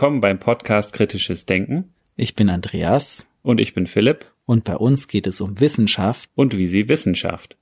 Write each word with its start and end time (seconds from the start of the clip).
Willkommen 0.00 0.22
beim 0.22 0.38
Podcast 0.38 0.94
Kritisches 0.94 1.44
Denken. 1.44 1.92
Ich 2.16 2.34
bin 2.34 2.48
Andreas. 2.48 3.28
Und 3.42 3.60
ich 3.60 3.74
bin 3.74 3.86
Philipp. 3.86 4.24
Und 4.46 4.64
bei 4.64 4.74
uns 4.74 5.08
geht 5.08 5.26
es 5.26 5.42
um 5.42 5.60
Wissenschaft. 5.60 6.30
Und 6.34 6.56
wie 6.56 6.68
sie 6.68 6.88
Wissenschaft. 6.88 7.58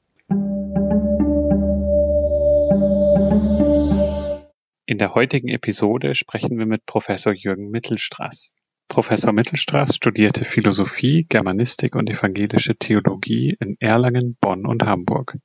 In 4.86 4.98
der 4.98 5.16
heutigen 5.16 5.48
Episode 5.48 6.14
sprechen 6.14 6.56
wir 6.60 6.66
mit 6.66 6.86
Professor 6.86 7.32
Jürgen 7.32 7.70
Mittelstraß. 7.70 8.52
Professor 8.86 9.32
Mittelstraß 9.32 9.96
studierte 9.96 10.44
Philosophie, 10.44 11.26
Germanistik 11.28 11.96
und 11.96 12.08
evangelische 12.08 12.76
Theologie 12.76 13.56
in 13.58 13.76
Erlangen, 13.80 14.36
Bonn 14.40 14.64
und 14.64 14.84
Hamburg. 14.84 15.38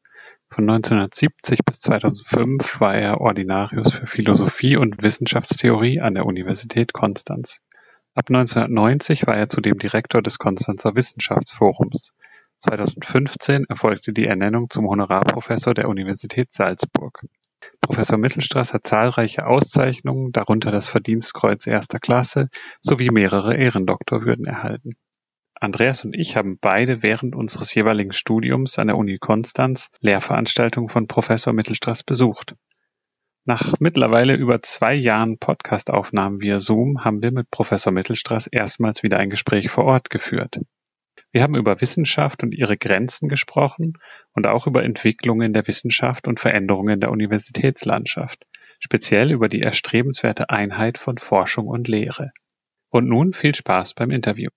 Von 0.53 0.69
1970 0.69 1.65
bis 1.65 1.79
2005 1.81 2.79
war 2.79 2.93
er 2.93 3.19
Ordinarius 3.19 3.91
für 3.91 4.05
Philosophie 4.05 4.77
und 4.77 5.01
Wissenschaftstheorie 5.01 5.99
an 5.99 6.13
der 6.13 6.27
Universität 6.27 6.93
Konstanz. 6.93 7.59
Ab 8.13 8.25
1990 8.29 9.25
war 9.25 9.35
er 9.35 9.49
zudem 9.49 9.79
Direktor 9.79 10.21
des 10.21 10.37
Konstanzer 10.37 10.93
Wissenschaftsforums. 10.93 12.13
2015 12.59 13.65
erfolgte 13.67 14.13
die 14.13 14.27
Ernennung 14.27 14.69
zum 14.69 14.87
Honorarprofessor 14.87 15.73
der 15.73 15.89
Universität 15.89 16.53
Salzburg. 16.53 17.25
Professor 17.81 18.19
Mittelstraß 18.19 18.75
hat 18.75 18.85
zahlreiche 18.85 19.47
Auszeichnungen, 19.47 20.33
darunter 20.33 20.69
das 20.69 20.87
Verdienstkreuz 20.87 21.65
erster 21.65 21.97
Klasse 21.97 22.49
sowie 22.83 23.09
mehrere 23.09 23.57
Ehrendoktorwürden 23.57 24.45
erhalten. 24.45 24.97
Andreas 25.63 26.03
und 26.03 26.13
ich 26.13 26.35
haben 26.35 26.57
beide 26.59 27.03
während 27.03 27.35
unseres 27.35 27.73
jeweiligen 27.73 28.11
Studiums 28.11 28.77
an 28.77 28.87
der 28.87 28.97
Uni 28.97 29.17
Konstanz 29.17 29.89
Lehrveranstaltungen 30.01 30.89
von 30.89 31.07
Professor 31.07 31.53
Mittelstraß 31.53 32.03
besucht. 32.03 32.55
Nach 33.45 33.73
mittlerweile 33.79 34.35
über 34.35 34.61
zwei 34.61 34.93
Jahren 34.93 35.37
Podcastaufnahmen 35.37 36.41
via 36.41 36.59
Zoom 36.59 37.05
haben 37.05 37.21
wir 37.21 37.31
mit 37.31 37.49
Professor 37.49 37.93
Mittelstraß 37.93 38.47
erstmals 38.47 39.03
wieder 39.03 39.19
ein 39.19 39.29
Gespräch 39.29 39.69
vor 39.69 39.85
Ort 39.85 40.09
geführt. 40.09 40.59
Wir 41.31 41.41
haben 41.41 41.55
über 41.55 41.79
Wissenschaft 41.79 42.43
und 42.43 42.53
ihre 42.53 42.75
Grenzen 42.75 43.29
gesprochen 43.29 43.93
und 44.33 44.47
auch 44.47 44.67
über 44.67 44.83
Entwicklungen 44.83 45.53
der 45.53 45.65
Wissenschaft 45.65 46.27
und 46.27 46.41
Veränderungen 46.41 46.99
der 46.99 47.09
Universitätslandschaft, 47.09 48.45
speziell 48.79 49.31
über 49.31 49.47
die 49.47 49.61
erstrebenswerte 49.61 50.49
Einheit 50.49 50.97
von 50.97 51.17
Forschung 51.19 51.67
und 51.67 51.87
Lehre. 51.87 52.33
Und 52.89 53.07
nun 53.07 53.33
viel 53.33 53.55
Spaß 53.55 53.93
beim 53.93 54.11
Interview. 54.11 54.49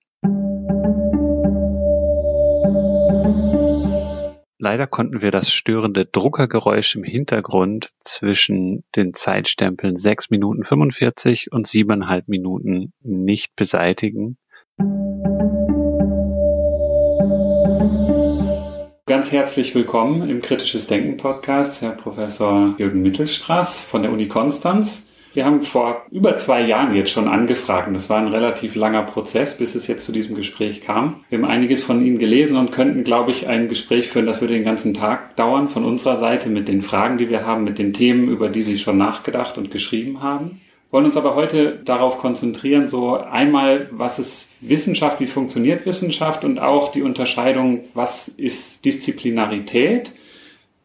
Leider 4.59 4.87
konnten 4.87 5.21
wir 5.21 5.31
das 5.31 5.53
störende 5.53 6.07
Druckergeräusch 6.07 6.97
im 6.97 7.05
Hintergrund 7.05 7.93
zwischen 8.05 8.85
den 8.97 9.13
Zeitstempeln 9.13 9.99
6 9.99 10.31
Minuten 10.31 10.65
45 10.65 11.53
und 11.53 11.67
7,5 11.67 12.23
Minuten 12.27 12.95
nicht 13.03 13.55
beseitigen. 13.55 14.39
Ganz 19.05 19.31
herzlich 19.31 19.75
willkommen 19.75 20.27
im 20.31 20.41
Kritisches 20.41 20.87
Denken 20.87 21.19
Podcast, 21.19 21.83
Herr 21.83 21.91
Professor 21.91 22.75
Jürgen 22.79 23.03
Mittelstraß 23.03 23.83
von 23.83 24.03
der 24.03 24.11
Uni 24.11 24.27
Konstanz. 24.27 25.06
Wir 25.37 25.45
haben 25.45 25.61
vor 25.61 26.07
über 26.11 26.35
zwei 26.37 26.63
Jahren 26.63 26.95
jetzt 26.95 27.11
schon 27.11 27.29
angefragt 27.29 27.89
und 27.89 27.93
das 27.93 28.09
war 28.09 28.17
ein 28.17 28.29
relativ 28.29 28.75
langer 28.75 29.03
Prozess, 29.03 29.55
bis 29.55 29.75
es 29.75 29.87
jetzt 29.87 30.07
zu 30.07 30.13
diesem 30.13 30.35
Gespräch 30.35 30.81
kam. 30.81 31.25
Wir 31.29 31.37
haben 31.37 31.45
einiges 31.45 31.85
von 31.85 32.03
Ihnen 32.03 32.19
gelesen 32.19 32.57
und 32.57 32.73
könnten, 32.73 33.05
glaube 33.05 33.33
ich, 33.33 33.47
ein 33.47 33.69
Gespräch 33.69 34.09
führen, 34.09 34.25
das 34.25 34.41
würde 34.41 34.55
den 34.55 34.65
ganzen 34.65 34.95
Tag 34.95 35.37
dauern 35.37 35.69
von 35.69 35.85
unserer 35.85 36.17
Seite 36.17 36.49
mit 36.49 36.69
den 36.69 36.81
Fragen, 36.81 37.19
die 37.19 37.29
wir 37.29 37.45
haben, 37.45 37.65
mit 37.65 37.79
den 37.79 37.93
Themen, 37.93 38.31
über 38.31 38.49
die 38.49 38.63
Sie 38.63 38.79
schon 38.79 38.97
nachgedacht 38.97 39.59
und 39.59 39.71
geschrieben 39.71 40.23
haben. 40.23 40.63
Wollen 40.91 41.05
uns 41.05 41.19
aber 41.19 41.35
heute 41.35 41.81
darauf 41.85 42.17
konzentrieren, 42.17 42.87
so 42.87 43.19
einmal, 43.19 43.91
was 43.91 44.19
ist 44.19 44.49
Wissenschaft, 44.63 45.21
wie 45.21 45.27
funktioniert 45.27 45.85
Wissenschaft 45.85 46.47
und 46.47 46.61
auch 46.61 46.93
die 46.93 47.03
Unterscheidung, 47.03 47.85
was 47.93 48.29
ist 48.29 48.87
Disziplinarität 48.87 50.15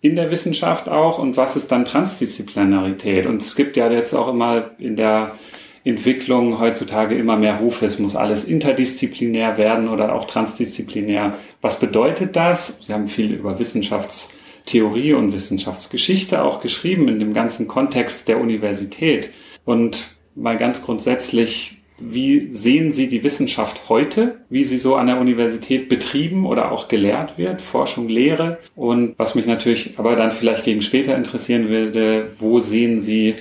in 0.02 0.16
der 0.16 0.32
Wissenschaft 0.32 0.90
auch 0.90 1.20
und 1.20 1.38
was 1.38 1.56
ist 1.56 1.72
dann 1.72 1.86
Transdisziplinarität? 1.86 3.28
Und 3.28 3.42
es 3.42 3.56
gibt 3.56 3.78
ja 3.78 3.90
jetzt 3.92 4.14
auch 4.14 4.28
immer 4.28 4.72
in 4.80 4.96
der 4.96 5.36
Entwicklung 5.84 6.60
heutzutage 6.60 7.16
immer 7.16 7.38
mehr 7.38 7.56
Rufe, 7.56 7.86
es 7.86 7.98
muss 7.98 8.16
alles 8.16 8.46
interdisziplinär 8.46 9.58
werden 9.58 9.88
oder 9.88 10.14
auch 10.14 10.26
transdisziplinär. 10.26 11.38
Was 11.62 11.80
bedeutet 11.80 12.36
das? 12.36 12.80
Sie 12.82 12.94
haben 12.94 13.08
viel 13.08 13.32
über 13.32 13.58
Wissenschaftstheorie 13.58 15.14
und 15.14 15.34
Wissenschaftsgeschichte 15.34 16.44
auch 16.44 16.62
geschrieben 16.62 17.08
in 17.08 17.20
dem 17.20 17.34
ganzen 17.34 17.68
Kontext 17.68 18.28
der 18.28 18.40
Universität. 18.40 19.32
Und 19.66 20.16
mal 20.36 20.58
ganz 20.58 20.84
grundsätzlich, 20.84 21.81
wie 22.02 22.52
sehen 22.52 22.92
Sie 22.92 23.08
die 23.08 23.24
Wissenschaft 23.24 23.90
heute, 23.90 24.42
wie 24.50 24.64
sie 24.64 24.78
so 24.78 24.96
an 24.96 25.08
der 25.08 25.20
Universität 25.20 25.90
betrieben 25.90 26.46
oder 26.46 26.72
auch 26.72 26.88
gelehrt 26.88 27.38
wird, 27.38 27.62
Forschung, 27.62 28.10
Lehre? 28.10 28.58
Und 28.76 29.14
was 29.18 29.36
mich 29.36 29.46
natürlich 29.46 29.98
aber 29.98 30.16
dann 30.16 30.32
vielleicht 30.32 30.66
gegen 30.66 30.82
später 30.82 31.16
interessieren 31.16 31.70
würde, 31.70 32.32
wo 32.40 32.60
sehen 32.60 33.02
Sie 33.02 33.36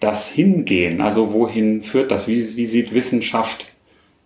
das 0.00 0.28
hingehen? 0.28 1.00
Also 1.00 1.32
wohin 1.32 1.82
führt 1.82 2.10
das? 2.10 2.28
Wie, 2.28 2.56
wie 2.56 2.66
sieht 2.66 2.92
Wissenschaft, 2.92 3.66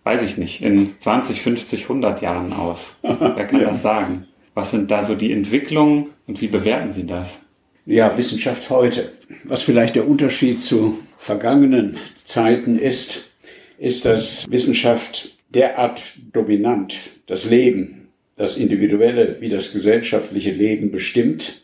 weiß 0.03 0.23
ich 0.23 0.37
nicht, 0.37 0.61
in 0.61 0.95
20, 0.99 1.41
50, 1.41 1.83
100 1.83 2.21
Jahren 2.21 2.53
aus? 2.53 2.99
Wer 3.01 3.45
kann 3.45 3.61
ja. 3.61 3.69
das 3.69 3.81
sagen? 3.81 4.27
Was 4.53 4.71
sind 4.71 4.91
da 4.91 5.03
so 5.03 5.15
die 5.15 5.31
Entwicklungen 5.31 6.07
und 6.27 6.41
wie 6.41 6.47
bewerten 6.47 6.91
Sie 6.91 7.05
das? 7.05 7.41
Ja, 7.85 8.15
Wissenschaft 8.17 8.69
heute. 8.69 9.11
Was 9.43 9.61
vielleicht 9.61 9.95
der 9.95 10.07
Unterschied 10.07 10.59
zu 10.59 10.99
vergangenen 11.17 11.97
Zeiten 12.23 12.77
ist, 12.77 13.30
ist, 13.81 14.05
dass 14.05 14.45
Wissenschaft 14.49 15.35
derart 15.49 16.13
dominant 16.33 16.97
das 17.25 17.49
Leben, 17.49 18.09
das 18.37 18.55
individuelle 18.55 19.41
wie 19.41 19.49
das 19.49 19.73
gesellschaftliche 19.73 20.51
Leben 20.51 20.91
bestimmt, 20.91 21.63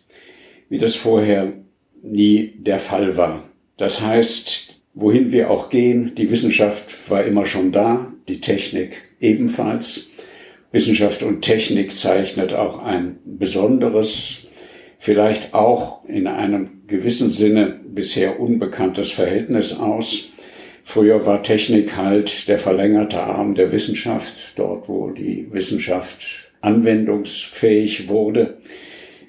wie 0.68 0.80
das 0.80 0.96
vorher 0.96 1.54
nie 2.02 2.54
der 2.58 2.80
Fall 2.80 3.18
war. 3.18 3.48
Das 3.78 4.02
heißt, 4.02 4.82
wohin 4.96 5.32
wir 5.32 5.52
auch 5.52 5.70
gehen, 5.70 6.16
die 6.16 6.32
Wissenschaft 6.32 7.10
war 7.10 7.24
immer 7.24 7.46
schon 7.46 7.72
da, 7.72 8.12
die 8.28 8.42
Technik 8.42 9.04
ebenfalls. 9.20 10.10
Wissenschaft 10.72 11.22
und 11.22 11.44
Technik 11.44 11.92
zeichnet 11.92 12.52
auch 12.52 12.84
ein 12.84 13.20
besonderes, 13.26 14.48
vielleicht 14.98 15.54
auch 15.54 16.04
in 16.06 16.26
einem 16.26 16.82
gewissen 16.88 17.30
Sinne 17.30 17.80
bisher 17.88 18.40
unbekanntes 18.40 19.12
Verhältnis 19.12 19.78
aus. 19.78 20.32
Früher 20.90 21.25
war 21.25 21.44
Technik 21.44 21.98
halt 21.98 22.48
der 22.48 22.58
verlängerte 22.58 23.20
Arm 23.20 23.56
der 23.56 23.74
Wissenschaft, 23.74 24.53
dort 24.56 24.88
wo 24.88 25.09
die 25.09 25.46
Wissenschaft 25.52 26.50
anwendungsfähig 26.62 28.08
wurde. 28.08 28.59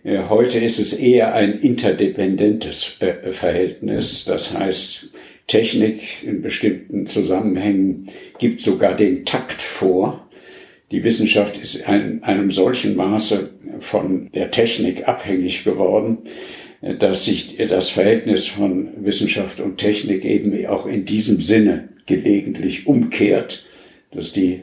Äh, 0.04 0.20
heute 0.28 0.60
ist 0.60 0.78
es 0.78 0.92
eher 0.92 1.34
ein 1.34 1.58
interdependentes 1.58 2.98
äh, 3.00 3.32
Verhältnis. 3.32 4.24
Das 4.24 4.56
heißt, 4.56 5.10
Technik 5.48 6.22
in 6.22 6.42
bestimmten 6.42 7.08
Zusammenhängen 7.08 8.08
gibt 8.38 8.60
sogar 8.60 8.94
den 8.94 9.24
Takt 9.24 9.60
vor. 9.60 10.28
Die 10.92 11.02
Wissenschaft 11.02 11.58
ist 11.58 11.88
in 11.88 12.22
einem 12.22 12.50
solchen 12.50 12.94
Maße 12.94 13.50
von 13.80 14.30
der 14.32 14.52
Technik 14.52 15.08
abhängig 15.08 15.64
geworden, 15.64 16.18
dass 16.80 17.24
sich 17.24 17.56
das 17.68 17.88
Verhältnis 17.88 18.46
von 18.46 19.04
Wissenschaft 19.04 19.60
und 19.60 19.78
Technik 19.78 20.24
eben 20.24 20.66
auch 20.66 20.86
in 20.86 21.04
diesem 21.04 21.40
Sinne 21.40 21.88
gelegentlich 22.06 22.86
umkehrt, 22.86 23.66
dass 24.12 24.32
die 24.32 24.62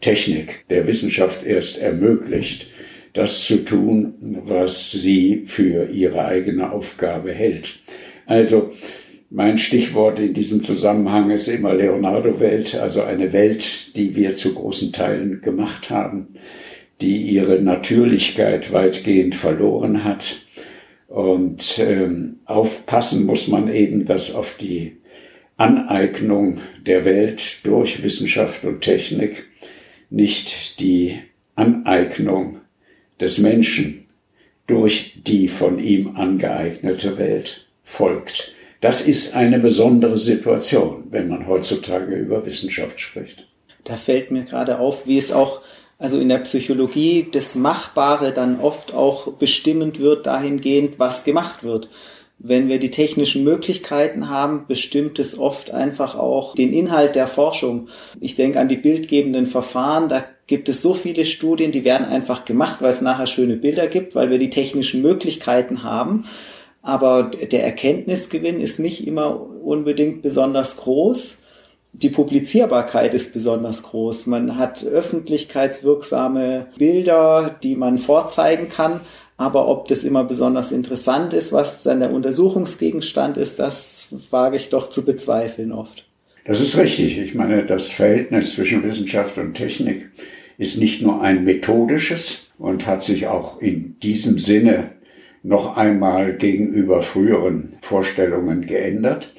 Technik 0.00 0.64
der 0.70 0.86
Wissenschaft 0.86 1.44
erst 1.44 1.78
ermöglicht, 1.78 2.68
das 3.14 3.44
zu 3.44 3.64
tun, 3.64 4.14
was 4.44 4.92
sie 4.92 5.42
für 5.46 5.90
ihre 5.90 6.24
eigene 6.26 6.70
Aufgabe 6.70 7.32
hält. 7.32 7.80
Also 8.26 8.72
mein 9.30 9.58
Stichwort 9.58 10.18
in 10.20 10.34
diesem 10.34 10.62
Zusammenhang 10.62 11.30
ist 11.30 11.48
immer 11.48 11.74
Leonardo-Welt, 11.74 12.76
also 12.76 13.02
eine 13.02 13.32
Welt, 13.32 13.96
die 13.96 14.14
wir 14.14 14.34
zu 14.34 14.54
großen 14.54 14.92
Teilen 14.92 15.40
gemacht 15.40 15.90
haben, 15.90 16.28
die 17.00 17.16
ihre 17.16 17.60
Natürlichkeit 17.60 18.72
weitgehend 18.72 19.34
verloren 19.34 20.04
hat 20.04 20.45
und 21.16 21.78
ähm, 21.78 22.40
aufpassen 22.44 23.24
muss 23.24 23.48
man 23.48 23.72
eben, 23.72 24.04
dass 24.04 24.34
auf 24.34 24.54
die 24.60 24.98
Aneignung 25.56 26.60
der 26.84 27.06
Welt 27.06 27.60
durch 27.64 28.02
Wissenschaft 28.02 28.66
und 28.66 28.82
Technik 28.82 29.46
nicht 30.10 30.78
die 30.78 31.18
Aneignung 31.54 32.58
des 33.18 33.38
Menschen 33.38 34.04
durch 34.66 35.14
die 35.26 35.48
von 35.48 35.78
ihm 35.78 36.16
angeeignete 36.16 37.16
Welt 37.16 37.66
folgt. 37.82 38.54
Das 38.82 39.00
ist 39.00 39.34
eine 39.34 39.58
besondere 39.58 40.18
Situation, 40.18 41.04
wenn 41.08 41.28
man 41.28 41.46
heutzutage 41.46 42.14
über 42.14 42.44
Wissenschaft 42.44 43.00
spricht. 43.00 43.48
Da 43.84 43.96
fällt 43.96 44.30
mir 44.30 44.44
gerade 44.44 44.80
auf, 44.80 45.06
wie 45.06 45.16
es 45.16 45.32
auch 45.32 45.62
also 45.98 46.18
in 46.18 46.28
der 46.28 46.38
Psychologie 46.38 47.28
das 47.30 47.54
Machbare 47.54 48.32
dann 48.32 48.60
oft 48.60 48.94
auch 48.94 49.32
bestimmend 49.34 49.98
wird 49.98 50.26
dahingehend, 50.26 50.98
was 50.98 51.24
gemacht 51.24 51.64
wird. 51.64 51.88
wenn 52.38 52.68
wir 52.68 52.78
die 52.78 52.90
technischen 52.90 53.44
Möglichkeiten 53.44 54.28
haben, 54.28 54.66
bestimmt 54.68 55.18
es 55.18 55.38
oft 55.38 55.70
einfach 55.70 56.16
auch 56.16 56.54
den 56.54 56.72
Inhalt 56.72 57.14
der 57.14 57.26
Forschung. 57.26 57.88
Ich 58.20 58.34
denke 58.34 58.60
an 58.60 58.68
die 58.68 58.76
bildgebenden 58.76 59.46
Verfahren, 59.46 60.08
da 60.08 60.24
gibt 60.46 60.68
es 60.68 60.82
so 60.82 60.92
viele 60.92 61.24
Studien, 61.24 61.72
die 61.72 61.84
werden 61.84 62.06
einfach 62.06 62.44
gemacht, 62.44 62.76
weil 62.80 62.92
es 62.92 63.00
nachher 63.00 63.26
schöne 63.26 63.56
Bilder 63.56 63.86
gibt, 63.86 64.14
weil 64.14 64.30
wir 64.30 64.38
die 64.38 64.50
technischen 64.50 65.02
Möglichkeiten 65.02 65.82
haben. 65.82 66.26
Aber 66.82 67.24
der 67.24 67.64
Erkenntnisgewinn 67.64 68.60
ist 68.60 68.78
nicht 68.78 69.06
immer 69.06 69.40
unbedingt 69.64 70.22
besonders 70.22 70.76
groß. 70.76 71.38
Die 72.02 72.10
Publizierbarkeit 72.10 73.14
ist 73.14 73.32
besonders 73.32 73.82
groß. 73.82 74.26
Man 74.26 74.58
hat 74.58 74.84
öffentlichkeitswirksame 74.84 76.66
Bilder, 76.76 77.56
die 77.62 77.74
man 77.74 77.96
vorzeigen 77.96 78.68
kann, 78.68 79.00
aber 79.38 79.66
ob 79.66 79.88
das 79.88 80.04
immer 80.04 80.22
besonders 80.22 80.72
interessant 80.72 81.32
ist, 81.32 81.52
was 81.52 81.84
dann 81.84 82.00
der 82.00 82.12
Untersuchungsgegenstand 82.12 83.38
ist, 83.38 83.58
das 83.58 84.08
wage 84.30 84.56
ich 84.56 84.68
doch 84.68 84.90
zu 84.90 85.06
bezweifeln 85.06 85.72
oft. 85.72 86.04
Das 86.44 86.60
ist 86.60 86.76
richtig. 86.76 87.18
Ich 87.18 87.34
meine, 87.34 87.64
das 87.64 87.90
Verhältnis 87.90 88.54
zwischen 88.54 88.84
Wissenschaft 88.84 89.38
und 89.38 89.54
Technik 89.54 90.10
ist 90.58 90.78
nicht 90.78 91.00
nur 91.00 91.22
ein 91.22 91.44
methodisches 91.44 92.48
und 92.58 92.86
hat 92.86 93.02
sich 93.02 93.26
auch 93.26 93.60
in 93.62 93.98
diesem 94.00 94.36
Sinne 94.36 94.90
noch 95.42 95.78
einmal 95.78 96.34
gegenüber 96.36 97.00
früheren 97.00 97.78
Vorstellungen 97.80 98.66
geändert, 98.66 99.32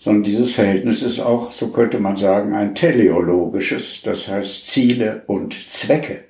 sondern 0.00 0.22
dieses 0.22 0.52
Verhältnis 0.52 1.02
ist 1.02 1.20
auch, 1.20 1.52
so 1.52 1.68
könnte 1.68 2.00
man 2.00 2.16
sagen, 2.16 2.54
ein 2.54 2.74
teleologisches, 2.74 4.00
das 4.02 4.28
heißt 4.28 4.66
Ziele 4.66 5.22
und 5.26 5.52
Zwecke 5.52 6.24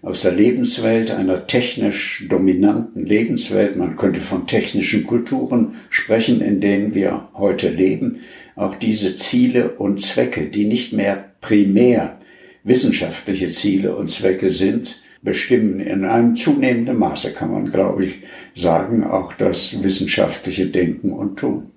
aus 0.00 0.22
der 0.22 0.32
Lebenswelt, 0.32 1.10
einer 1.10 1.46
technisch 1.46 2.26
dominanten 2.28 3.04
Lebenswelt. 3.04 3.76
Man 3.76 3.96
könnte 3.96 4.20
von 4.20 4.46
technischen 4.46 5.06
Kulturen 5.06 5.76
sprechen, 5.90 6.40
in 6.40 6.60
denen 6.60 6.94
wir 6.94 7.28
heute 7.34 7.68
leben. 7.68 8.20
Auch 8.56 8.74
diese 8.74 9.14
Ziele 9.14 9.72
und 9.72 10.00
Zwecke, 10.00 10.46
die 10.46 10.64
nicht 10.64 10.94
mehr 10.94 11.32
primär 11.42 12.18
wissenschaftliche 12.64 13.48
Ziele 13.48 13.94
und 13.94 14.08
Zwecke 14.08 14.50
sind, 14.50 15.02
bestimmen 15.20 15.80
in 15.80 16.06
einem 16.06 16.34
zunehmenden 16.34 16.96
Maße, 16.96 17.34
kann 17.34 17.52
man, 17.52 17.70
glaube 17.70 18.06
ich, 18.06 18.22
sagen, 18.54 19.04
auch 19.04 19.34
das 19.34 19.84
wissenschaftliche 19.84 20.66
Denken 20.66 21.12
und 21.12 21.38
Tun. 21.38 21.71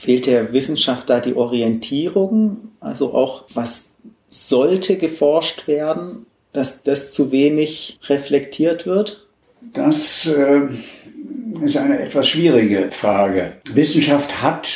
Fehlt 0.00 0.26
der 0.26 0.52
Wissenschaft 0.52 1.10
da 1.10 1.20
die 1.20 1.34
Orientierung? 1.34 2.72
Also 2.80 3.14
auch, 3.14 3.44
was 3.52 3.94
sollte 4.30 4.96
geforscht 4.96 5.68
werden 5.68 6.26
dass 6.52 6.82
das 6.82 7.10
zu 7.10 7.32
wenig 7.32 7.98
reflektiert 8.08 8.86
wird? 8.86 9.26
Das 9.72 10.26
äh, 10.26 10.62
ist 11.62 11.76
eine 11.76 12.00
etwas 12.00 12.28
schwierige 12.28 12.90
Frage. 12.90 13.54
Wissenschaft 13.72 14.42
hat, 14.42 14.68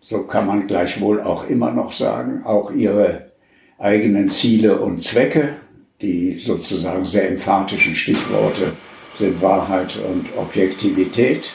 so 0.00 0.22
kann 0.22 0.46
man 0.46 0.66
gleichwohl 0.66 1.20
auch 1.20 1.48
immer 1.48 1.72
noch 1.72 1.92
sagen, 1.92 2.42
auch 2.44 2.70
ihre 2.70 3.32
eigenen 3.78 4.28
Ziele 4.28 4.80
und 4.80 5.02
Zwecke. 5.02 5.56
Die 6.00 6.38
sozusagen 6.38 7.04
sehr 7.04 7.28
emphatischen 7.28 7.96
Stichworte 7.96 8.72
sind 9.10 9.42
Wahrheit 9.42 9.98
und 10.08 10.26
Objektivität. 10.36 11.54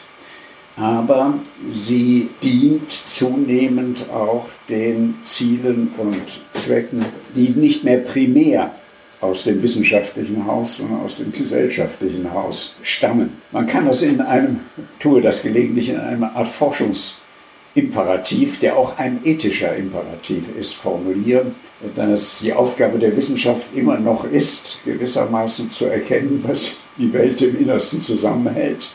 Aber 0.76 1.36
sie 1.72 2.30
dient 2.42 2.92
zunehmend 2.92 4.10
auch 4.12 4.48
den 4.70 5.20
Zielen 5.22 5.92
und 5.98 6.42
Zwecken, 6.52 7.06
die 7.36 7.50
nicht 7.50 7.84
mehr 7.84 8.00
primär 8.00 8.74
aus 9.22 9.44
dem 9.44 9.62
wissenschaftlichen 9.62 10.48
Haus, 10.48 10.78
sondern 10.78 11.02
aus 11.02 11.18
dem 11.18 11.32
gesellschaftlichen 11.32 12.34
Haus 12.34 12.76
stammen. 12.82 13.38
Man 13.52 13.68
kann 13.68 13.86
das 13.86 14.02
in 14.02 14.20
einem, 14.20 14.62
tue 15.00 15.22
das 15.22 15.44
gelegentlich 15.44 15.90
in 15.90 16.00
einer 16.00 16.36
Art 16.36 16.50
Forschungsimperativ, 16.50 18.60
der 18.60 18.76
auch 18.76 18.98
ein 18.98 19.20
ethischer 19.24 19.76
Imperativ 19.76 20.46
ist, 20.60 20.74
formulieren, 20.74 21.54
dass 21.96 22.40
die 22.40 22.54
Aufgabe 22.54 23.00
der 23.00 23.16
Wissenschaft 23.16 23.68
immer 23.76 23.98
noch 23.98 24.26
ist, 24.26 24.80
gewissermaßen 24.86 25.70
zu 25.70 25.86
erkennen, 25.86 26.44
was 26.46 26.80
die 26.98 27.14
Welt 27.14 27.42
im 27.42 27.62
Innersten 27.62 28.02
zusammenhält. 28.02 28.92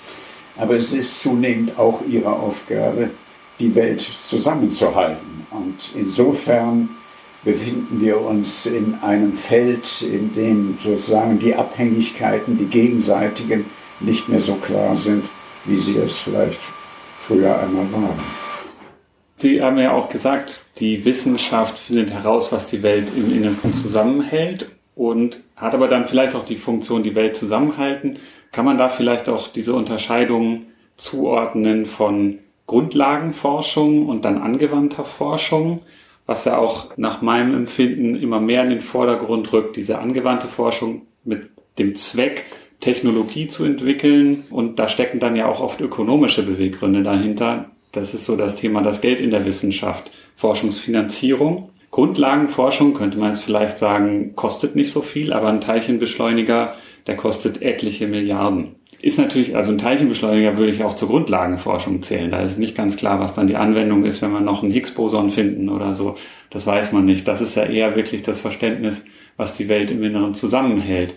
Aber 0.58 0.74
es 0.74 0.92
ist 0.92 1.20
zunehmend 1.20 1.78
auch 1.78 2.02
ihre 2.06 2.32
Aufgabe, 2.32 3.10
die 3.60 3.74
Welt 3.74 4.00
zusammenzuhalten. 4.00 5.46
Und 5.50 5.92
insofern 5.94 6.90
befinden 7.44 8.00
wir 8.00 8.20
uns 8.20 8.66
in 8.66 8.96
einem 9.00 9.32
Feld, 9.32 10.02
in 10.02 10.32
dem 10.34 10.76
sozusagen 10.76 11.38
die 11.38 11.54
Abhängigkeiten, 11.54 12.58
die 12.58 12.66
gegenseitigen, 12.66 13.66
nicht 14.00 14.28
mehr 14.28 14.40
so 14.40 14.54
klar 14.56 14.94
sind, 14.94 15.30
wie 15.64 15.78
sie 15.78 15.96
es 15.96 16.16
vielleicht 16.16 16.60
früher 17.18 17.58
einmal 17.58 17.90
waren. 17.92 18.20
Sie 19.38 19.62
haben 19.62 19.78
ja 19.78 19.92
auch 19.92 20.08
gesagt, 20.08 20.62
die 20.78 21.04
Wissenschaft 21.04 21.78
findet 21.78 22.10
heraus, 22.10 22.50
was 22.50 22.66
die 22.66 22.82
Welt 22.82 23.12
im 23.16 23.32
Innersten 23.32 23.72
zusammenhält 23.72 24.70
und 24.94 25.40
hat 25.54 25.74
aber 25.74 25.86
dann 25.86 26.06
vielleicht 26.06 26.34
auch 26.34 26.44
die 26.44 26.56
Funktion, 26.56 27.04
die 27.04 27.14
Welt 27.14 27.36
zusammenhalten. 27.36 28.18
Kann 28.52 28.64
man 28.64 28.78
da 28.78 28.88
vielleicht 28.88 29.28
auch 29.28 29.48
diese 29.48 29.74
Unterscheidung 29.74 30.66
zuordnen 30.96 31.86
von 31.86 32.38
Grundlagenforschung 32.66 34.08
und 34.08 34.24
dann 34.24 34.38
angewandter 34.38 35.04
Forschung? 35.04 35.80
was 36.28 36.44
ja 36.44 36.58
auch 36.58 36.94
nach 36.98 37.22
meinem 37.22 37.54
Empfinden 37.54 38.14
immer 38.14 38.38
mehr 38.38 38.62
in 38.62 38.68
den 38.68 38.82
Vordergrund 38.82 39.50
rückt, 39.54 39.76
diese 39.76 39.98
angewandte 39.98 40.46
Forschung 40.46 41.06
mit 41.24 41.48
dem 41.78 41.94
Zweck, 41.94 42.44
Technologie 42.80 43.48
zu 43.48 43.64
entwickeln. 43.64 44.44
Und 44.50 44.78
da 44.78 44.90
stecken 44.90 45.20
dann 45.20 45.36
ja 45.36 45.46
auch 45.46 45.60
oft 45.60 45.80
ökonomische 45.80 46.44
Beweggründe 46.44 47.02
dahinter. 47.02 47.70
Das 47.92 48.12
ist 48.12 48.26
so 48.26 48.36
das 48.36 48.56
Thema, 48.56 48.82
das 48.82 49.00
Geld 49.00 49.22
in 49.22 49.30
der 49.30 49.46
Wissenschaft, 49.46 50.10
Forschungsfinanzierung. 50.36 51.70
Grundlagenforschung 51.90 52.92
könnte 52.92 53.16
man 53.16 53.30
jetzt 53.30 53.42
vielleicht 53.42 53.78
sagen, 53.78 54.36
kostet 54.36 54.76
nicht 54.76 54.92
so 54.92 55.00
viel, 55.00 55.32
aber 55.32 55.48
ein 55.48 55.62
Teilchenbeschleuniger, 55.62 56.74
der 57.08 57.16
kostet 57.16 57.62
etliche 57.62 58.06
Milliarden. 58.06 58.76
Ist 59.00 59.18
natürlich, 59.18 59.56
also 59.56 59.72
ein 59.72 59.78
Teilchenbeschleuniger 59.78 60.56
würde 60.58 60.72
ich 60.72 60.84
auch 60.84 60.94
zur 60.94 61.08
Grundlagenforschung 61.08 62.02
zählen. 62.02 62.30
Da 62.30 62.42
ist 62.42 62.58
nicht 62.58 62.76
ganz 62.76 62.96
klar, 62.96 63.20
was 63.20 63.34
dann 63.34 63.46
die 63.46 63.56
Anwendung 63.56 64.04
ist, 64.04 64.22
wenn 64.22 64.32
wir 64.32 64.40
noch 64.40 64.62
ein 64.62 64.70
Higgs-Boson 64.72 65.30
finden 65.30 65.68
oder 65.68 65.94
so. 65.94 66.16
Das 66.50 66.66
weiß 66.66 66.92
man 66.92 67.04
nicht. 67.04 67.26
Das 67.26 67.40
ist 67.40 67.54
ja 67.54 67.64
eher 67.64 67.96
wirklich 67.96 68.22
das 68.22 68.40
Verständnis, 68.40 69.04
was 69.36 69.54
die 69.54 69.68
Welt 69.68 69.90
im 69.90 70.02
Inneren 70.02 70.34
zusammenhält. 70.34 71.14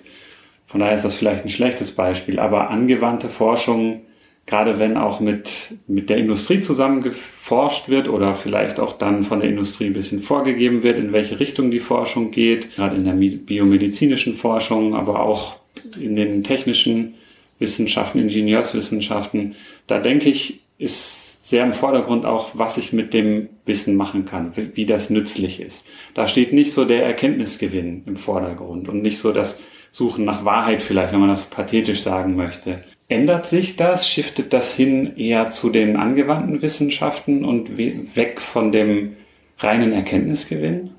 Von 0.68 0.80
daher 0.80 0.96
ist 0.96 1.04
das 1.04 1.16
vielleicht 1.16 1.44
ein 1.44 1.50
schlechtes 1.50 1.92
Beispiel. 1.92 2.40
Aber 2.40 2.70
angewandte 2.70 3.30
Forschung, 3.30 4.02
gerade 4.46 4.78
wenn 4.78 4.96
auch 4.96 5.20
mit, 5.20 5.76
mit 5.88 6.10
der 6.12 6.18
Industrie 6.18 6.60
zusammen 6.60 7.02
geforscht 7.02 7.90
wird 7.90 8.08
oder 8.08 8.36
vielleicht 8.36 8.80
auch 8.80 8.98
dann 8.98 9.24
von 9.24 9.40
der 9.40 9.50
Industrie 9.50 9.88
ein 9.88 9.94
bisschen 9.94 10.20
vorgegeben 10.20 10.84
wird, 10.84 11.00
in 11.00 11.14
welche 11.14 11.40
Richtung 11.40 11.72
die 11.72 11.80
Forschung 11.80 12.30
geht, 12.30 12.76
gerade 12.76 12.96
in 12.96 13.06
der 13.06 13.14
biomedizinischen 13.14 14.36
Forschung, 14.36 14.96
aber 14.96 15.22
auch 15.22 15.61
in 16.00 16.16
den 16.16 16.44
technischen 16.44 17.16
Wissenschaften, 17.60 18.20
Ingenieurswissenschaften, 18.20 19.56
da 19.88 20.00
denke 20.00 20.30
ich, 20.30 20.62
ist 20.78 21.50
sehr 21.50 21.64
im 21.64 21.74
Vordergrund 21.74 22.26
auch, 22.26 22.52
was 22.54 22.78
ich 22.78 22.94
mit 22.94 23.14
dem 23.14 23.50
Wissen 23.66 23.96
machen 23.96 24.26
kann, 24.26 24.54
wie, 24.56 24.86
das 24.86 25.10
nützlich 25.10 25.60
ist. 25.60 25.86
Da 26.14 26.28
steht 26.28 26.54
nicht 26.54 26.72
so 26.72 26.86
der 26.86 27.06
Erkenntnisgewinn 27.06 28.04
im 28.06 28.16
Vordergrund 28.16 28.88
und 28.88 29.02
nicht 29.02 29.20
so 29.20 29.34
das 29.34 29.62
Suchen 29.92 30.24
nach 30.24 30.46
Wahrheit 30.46 30.82
vielleicht, 30.82 31.12
wenn 31.12 31.20
man 31.20 31.30
das 31.30 31.46
pathetisch 31.46 32.02
sagen 32.02 32.36
möchte. 32.36 32.84
Ändert 33.10 33.48
sich 33.48 33.76
das? 33.76 34.10
Shiftet 34.10 34.54
das 34.54 34.74
hin 34.74 35.18
eher 35.18 35.50
zu 35.50 35.70
den 35.70 35.98
angewandten 35.98 36.62
Wissenschaften 36.62 37.44
und 37.44 37.78
weg 37.78 38.40
von 38.40 38.72
dem 38.72 39.18
reinen 39.60 39.92
Erkenntnisgewinn? 39.92 40.92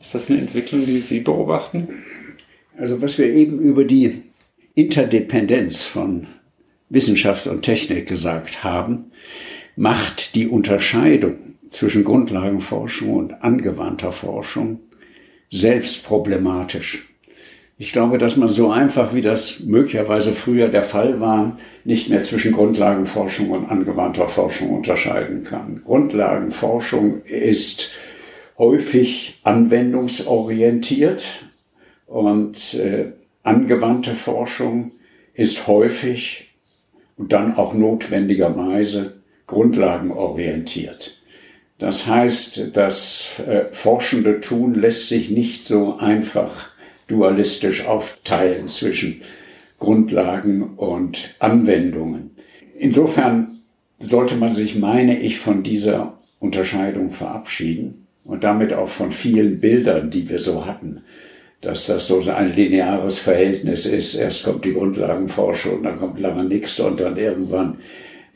Ist 0.00 0.14
das 0.14 0.30
eine 0.30 0.38
Entwicklung, 0.38 0.86
die 0.86 1.00
Sie 1.00 1.20
beobachten? 1.20 1.88
Also 2.80 3.02
was 3.02 3.18
wir 3.18 3.26
eben 3.26 3.60
über 3.60 3.84
die 3.84 4.22
Interdependenz 4.74 5.82
von 5.82 6.26
Wissenschaft 6.88 7.46
und 7.46 7.60
Technik 7.60 8.08
gesagt 8.08 8.64
haben, 8.64 9.12
macht 9.76 10.34
die 10.34 10.48
Unterscheidung 10.48 11.36
zwischen 11.68 12.04
Grundlagenforschung 12.04 13.12
und 13.12 13.44
angewandter 13.44 14.12
Forschung 14.12 14.80
selbst 15.50 16.04
problematisch. 16.04 17.06
Ich 17.76 17.92
glaube, 17.92 18.16
dass 18.16 18.38
man 18.38 18.48
so 18.48 18.70
einfach, 18.70 19.14
wie 19.14 19.20
das 19.20 19.60
möglicherweise 19.60 20.32
früher 20.32 20.68
der 20.68 20.82
Fall 20.82 21.20
war, 21.20 21.58
nicht 21.84 22.08
mehr 22.08 22.22
zwischen 22.22 22.52
Grundlagenforschung 22.52 23.50
und 23.50 23.66
angewandter 23.66 24.28
Forschung 24.28 24.70
unterscheiden 24.70 25.42
kann. 25.42 25.82
Grundlagenforschung 25.84 27.22
ist 27.24 27.92
häufig 28.56 29.38
anwendungsorientiert 29.42 31.49
und 32.10 32.74
äh, 32.74 33.12
Angewandte 33.44 34.14
Forschung 34.14 34.92
ist 35.32 35.68
häufig 35.68 36.50
und 37.16 37.32
dann 37.32 37.54
auch 37.54 37.72
notwendigerweise 37.72 39.20
grundlagenorientiert. 39.46 41.18
Das 41.78 42.06
heißt, 42.08 42.76
das 42.76 43.40
äh, 43.46 43.66
forschende 43.70 44.40
Tun 44.40 44.74
lässt 44.74 45.08
sich 45.08 45.30
nicht 45.30 45.64
so 45.64 45.98
einfach 45.98 46.70
dualistisch 47.06 47.86
aufteilen 47.86 48.68
zwischen 48.68 49.22
Grundlagen 49.78 50.74
und 50.76 51.34
Anwendungen. 51.38 52.32
Insofern 52.76 53.60
sollte 54.00 54.34
man 54.34 54.50
sich, 54.50 54.76
meine 54.76 55.18
ich, 55.20 55.38
von 55.38 55.62
dieser 55.62 56.18
Unterscheidung 56.40 57.12
verabschieden 57.12 58.08
und 58.24 58.42
damit 58.42 58.72
auch 58.72 58.88
von 58.88 59.12
vielen 59.12 59.60
Bildern, 59.60 60.10
die 60.10 60.28
wir 60.28 60.40
so 60.40 60.66
hatten, 60.66 61.02
dass 61.60 61.86
das 61.86 62.06
so 62.06 62.22
ein 62.30 62.54
lineares 62.54 63.18
Verhältnis 63.18 63.86
ist. 63.86 64.14
Erst 64.14 64.44
kommt 64.44 64.64
die 64.64 64.72
Grundlagenforschung, 64.72 65.82
dann 65.82 65.98
kommt 65.98 66.18
lange 66.18 66.44
nichts 66.44 66.80
und 66.80 67.00
dann 67.00 67.16
irgendwann 67.16 67.78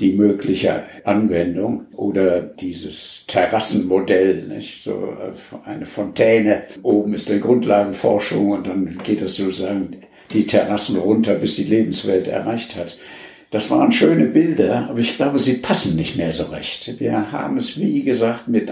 die 0.01 0.13
mögliche 0.13 0.83
Anwendung 1.05 1.87
oder 1.97 2.41
dieses 2.41 3.27
Terrassenmodell, 3.27 4.43
nicht? 4.49 4.83
so 4.83 4.93
äh, 4.93 5.69
eine 5.69 5.87
Fontäne. 5.87 6.65
Oben 6.83 7.15
ist 7.15 7.29
die 7.29 7.41
Grundlagenforschung 7.41 8.51
und 8.51 8.67
dann 8.67 8.99
geht 9.05 9.23
es 9.23 9.37
sozusagen 9.37 9.99
die 10.33 10.47
Terrassen 10.47 10.99
runter, 10.99 11.35
bis 11.35 11.57
die 11.57 11.65
Lebenswelt 11.65 12.27
erreicht 12.29 12.77
hat. 12.77 12.99
Das 13.55 13.71
waren 13.71 13.93
schöne 13.93 14.25
Bilder, 14.25 14.89
aber 14.91 14.99
ich 14.99 15.17
glaube, 15.17 15.39
sie 15.39 15.59
passen 15.59 15.97
nicht 15.97 16.17
mehr 16.17 16.33
so 16.33 16.51
recht. 16.51 16.99
Wir 16.99 17.31
haben 17.31 17.57
es, 17.57 17.79
wie 17.79 18.03
gesagt, 18.03 18.49
mit 18.49 18.69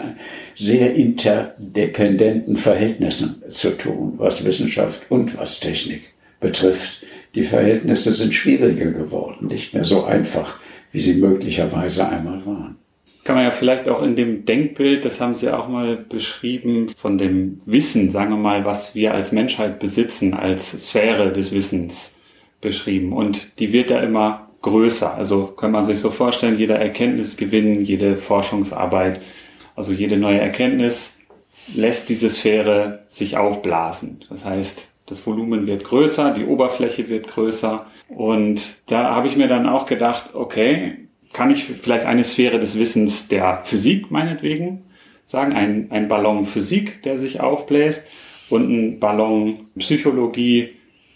sehr 0.56 0.94
interdependenten 0.94 2.56
Verhältnissen 2.56 3.44
zu 3.48 3.78
tun, 3.78 4.14
was 4.16 4.44
Wissenschaft 4.44 5.08
und 5.08 5.38
was 5.38 5.60
Technik 5.60 6.12
betrifft. 6.40 7.00
Die 7.36 7.44
Verhältnisse 7.44 8.12
sind 8.12 8.34
schwieriger 8.34 8.90
geworden, 8.90 9.46
nicht 9.46 9.72
mehr 9.72 9.84
so 9.84 10.02
einfach, 10.02 10.58
wie 10.90 10.98
sie 10.98 11.14
möglicherweise 11.14 12.08
einmal 12.08 12.44
waren. 12.44 12.74
Kann 13.22 13.36
man 13.36 13.44
ja 13.44 13.52
vielleicht 13.52 13.88
auch 13.88 14.02
in 14.02 14.16
dem 14.16 14.44
Denkbild, 14.46 15.04
das 15.04 15.20
haben 15.20 15.36
Sie 15.36 15.48
auch 15.48 15.68
mal 15.68 15.96
beschrieben, 15.96 16.88
von 16.96 17.18
dem 17.18 17.58
Wissen, 17.66 18.10
sagen 18.10 18.30
wir 18.30 18.36
mal, 18.36 18.64
was 18.64 18.96
wir 18.96 19.14
als 19.14 19.30
Menschheit 19.30 19.78
besitzen, 19.78 20.34
als 20.34 20.72
Sphäre 20.72 21.32
des 21.32 21.52
Wissens 21.52 22.16
beschrieben. 22.60 23.12
Und 23.12 23.60
die 23.60 23.72
wird 23.72 23.90
ja 23.90 24.00
immer 24.00 24.48
größer. 24.62 25.14
Also 25.14 25.47
kann 25.47 25.73
man 25.73 25.85
sich 25.85 26.00
so 26.00 26.11
vorstellen, 26.11 26.59
jeder 26.59 26.76
Erkenntnisgewinn, 26.78 27.83
jede 27.83 28.16
Forschungsarbeit, 28.16 29.21
also 29.76 29.92
jede 29.92 30.16
neue 30.16 30.40
Erkenntnis 30.40 31.16
lässt 31.75 32.09
diese 32.09 32.31
Sphäre 32.31 33.00
sich 33.09 33.37
aufblasen. 33.37 34.25
Das 34.28 34.45
heißt, 34.45 34.88
das 35.07 35.26
Volumen 35.26 35.66
wird 35.66 35.85
größer, 35.85 36.33
die 36.33 36.45
Oberfläche 36.45 37.09
wird 37.09 37.28
größer. 37.28 37.87
Und 38.09 38.62
da 38.87 39.14
habe 39.14 39.28
ich 39.28 39.37
mir 39.37 39.49
dann 39.49 39.69
auch 39.69 39.87
gedacht, 39.87 40.31
okay, 40.35 41.09
kann 41.33 41.50
ich 41.50 41.64
vielleicht 41.64 42.07
eine 42.07 42.25
Sphäre 42.25 42.59
des 42.59 42.78
Wissens 42.78 43.28
der 43.28 43.62
Physik 43.64 44.11
meinetwegen 44.11 44.85
sagen, 45.25 45.52
ein, 45.52 45.90
ein 45.90 46.09
Ballon 46.09 46.45
Physik, 46.45 47.02
der 47.02 47.19
sich 47.19 47.40
aufbläst 47.40 48.07
und 48.50 48.71
ein 48.71 49.00
Ballon 49.00 49.66
Psychologie, 49.78 50.71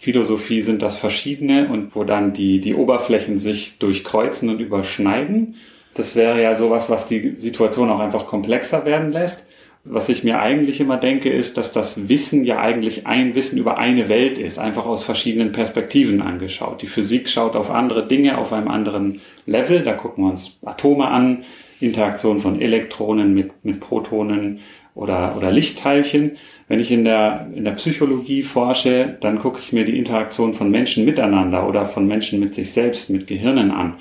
Philosophie 0.07 0.61
sind 0.61 0.83
das 0.83 0.95
verschiedene 0.95 1.67
und 1.67 1.93
wo 1.93 2.05
dann 2.05 2.31
die, 2.31 2.61
die 2.61 2.75
Oberflächen 2.75 3.39
sich 3.39 3.77
durchkreuzen 3.77 4.47
und 4.47 4.61
überschneiden. 4.61 5.55
Das 5.95 6.15
wäre 6.15 6.41
ja 6.41 6.55
sowas, 6.55 6.89
was 6.89 7.07
die 7.07 7.35
Situation 7.35 7.89
auch 7.89 7.99
einfach 7.99 8.25
komplexer 8.25 8.85
werden 8.85 9.11
lässt. 9.11 9.45
Was 9.83 10.07
ich 10.07 10.23
mir 10.23 10.39
eigentlich 10.39 10.79
immer 10.79 10.95
denke, 10.95 11.29
ist, 11.29 11.57
dass 11.57 11.73
das 11.73 12.07
Wissen 12.07 12.45
ja 12.45 12.61
eigentlich 12.61 13.05
ein 13.05 13.35
Wissen 13.35 13.57
über 13.57 13.79
eine 13.79 14.07
Welt 14.07 14.37
ist, 14.37 14.59
einfach 14.59 14.85
aus 14.85 15.03
verschiedenen 15.03 15.51
Perspektiven 15.51 16.21
angeschaut. 16.21 16.81
Die 16.81 16.87
Physik 16.87 17.27
schaut 17.27 17.57
auf 17.57 17.69
andere 17.69 18.07
Dinge 18.07 18.37
auf 18.37 18.53
einem 18.53 18.69
anderen 18.69 19.19
Level. 19.45 19.83
Da 19.83 19.91
gucken 19.91 20.23
wir 20.23 20.31
uns 20.31 20.57
Atome 20.63 21.09
an, 21.09 21.43
Interaktion 21.81 22.39
von 22.39 22.61
Elektronen 22.61 23.33
mit, 23.33 23.65
mit 23.65 23.81
Protonen 23.81 24.61
oder, 24.95 25.35
oder 25.35 25.51
Lichtteilchen. 25.51 26.37
Wenn 26.67 26.79
ich 26.81 26.91
in 26.91 27.05
der, 27.05 27.47
in 27.55 27.63
der 27.63 27.71
Psychologie 27.71 28.43
forsche, 28.43 29.17
dann 29.21 29.39
gucke 29.39 29.59
ich 29.59 29.71
mir 29.71 29.85
die 29.85 29.97
Interaktion 29.97 30.53
von 30.53 30.69
Menschen 30.69 31.05
miteinander 31.05 31.67
oder 31.67 31.85
von 31.85 32.07
Menschen 32.07 32.39
mit 32.39 32.55
sich 32.55 32.71
selbst, 32.71 33.09
mit 33.09 33.25
Gehirnen 33.25 33.71
an, 33.71 33.95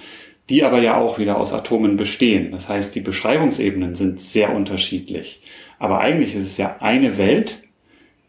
die 0.51 0.65
aber 0.65 0.81
ja 0.81 0.97
auch 0.97 1.19
wieder 1.19 1.39
aus 1.39 1.53
Atomen 1.53 1.97
bestehen. 1.97 2.51
Das 2.51 2.69
heißt, 2.69 2.95
die 2.95 3.01
Beschreibungsebenen 3.01 3.95
sind 3.95 4.21
sehr 4.21 4.55
unterschiedlich. 4.55 5.43
Aber 5.79 6.01
eigentlich 6.01 6.35
ist 6.35 6.45
es 6.45 6.57
ja 6.57 6.77
eine 6.81 7.19
Welt, 7.19 7.63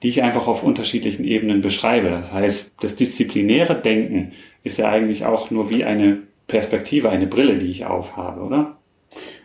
die 0.03 0.09
ich 0.09 0.21
einfach 0.21 0.47
auf 0.47 0.61
unterschiedlichen 0.61 1.25
Ebenen 1.25 1.61
beschreibe. 1.61 2.09
Das 2.09 2.31
heißt, 2.31 2.73
das 2.79 2.95
disziplinäre 2.95 3.75
Denken 3.75 4.33
ist 4.63 4.77
ja 4.77 4.89
eigentlich 4.89 5.25
auch 5.25 5.49
nur 5.49 5.71
wie 5.71 5.83
eine 5.83 6.19
Perspektive, 6.45 7.09
eine 7.09 7.25
Brille, 7.25 7.57
die 7.57 7.71
ich 7.71 7.85
aufhabe, 7.85 8.41
oder? 8.41 8.77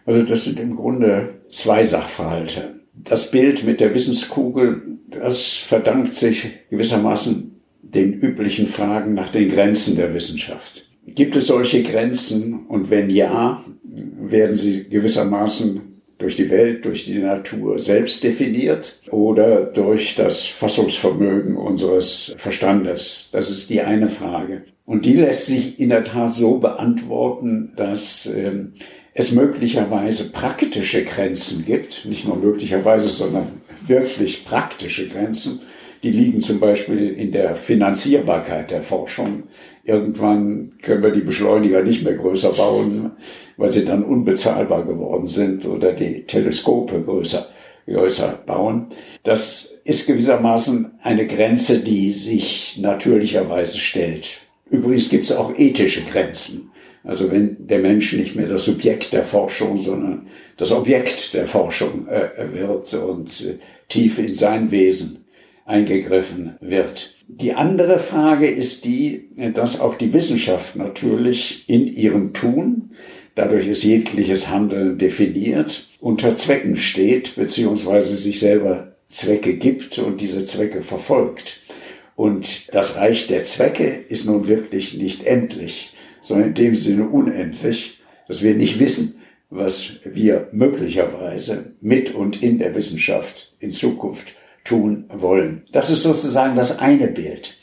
Also 0.05 0.23
das 0.23 0.45
sind 0.45 0.61
im 0.61 0.77
Grunde 0.77 1.41
zwei 1.49 1.85
Sachverhalte 1.85 2.82
das 2.95 3.31
Bild 3.31 3.65
mit 3.65 3.81
der 3.81 3.95
Wissenskugel, 3.95 4.83
das 5.09 5.55
verdankt 5.55 6.15
sich 6.15 6.49
gewissermaßen 6.71 7.61
den 7.83 8.15
üblichen 8.15 8.67
Fragen 8.67 9.15
nach 9.15 9.31
den 9.31 9.49
Grenzen 9.49 9.97
der 9.97 10.15
Wissenschaft. 10.15 10.89
Gibt 11.07 11.37
es 11.37 11.49
solche 11.49 11.83
Grenzen? 11.83 12.67
Und 12.67 12.91
wenn 12.91 13.11
ja, 13.11 13.63
werden 13.85 14.55
sie 14.55 14.89
gewissermaßen 14.89 15.81
durch 16.19 16.37
die 16.37 16.51
Welt, 16.51 16.85
durch 16.85 17.05
die 17.05 17.19
Natur 17.19 17.79
selbst 17.79 18.23
definiert 18.23 19.01
oder 19.11 19.65
durch 19.65 20.15
das 20.15 20.47
Fassungsvermögen 20.47 21.57
unseres 21.57 22.35
Verstandes? 22.37 23.29
Das 23.33 23.51
ist 23.51 23.69
die 23.69 23.83
eine 23.83 24.09
Frage. 24.09 24.63
Und 24.85 25.05
die 25.05 25.15
lässt 25.15 25.47
sich 25.47 25.81
in 25.81 25.91
der 25.91 26.05
Tat 26.05 26.33
so 26.33 26.59
beantworten, 26.59 27.73
dass 27.77 28.27
äh, 28.27 28.53
es 29.15 29.33
möglicherweise 29.33 30.31
praktische 30.31 31.05
Grenzen 31.05 31.65
gibt, 31.65 32.05
nicht 32.07 32.27
nur 32.27 32.37
möglicherweise, 32.37 33.11
sondern 33.11 33.61
wirklich 33.87 34.45
praktische 34.45 35.07
Grenzen, 35.07 35.61
die 36.03 36.11
liegen 36.11 36.41
zum 36.41 36.59
Beispiel 36.59 37.11
in 37.11 37.31
der 37.31 37.55
Finanzierbarkeit 37.55 38.71
der 38.71 38.83
Forschung. 38.83 39.45
Irgendwann 39.85 40.73
können 40.83 41.03
wir 41.03 41.13
die 41.13 41.21
Beschleuniger 41.21 41.83
nicht 41.83 42.03
mehr 42.03 42.15
größer 42.15 42.51
bauen, 42.53 43.13
weil 43.57 43.71
sie 43.71 43.85
dann 43.85 44.03
unbezahlbar 44.03 44.85
geworden 44.85 45.27
sind 45.27 45.65
oder 45.65 45.93
die 45.93 46.25
Teleskope 46.25 47.03
größer, 47.03 47.47
größer 47.87 48.41
bauen. 48.47 48.89
Das 49.23 49.81
ist 49.85 50.07
gewissermaßen 50.07 50.99
eine 51.03 51.27
Grenze, 51.27 51.81
die 51.81 52.13
sich 52.13 52.79
natürlicherweise 52.81 53.79
stellt. 53.79 54.41
Übrigens 54.71 55.09
gibt 55.09 55.25
es 55.25 55.33
auch 55.33 55.57
ethische 55.57 56.03
Grenzen. 56.03 56.72
Also 57.05 57.31
wenn 57.31 57.67
der 57.67 57.81
Mensch 57.81 58.13
nicht 58.13 58.37
mehr 58.37 58.49
das 58.49 58.65
Subjekt 58.65 59.13
der 59.13 59.25
Forschung, 59.25 59.77
sondern 59.77 60.27
das 60.57 60.71
Objekt 60.71 61.35
der 61.35 61.47
Forschung 61.47 62.07
äh, 62.09 62.29
wird 62.53 62.95
und 62.95 63.29
äh, 63.41 63.59
tief 63.89 64.19
in 64.19 64.35
sein 64.35 64.71
Wesen 64.71 65.25
eingegriffen 65.65 66.57
wird. 66.61 67.17
Die 67.29 67.55
andere 67.55 67.99
Frage 67.99 68.49
ist 68.49 68.85
die, 68.85 69.29
dass 69.55 69.81
auch 69.81 69.95
die 69.95 70.13
Wissenschaft 70.13 70.77
natürlich 70.77 71.65
in 71.69 71.87
ihrem 71.87 72.33
Tun, 72.33 72.91
dadurch 73.35 73.67
ist 73.67 73.85
jegliches 73.85 74.49
Handeln 74.49 74.99
definiert, 74.99 75.89
unter 76.01 76.35
Zwecken 76.35 76.77
steht, 76.77 77.37
beziehungsweise 77.37 78.17
sich 78.17 78.41
selber 78.41 78.97
Zwecke 79.09 79.55
gibt 79.55 79.99
und 79.99 80.21
diese 80.21 80.45
Zwecke 80.45 80.83
verfolgt. 80.83 81.61
Und 82.17 82.75
das 82.75 82.97
Reich 82.97 83.27
der 83.29 83.45
Zwecke 83.45 83.87
ist 84.09 84.27
nun 84.27 84.49
wirklich 84.49 84.95
nicht 84.95 85.25
endlich 85.25 85.92
sondern 86.23 86.49
in 86.49 86.55
dem 86.55 86.75
Sinne 86.75 87.09
unendlich, 87.09 88.01
dass 88.27 88.43
wir 88.43 88.55
nicht 88.55 88.79
wissen, 88.79 89.21
was 89.51 89.99
wir 90.05 90.49
möglicherweise 90.53 91.75
mit 91.83 92.15
und 92.15 92.43
in 92.43 92.59
der 92.59 92.75
Wissenschaft 92.75 93.53
in 93.59 93.71
Zukunft 93.71 94.35
tun 94.65 95.05
wollen. 95.13 95.65
Das 95.73 95.91
ist 95.91 96.05
sozusagen 96.05 96.57
das 96.57 96.79
eine 96.79 97.09
Bild. 97.09 97.59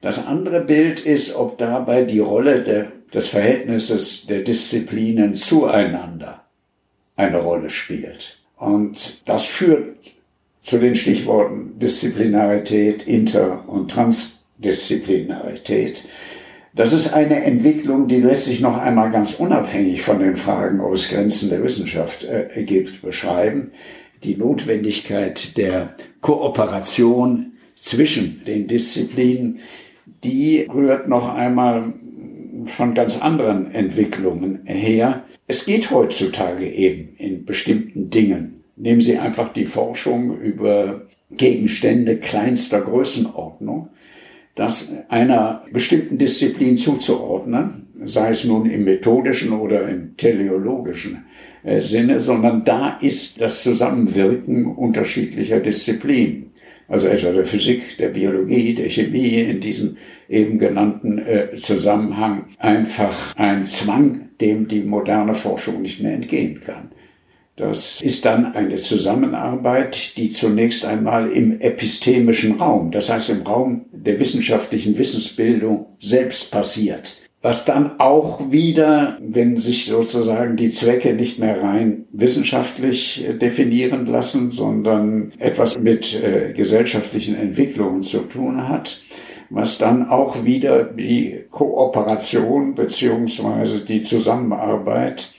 Das 0.00 0.24
andere 0.26 0.60
Bild 0.60 1.00
ist, 1.00 1.34
ob 1.34 1.58
dabei 1.58 2.04
die 2.04 2.20
Rolle 2.20 2.62
der, 2.62 2.92
des 3.12 3.26
Verhältnisses 3.26 4.26
der 4.26 4.42
Disziplinen 4.42 5.34
zueinander 5.34 6.44
eine 7.16 7.38
Rolle 7.38 7.70
spielt. 7.70 8.38
Und 8.56 9.28
das 9.28 9.44
führt 9.44 9.96
zu 10.60 10.78
den 10.78 10.94
Stichworten 10.94 11.76
Disziplinarität, 11.78 13.08
Inter- 13.08 13.68
und 13.68 13.90
Transdisziplinarität. 13.90 16.04
Das 16.74 16.94
ist 16.94 17.12
eine 17.12 17.44
Entwicklung, 17.44 18.08
die 18.08 18.16
lässt 18.16 18.46
sich 18.46 18.60
noch 18.60 18.78
einmal 18.78 19.10
ganz 19.10 19.34
unabhängig 19.34 20.00
von 20.00 20.20
den 20.20 20.36
Fragen, 20.36 20.80
es 20.92 21.08
Grenzen 21.10 21.50
der 21.50 21.62
Wissenschaft 21.62 22.24
äh, 22.24 22.64
gibt, 22.64 23.02
beschreiben. 23.02 23.72
Die 24.24 24.36
Notwendigkeit 24.36 25.58
der 25.58 25.94
Kooperation 26.22 27.52
zwischen 27.76 28.42
den 28.46 28.68
Disziplinen, 28.68 29.58
die 30.24 30.66
rührt 30.72 31.08
noch 31.08 31.34
einmal 31.34 31.92
von 32.64 32.94
ganz 32.94 33.20
anderen 33.20 33.70
Entwicklungen 33.72 34.60
her. 34.64 35.24
Es 35.46 35.66
geht 35.66 35.90
heutzutage 35.90 36.66
eben 36.66 37.16
in 37.18 37.44
bestimmten 37.44 38.08
Dingen. 38.08 38.62
Nehmen 38.76 39.00
Sie 39.02 39.18
einfach 39.18 39.52
die 39.52 39.66
Forschung 39.66 40.38
über 40.38 41.02
Gegenstände 41.30 42.16
kleinster 42.16 42.80
Größenordnung 42.80 43.88
das 44.54 44.92
einer 45.08 45.64
bestimmten 45.72 46.18
Disziplin 46.18 46.76
zuzuordnen, 46.76 47.86
sei 48.04 48.30
es 48.30 48.44
nun 48.44 48.68
im 48.68 48.84
methodischen 48.84 49.52
oder 49.52 49.88
im 49.88 50.16
teleologischen 50.16 51.24
äh, 51.62 51.80
Sinne, 51.80 52.20
sondern 52.20 52.64
da 52.64 52.98
ist 53.00 53.40
das 53.40 53.62
Zusammenwirken 53.62 54.66
unterschiedlicher 54.66 55.60
Disziplinen. 55.60 56.52
also 56.88 57.08
etwa 57.08 57.32
der 57.32 57.46
Physik, 57.46 57.96
der 57.96 58.08
Biologie, 58.08 58.74
der 58.74 58.90
Chemie 58.90 59.40
in 59.40 59.60
diesem 59.60 59.96
eben 60.28 60.58
genannten 60.58 61.18
äh, 61.18 61.54
Zusammenhang 61.56 62.46
einfach 62.58 63.34
ein 63.36 63.64
Zwang, 63.64 64.28
dem 64.40 64.68
die 64.68 64.82
moderne 64.82 65.34
Forschung 65.34 65.80
nicht 65.80 66.02
mehr 66.02 66.12
entgehen 66.12 66.60
kann. 66.60 66.90
Das 67.56 68.00
ist 68.00 68.24
dann 68.24 68.54
eine 68.54 68.76
Zusammenarbeit, 68.76 70.16
die 70.16 70.30
zunächst 70.30 70.86
einmal 70.86 71.30
im 71.30 71.60
epistemischen 71.60 72.58
Raum, 72.58 72.90
das 72.90 73.10
heißt 73.10 73.28
im 73.28 73.42
Raum 73.42 73.84
der 73.92 74.18
wissenschaftlichen 74.18 74.96
Wissensbildung 74.96 75.86
selbst 76.00 76.50
passiert. 76.50 77.18
Was 77.42 77.64
dann 77.64 77.98
auch 77.98 78.52
wieder, 78.52 79.18
wenn 79.20 79.56
sich 79.56 79.86
sozusagen 79.86 80.56
die 80.56 80.70
Zwecke 80.70 81.12
nicht 81.12 81.40
mehr 81.40 81.60
rein 81.60 82.06
wissenschaftlich 82.12 83.28
äh, 83.28 83.34
definieren 83.34 84.06
lassen, 84.06 84.52
sondern 84.52 85.32
etwas 85.38 85.76
mit 85.76 86.22
äh, 86.22 86.52
gesellschaftlichen 86.52 87.34
Entwicklungen 87.34 88.02
zu 88.02 88.18
tun 88.20 88.68
hat, 88.68 89.02
was 89.50 89.76
dann 89.76 90.08
auch 90.08 90.44
wieder 90.44 90.84
die 90.84 91.44
Kooperation 91.50 92.76
beziehungsweise 92.76 93.84
die 93.84 94.02
Zusammenarbeit 94.02 95.34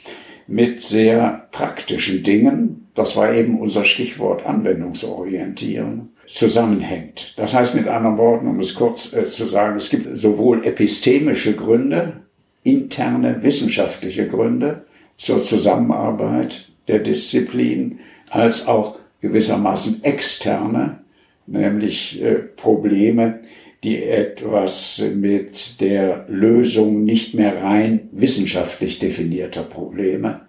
mit 0.53 0.81
sehr 0.81 1.47
praktischen 1.51 2.21
Dingen, 2.21 2.87
das 2.93 3.15
war 3.15 3.33
eben 3.33 3.59
unser 3.59 3.85
Stichwort 3.85 4.45
Anwendungsorientieren, 4.45 6.09
zusammenhängt. 6.27 7.33
Das 7.37 7.55
heißt 7.55 7.73
mit 7.73 7.87
anderen 7.87 8.17
Worten, 8.17 8.47
um 8.47 8.59
es 8.59 8.75
kurz 8.75 9.13
äh, 9.13 9.25
zu 9.25 9.45
sagen, 9.45 9.77
es 9.77 9.89
gibt 9.89 10.15
sowohl 10.15 10.63
epistemische 10.63 11.53
Gründe, 11.53 12.21
interne 12.61 13.41
wissenschaftliche 13.41 14.27
Gründe 14.27 14.85
zur 15.17 15.41
Zusammenarbeit 15.41 16.69
der 16.87 16.99
Disziplin, 16.99 17.99
als 18.29 18.67
auch 18.67 18.99
gewissermaßen 19.21 20.03
externe, 20.03 20.99
nämlich 21.47 22.21
äh, 22.21 22.35
Probleme, 22.35 23.39
die 23.83 24.01
etwas 24.01 25.03
mit 25.13 25.81
der 25.81 26.25
Lösung 26.29 27.03
nicht 27.03 27.33
mehr 27.33 27.61
rein 27.61 28.09
wissenschaftlich 28.13 28.99
definierter 28.99 29.63
Probleme, 29.63 30.47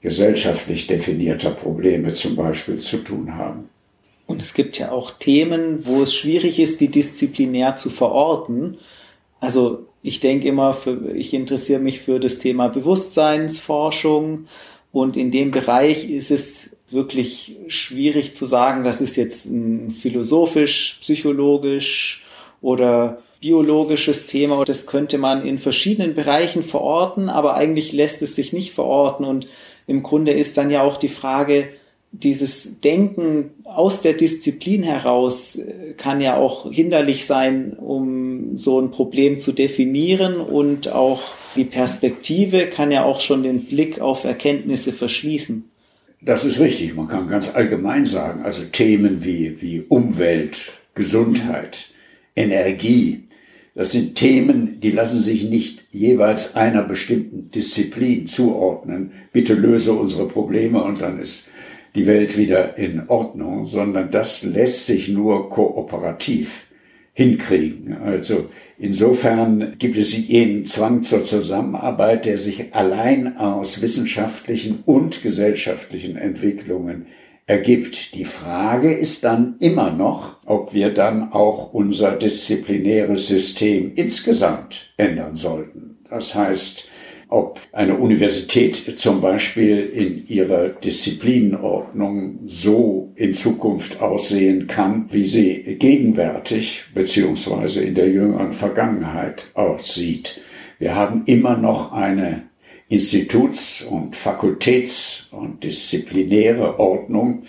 gesellschaftlich 0.00 0.86
definierter 0.86 1.50
Probleme 1.50 2.12
zum 2.12 2.36
Beispiel 2.36 2.78
zu 2.78 2.98
tun 2.98 3.34
haben. 3.34 3.68
Und 4.26 4.42
es 4.42 4.54
gibt 4.54 4.78
ja 4.78 4.92
auch 4.92 5.12
Themen, 5.18 5.86
wo 5.86 6.02
es 6.02 6.14
schwierig 6.14 6.60
ist, 6.60 6.80
die 6.80 6.88
disziplinär 6.88 7.76
zu 7.76 7.90
verorten. 7.90 8.76
Also 9.40 9.86
ich 10.02 10.20
denke 10.20 10.46
immer, 10.46 10.74
für, 10.74 11.12
ich 11.16 11.34
interessiere 11.34 11.80
mich 11.80 12.00
für 12.00 12.20
das 12.20 12.38
Thema 12.38 12.68
Bewusstseinsforschung 12.68 14.46
und 14.92 15.16
in 15.16 15.30
dem 15.32 15.50
Bereich 15.50 16.08
ist 16.08 16.30
es 16.30 16.76
wirklich 16.90 17.56
schwierig 17.66 18.36
zu 18.36 18.46
sagen, 18.46 18.84
das 18.84 19.00
ist 19.00 19.16
jetzt 19.16 19.48
philosophisch, 20.00 20.98
psychologisch 21.00 22.24
oder 22.60 23.22
biologisches 23.40 24.26
Thema. 24.26 24.64
Das 24.64 24.86
könnte 24.86 25.18
man 25.18 25.46
in 25.46 25.58
verschiedenen 25.58 26.14
Bereichen 26.14 26.64
verorten, 26.64 27.28
aber 27.28 27.54
eigentlich 27.54 27.92
lässt 27.92 28.22
es 28.22 28.34
sich 28.34 28.52
nicht 28.52 28.72
verorten. 28.72 29.24
Und 29.24 29.46
im 29.86 30.02
Grunde 30.02 30.32
ist 30.32 30.56
dann 30.56 30.70
ja 30.70 30.82
auch 30.82 30.96
die 30.96 31.08
Frage, 31.08 31.68
dieses 32.10 32.80
Denken 32.80 33.50
aus 33.64 34.00
der 34.00 34.14
Disziplin 34.14 34.82
heraus 34.82 35.56
äh, 35.56 35.92
kann 35.96 36.20
ja 36.20 36.36
auch 36.36 36.70
hinderlich 36.72 37.26
sein, 37.26 37.74
um 37.74 38.56
so 38.56 38.80
ein 38.80 38.90
Problem 38.90 39.38
zu 39.38 39.52
definieren 39.52 40.36
und 40.36 40.88
auch 40.88 41.20
die 41.54 41.64
Perspektive 41.64 42.66
kann 42.66 42.90
ja 42.90 43.04
auch 43.04 43.20
schon 43.20 43.42
den 43.42 43.66
Blick 43.66 44.00
auf 44.00 44.24
Erkenntnisse 44.24 44.92
verschließen. 44.92 45.68
Das 46.20 46.44
ist 46.44 46.60
richtig. 46.60 46.96
Man 46.96 47.08
kann 47.08 47.28
ganz 47.28 47.54
allgemein 47.54 48.06
sagen, 48.06 48.42
also 48.42 48.64
Themen 48.64 49.24
wie, 49.24 49.60
wie 49.60 49.84
Umwelt, 49.88 50.72
Gesundheit, 50.94 51.90
Energie. 52.38 53.24
Das 53.74 53.92
sind 53.92 54.14
Themen, 54.14 54.80
die 54.80 54.90
lassen 54.90 55.22
sich 55.22 55.44
nicht 55.44 55.84
jeweils 55.92 56.56
einer 56.56 56.82
bestimmten 56.82 57.50
Disziplin 57.50 58.26
zuordnen. 58.26 59.12
Bitte 59.32 59.54
löse 59.54 59.92
unsere 59.92 60.26
Probleme 60.26 60.82
und 60.82 61.00
dann 61.00 61.20
ist 61.20 61.48
die 61.94 62.06
Welt 62.06 62.36
wieder 62.36 62.76
in 62.76 63.08
Ordnung, 63.08 63.64
sondern 63.64 64.10
das 64.10 64.42
lässt 64.42 64.86
sich 64.86 65.08
nur 65.08 65.48
kooperativ 65.50 66.66
hinkriegen. 67.12 67.94
Also 67.98 68.48
insofern 68.78 69.74
gibt 69.78 69.96
es 69.96 70.16
jenen 70.28 70.64
Zwang 70.64 71.02
zur 71.02 71.24
Zusammenarbeit, 71.24 72.26
der 72.26 72.38
sich 72.38 72.74
allein 72.74 73.36
aus 73.36 73.82
wissenschaftlichen 73.82 74.84
und 74.86 75.22
gesellschaftlichen 75.22 76.16
Entwicklungen 76.16 77.06
ergibt. 77.48 78.14
Die 78.14 78.26
Frage 78.26 78.92
ist 78.92 79.24
dann 79.24 79.56
immer 79.58 79.90
noch, 79.90 80.36
ob 80.44 80.74
wir 80.74 80.94
dann 80.94 81.32
auch 81.32 81.72
unser 81.72 82.12
disziplinäres 82.12 83.26
System 83.26 83.92
insgesamt 83.96 84.92
ändern 84.96 85.34
sollten. 85.34 85.96
Das 86.08 86.34
heißt, 86.34 86.88
ob 87.30 87.60
eine 87.72 87.96
Universität 87.96 88.98
zum 88.98 89.20
Beispiel 89.20 89.80
in 89.80 90.26
ihrer 90.26 90.68
Disziplinenordnung 90.68 92.40
so 92.46 93.12
in 93.16 93.34
Zukunft 93.34 94.00
aussehen 94.00 94.66
kann, 94.66 95.08
wie 95.10 95.24
sie 95.24 95.76
gegenwärtig 95.78 96.84
beziehungsweise 96.94 97.82
in 97.82 97.94
der 97.94 98.08
jüngeren 98.08 98.52
Vergangenheit 98.52 99.50
aussieht. 99.54 100.40
Wir 100.78 100.94
haben 100.94 101.24
immer 101.26 101.56
noch 101.56 101.92
eine 101.92 102.47
Instituts- 102.88 103.82
und 103.82 104.16
Fakultäts- 104.16 105.26
und 105.30 105.62
disziplinäre 105.62 106.78
Ordnung, 106.78 107.42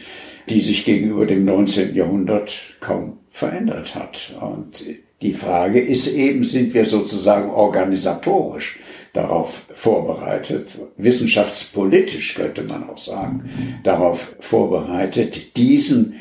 die 0.50 0.60
sich 0.60 0.84
gegenüber 0.84 1.26
dem 1.26 1.46
19. 1.46 1.96
Jahrhundert 1.96 2.58
kaum 2.82 3.20
verändert 3.32 3.96
hat. 3.96 4.36
Und 4.42 4.84
die 5.22 5.34
Frage 5.34 5.80
ist 5.80 6.08
eben, 6.08 6.44
sind 6.44 6.74
wir 6.74 6.86
sozusagen 6.86 7.50
organisatorisch 7.50 8.80
darauf 9.14 9.66
vorbereitet, 9.74 10.78
wissenschaftspolitisch 10.98 12.36
könnte 12.36 12.64
man 12.64 12.90
auch 12.90 12.98
sagen, 12.98 13.50
darauf 13.84 14.36
vorbereitet, 14.40 15.58
diesen 15.58 16.16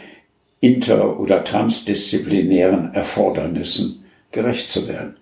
inter- 0.61 1.18
oder 1.20 1.44
transdisziplinären 1.44 2.94
Erfordernissen 2.94 4.04
gerecht 4.33 4.68
zu 4.68 4.88
werden. 4.88 5.16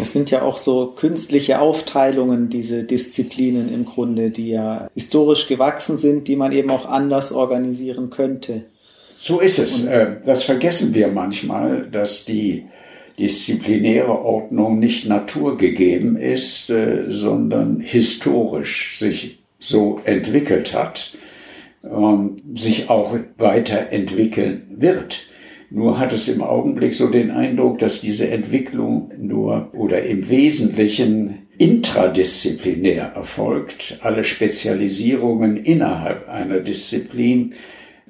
Das 0.00 0.14
sind 0.14 0.30
ja 0.30 0.40
auch 0.40 0.56
so 0.56 0.94
künstliche 0.96 1.60
Aufteilungen, 1.60 2.48
diese 2.48 2.84
Disziplinen 2.84 3.70
im 3.70 3.84
Grunde, 3.84 4.30
die 4.30 4.48
ja 4.48 4.88
historisch 4.94 5.46
gewachsen 5.46 5.98
sind, 5.98 6.26
die 6.26 6.36
man 6.36 6.52
eben 6.52 6.70
auch 6.70 6.86
anders 6.86 7.32
organisieren 7.32 8.08
könnte. 8.08 8.64
So 9.18 9.40
ist 9.40 9.58
es. 9.58 9.84
Äh, 9.84 10.16
das 10.24 10.44
vergessen 10.44 10.94
wir 10.94 11.08
manchmal, 11.08 11.86
dass 11.86 12.24
die 12.24 12.64
disziplinäre 13.18 14.24
Ordnung 14.24 14.78
nicht 14.78 15.06
naturgegeben 15.06 16.16
ist, 16.16 16.70
äh, 16.70 17.04
sondern 17.08 17.80
historisch 17.80 18.98
sich 18.98 19.40
so 19.58 20.00
entwickelt 20.04 20.72
hat 20.72 21.12
und 21.82 22.40
sich 22.54 22.88
auch 22.88 23.14
weiterentwickeln 23.36 24.62
wird. 24.70 25.26
Nur 25.70 26.00
hat 26.00 26.12
es 26.12 26.26
im 26.28 26.42
Augenblick 26.42 26.94
so 26.94 27.08
den 27.08 27.30
Eindruck, 27.30 27.78
dass 27.78 28.00
diese 28.00 28.28
Entwicklung 28.28 29.12
nur 29.16 29.70
oder 29.72 30.02
im 30.02 30.28
Wesentlichen 30.28 31.46
intradisziplinär 31.58 33.12
erfolgt. 33.14 33.98
Alle 34.02 34.24
Spezialisierungen 34.24 35.56
innerhalb 35.56 36.28
einer 36.28 36.60
Disziplin 36.60 37.54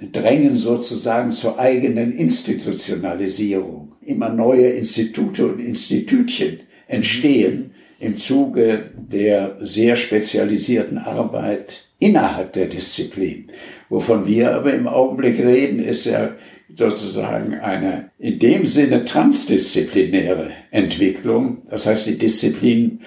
drängen 0.00 0.56
sozusagen 0.56 1.32
zur 1.32 1.58
eigenen 1.58 2.12
Institutionalisierung. 2.12 3.92
Immer 4.00 4.30
neue 4.30 4.68
Institute 4.68 5.44
und 5.44 5.60
Institutchen 5.60 6.60
entstehen 6.86 7.72
im 7.98 8.16
Zuge 8.16 8.92
der 8.96 9.58
sehr 9.60 9.96
spezialisierten 9.96 10.96
Arbeit 10.96 11.88
innerhalb 11.98 12.54
der 12.54 12.66
Disziplin. 12.66 13.48
Wovon 13.90 14.26
wir 14.26 14.54
aber 14.54 14.72
im 14.72 14.88
Augenblick 14.88 15.38
reden, 15.38 15.80
ist 15.80 16.06
ja 16.06 16.34
sozusagen 16.74 17.54
eine 17.54 18.10
in 18.18 18.38
dem 18.38 18.64
Sinne 18.64 19.04
transdisziplinäre 19.04 20.52
Entwicklung. 20.70 21.62
Das 21.68 21.86
heißt, 21.86 22.06
die 22.06 22.18
Disziplinen 22.18 23.00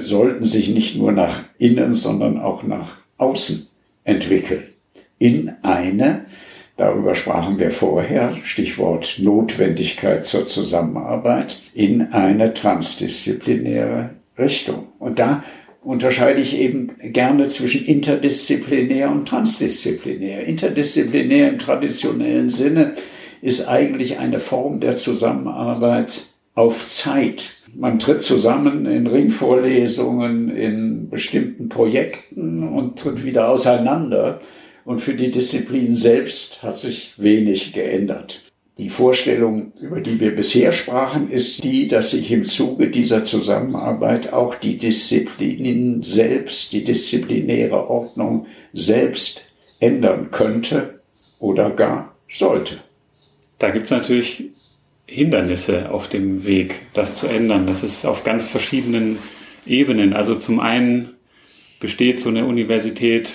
sollten 0.00 0.44
sich 0.44 0.68
nicht 0.68 0.96
nur 0.96 1.12
nach 1.12 1.42
innen, 1.58 1.92
sondern 1.92 2.38
auch 2.38 2.62
nach 2.62 2.98
außen 3.18 3.66
entwickeln 4.04 4.64
in 5.18 5.52
eine, 5.62 6.26
darüber 6.76 7.14
sprachen 7.14 7.58
wir 7.58 7.70
vorher, 7.70 8.36
Stichwort 8.42 9.18
Notwendigkeit 9.18 10.24
zur 10.24 10.46
Zusammenarbeit, 10.46 11.60
in 11.74 12.12
eine 12.12 12.52
transdisziplinäre 12.54 14.10
Richtung. 14.38 14.88
Und 14.98 15.18
da 15.18 15.42
unterscheide 15.86 16.40
ich 16.40 16.58
eben 16.58 16.96
gerne 17.00 17.44
zwischen 17.44 17.86
interdisziplinär 17.86 19.08
und 19.08 19.28
transdisziplinär. 19.28 20.44
Interdisziplinär 20.44 21.48
im 21.48 21.58
traditionellen 21.60 22.48
Sinne 22.48 22.94
ist 23.40 23.68
eigentlich 23.68 24.18
eine 24.18 24.40
Form 24.40 24.80
der 24.80 24.96
Zusammenarbeit 24.96 26.26
auf 26.54 26.88
Zeit. 26.88 27.52
Man 27.72 28.00
tritt 28.00 28.22
zusammen 28.22 28.86
in 28.86 29.06
Ringvorlesungen, 29.06 30.50
in 30.50 31.08
bestimmten 31.08 31.68
Projekten 31.68 32.66
und 32.66 32.98
tritt 32.98 33.22
wieder 33.22 33.48
auseinander 33.48 34.40
und 34.84 35.00
für 35.00 35.14
die 35.14 35.30
Disziplin 35.30 35.94
selbst 35.94 36.64
hat 36.64 36.76
sich 36.76 37.14
wenig 37.16 37.72
geändert. 37.72 38.45
Die 38.78 38.90
Vorstellung, 38.90 39.72
über 39.80 40.02
die 40.02 40.20
wir 40.20 40.36
bisher 40.36 40.70
sprachen, 40.70 41.30
ist 41.30 41.64
die, 41.64 41.88
dass 41.88 42.10
sich 42.10 42.30
im 42.30 42.44
Zuge 42.44 42.90
dieser 42.90 43.24
Zusammenarbeit 43.24 44.34
auch 44.34 44.54
die 44.54 44.76
Disziplin 44.76 46.02
selbst, 46.02 46.74
die 46.74 46.84
disziplinäre 46.84 47.88
Ordnung 47.88 48.46
selbst 48.74 49.50
ändern 49.80 50.30
könnte 50.30 51.00
oder 51.38 51.70
gar 51.70 52.14
sollte. 52.28 52.78
Da 53.58 53.70
gibt 53.70 53.86
es 53.86 53.90
natürlich 53.90 54.50
Hindernisse 55.06 55.90
auf 55.90 56.08
dem 56.08 56.44
Weg, 56.44 56.82
das 56.92 57.18
zu 57.18 57.28
ändern. 57.28 57.66
Das 57.66 57.82
ist 57.82 58.04
auf 58.04 58.24
ganz 58.24 58.48
verschiedenen 58.48 59.18
Ebenen. 59.64 60.12
Also 60.12 60.34
zum 60.34 60.60
einen 60.60 61.14
besteht 61.80 62.20
so 62.20 62.28
eine 62.28 62.44
Universität, 62.44 63.32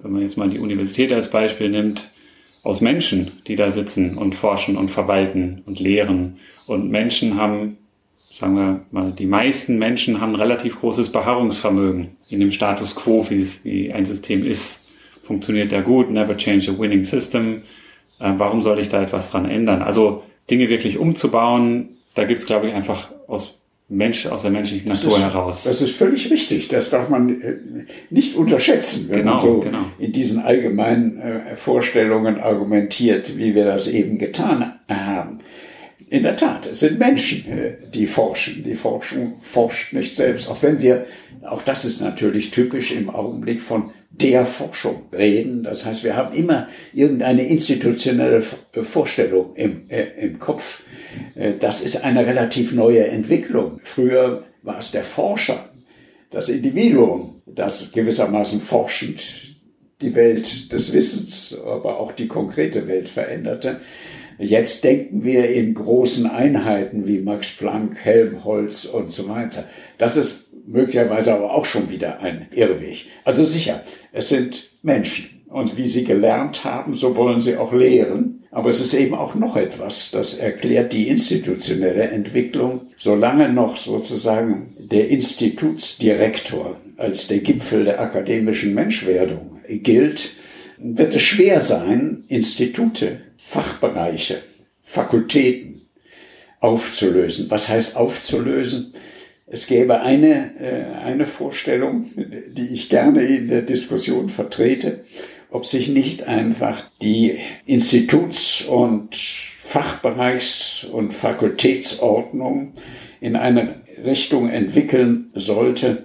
wenn 0.00 0.12
man 0.12 0.22
jetzt 0.22 0.38
mal 0.38 0.48
die 0.48 0.60
Universität 0.60 1.12
als 1.12 1.30
Beispiel 1.30 1.68
nimmt, 1.68 2.10
aus 2.62 2.80
Menschen, 2.80 3.32
die 3.46 3.56
da 3.56 3.70
sitzen 3.70 4.16
und 4.16 4.34
forschen 4.34 4.76
und 4.76 4.90
verwalten 4.90 5.62
und 5.66 5.80
lehren. 5.80 6.38
Und 6.66 6.90
Menschen 6.90 7.36
haben, 7.36 7.78
sagen 8.32 8.54
wir 8.54 8.80
mal, 8.90 9.12
die 9.12 9.26
meisten 9.26 9.78
Menschen 9.78 10.20
haben 10.20 10.34
relativ 10.34 10.80
großes 10.80 11.10
Beharrungsvermögen 11.10 12.16
in 12.28 12.40
dem 12.40 12.52
Status 12.52 12.94
quo, 12.94 13.26
wie, 13.28 13.92
ein 13.92 14.06
System 14.06 14.46
ist. 14.46 14.86
Funktioniert 15.22 15.72
ja 15.72 15.80
gut, 15.80 16.10
never 16.10 16.36
change 16.36 16.70
a 16.70 16.78
winning 16.78 17.04
system. 17.04 17.62
Äh, 18.18 18.34
warum 18.36 18.62
soll 18.62 18.78
ich 18.78 18.88
da 18.88 19.02
etwas 19.02 19.30
dran 19.30 19.48
ändern? 19.48 19.82
Also 19.82 20.22
Dinge 20.50 20.68
wirklich 20.68 20.98
umzubauen, 20.98 21.90
da 22.14 22.24
gibt 22.24 22.40
es, 22.40 22.46
glaube 22.46 22.68
ich, 22.68 22.74
einfach 22.74 23.10
aus 23.26 23.61
Mensch, 23.88 24.26
aus 24.26 24.42
der 24.42 24.50
menschlichen 24.50 24.88
Natur 24.88 25.10
das 25.10 25.18
ist, 25.18 25.24
heraus. 25.24 25.64
Das 25.64 25.82
ist 25.82 25.94
völlig 25.94 26.30
richtig. 26.30 26.68
Das 26.68 26.90
darf 26.90 27.08
man 27.08 27.42
äh, 27.42 27.56
nicht 28.10 28.36
unterschätzen, 28.36 29.06
wenn 29.10 29.18
genau, 29.18 29.32
man 29.32 29.40
so 29.40 29.60
genau. 29.60 29.84
in 29.98 30.12
diesen 30.12 30.40
allgemeinen 30.40 31.18
äh, 31.18 31.56
Vorstellungen 31.56 32.40
argumentiert, 32.40 33.36
wie 33.36 33.54
wir 33.54 33.64
das 33.64 33.88
eben 33.88 34.18
getan 34.18 34.74
haben. 34.88 35.40
In 36.08 36.22
der 36.22 36.36
Tat, 36.36 36.66
es 36.66 36.80
sind 36.80 36.98
Menschen, 36.98 37.46
äh, 37.46 37.76
die 37.92 38.06
forschen. 38.06 38.64
Die 38.64 38.74
Forschung 38.74 39.34
forscht 39.40 39.92
nicht 39.92 40.14
selbst, 40.14 40.48
auch 40.48 40.62
wenn 40.62 40.80
wir, 40.80 41.04
auch 41.42 41.62
das 41.62 41.84
ist 41.84 42.00
natürlich 42.00 42.50
typisch 42.50 42.92
im 42.92 43.10
Augenblick 43.10 43.60
von 43.60 43.90
der 44.12 44.46
Forschung 44.46 45.02
reden. 45.12 45.62
Das 45.62 45.84
heißt, 45.84 46.04
wir 46.04 46.16
haben 46.16 46.34
immer 46.34 46.68
irgendeine 46.92 47.42
institutionelle 47.42 48.42
Vorstellung 48.42 49.54
im, 49.56 49.88
äh, 49.88 50.06
im 50.18 50.38
Kopf 50.38 50.82
äh, 51.34 51.54
das 51.58 51.80
ist 51.80 52.04
eine 52.04 52.26
relativ 52.26 52.72
neue 52.72 53.06
Entwicklung. 53.06 53.80
Früher 53.82 54.44
war 54.62 54.78
es 54.78 54.90
der 54.90 55.04
Forscher, 55.04 55.70
das 56.30 56.48
Individuum, 56.48 57.42
das 57.46 57.92
gewissermaßen 57.92 58.60
forschend 58.60 59.56
die 60.00 60.14
Welt 60.14 60.72
des 60.72 60.92
Wissens, 60.92 61.56
aber 61.64 62.00
auch 62.00 62.12
die 62.12 62.26
konkrete 62.26 62.88
Welt 62.88 63.08
veränderte. 63.08 63.80
Jetzt 64.38 64.82
denken 64.82 65.22
wir 65.22 65.50
in 65.50 65.74
großen 65.74 66.26
Einheiten 66.26 67.06
wie 67.06 67.20
Max 67.20 67.52
Planck, 67.52 67.98
Helmholtz 68.02 68.84
und 68.84 69.12
so 69.12 69.28
weiter. 69.28 69.68
Das 69.98 70.16
ist 70.16 70.51
möglicherweise 70.72 71.34
aber 71.34 71.54
auch 71.54 71.66
schon 71.66 71.90
wieder 71.90 72.20
ein 72.20 72.46
Irrweg. 72.50 73.06
Also 73.24 73.44
sicher, 73.44 73.82
es 74.12 74.28
sind 74.28 74.70
Menschen. 74.82 75.42
Und 75.48 75.76
wie 75.76 75.86
sie 75.86 76.04
gelernt 76.04 76.64
haben, 76.64 76.94
so 76.94 77.14
wollen 77.14 77.38
sie 77.38 77.56
auch 77.56 77.72
lehren. 77.74 78.44
Aber 78.50 78.70
es 78.70 78.80
ist 78.80 78.94
eben 78.94 79.14
auch 79.14 79.34
noch 79.34 79.56
etwas, 79.56 80.10
das 80.10 80.34
erklärt 80.34 80.92
die 80.92 81.08
institutionelle 81.08 82.04
Entwicklung. 82.04 82.88
Solange 82.96 83.50
noch 83.50 83.76
sozusagen 83.76 84.74
der 84.78 85.08
Institutsdirektor 85.08 86.76
als 86.96 87.28
der 87.28 87.38
Gipfel 87.38 87.84
der 87.84 88.00
akademischen 88.00 88.74
Menschwerdung 88.74 89.60
gilt, 89.68 90.32
wird 90.78 91.14
es 91.14 91.22
schwer 91.22 91.60
sein, 91.60 92.24
Institute, 92.28 93.20
Fachbereiche, 93.46 94.42
Fakultäten 94.82 95.82
aufzulösen. 96.60 97.50
Was 97.50 97.68
heißt 97.68 97.96
aufzulösen? 97.96 98.94
Es 99.52 99.68
gäbe 99.68 100.00
eine, 100.00 100.58
äh, 100.58 101.04
eine 101.04 101.26
Vorstellung, 101.26 102.10
die 102.16 102.74
ich 102.74 102.88
gerne 102.88 103.22
in 103.22 103.48
der 103.48 103.62
Diskussion 103.62 104.28
vertrete 104.28 105.04
ob 105.52 105.66
sich 105.66 105.88
nicht 105.88 106.26
einfach 106.26 106.82
die 107.00 107.38
Instituts- 107.66 108.62
und 108.62 109.14
Fachbereichs- 109.14 110.84
und 110.84 111.12
Fakultätsordnung 111.12 112.72
in 113.20 113.36
eine 113.36 113.82
Richtung 114.04 114.48
entwickeln 114.48 115.30
sollte, 115.34 116.04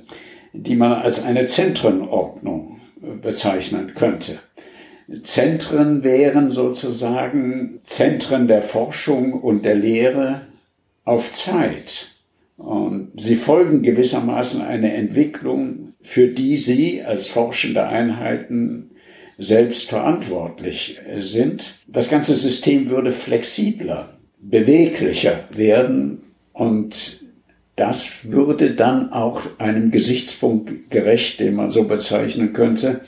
die 0.53 0.75
man 0.75 0.91
als 0.91 1.23
eine 1.23 1.45
Zentrenordnung 1.45 2.81
bezeichnen 3.21 3.93
könnte. 3.95 4.39
Zentren 5.23 6.03
wären 6.03 6.51
sozusagen 6.51 7.79
Zentren 7.85 8.47
der 8.47 8.61
Forschung 8.61 9.33
und 9.33 9.63
der 9.63 9.75
Lehre 9.75 10.41
auf 11.05 11.31
Zeit. 11.31 12.16
Und 12.57 13.11
sie 13.15 13.35
folgen 13.35 13.83
gewissermaßen 13.83 14.61
einer 14.61 14.93
Entwicklung, 14.93 15.93
für 16.01 16.27
die 16.27 16.57
sie 16.57 17.03
als 17.03 17.27
forschende 17.27 17.87
Einheiten 17.87 18.91
selbst 19.37 19.87
verantwortlich 19.89 20.99
sind. 21.19 21.79
Das 21.87 22.09
ganze 22.09 22.35
System 22.35 22.89
würde 22.89 23.11
flexibler, 23.11 24.17
beweglicher 24.39 25.47
werden 25.51 26.23
und 26.53 27.23
das 27.75 28.23
würde 28.23 28.71
dann 28.71 29.11
auch 29.11 29.43
einem 29.59 29.91
Gesichtspunkt 29.91 30.89
gerecht, 30.89 31.39
den 31.39 31.53
man 31.53 31.69
so 31.69 31.83
bezeichnen 31.83 32.51
könnte, 32.53 33.01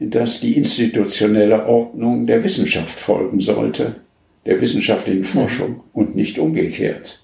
dass 0.00 0.40
die 0.40 0.56
institutionelle 0.56 1.66
Ordnung 1.66 2.26
der 2.26 2.42
Wissenschaft 2.42 2.98
folgen 2.98 3.40
sollte, 3.40 3.96
der 4.46 4.60
wissenschaftlichen 4.62 5.24
Forschung 5.24 5.82
und 5.92 6.16
nicht 6.16 6.38
umgekehrt. 6.38 7.22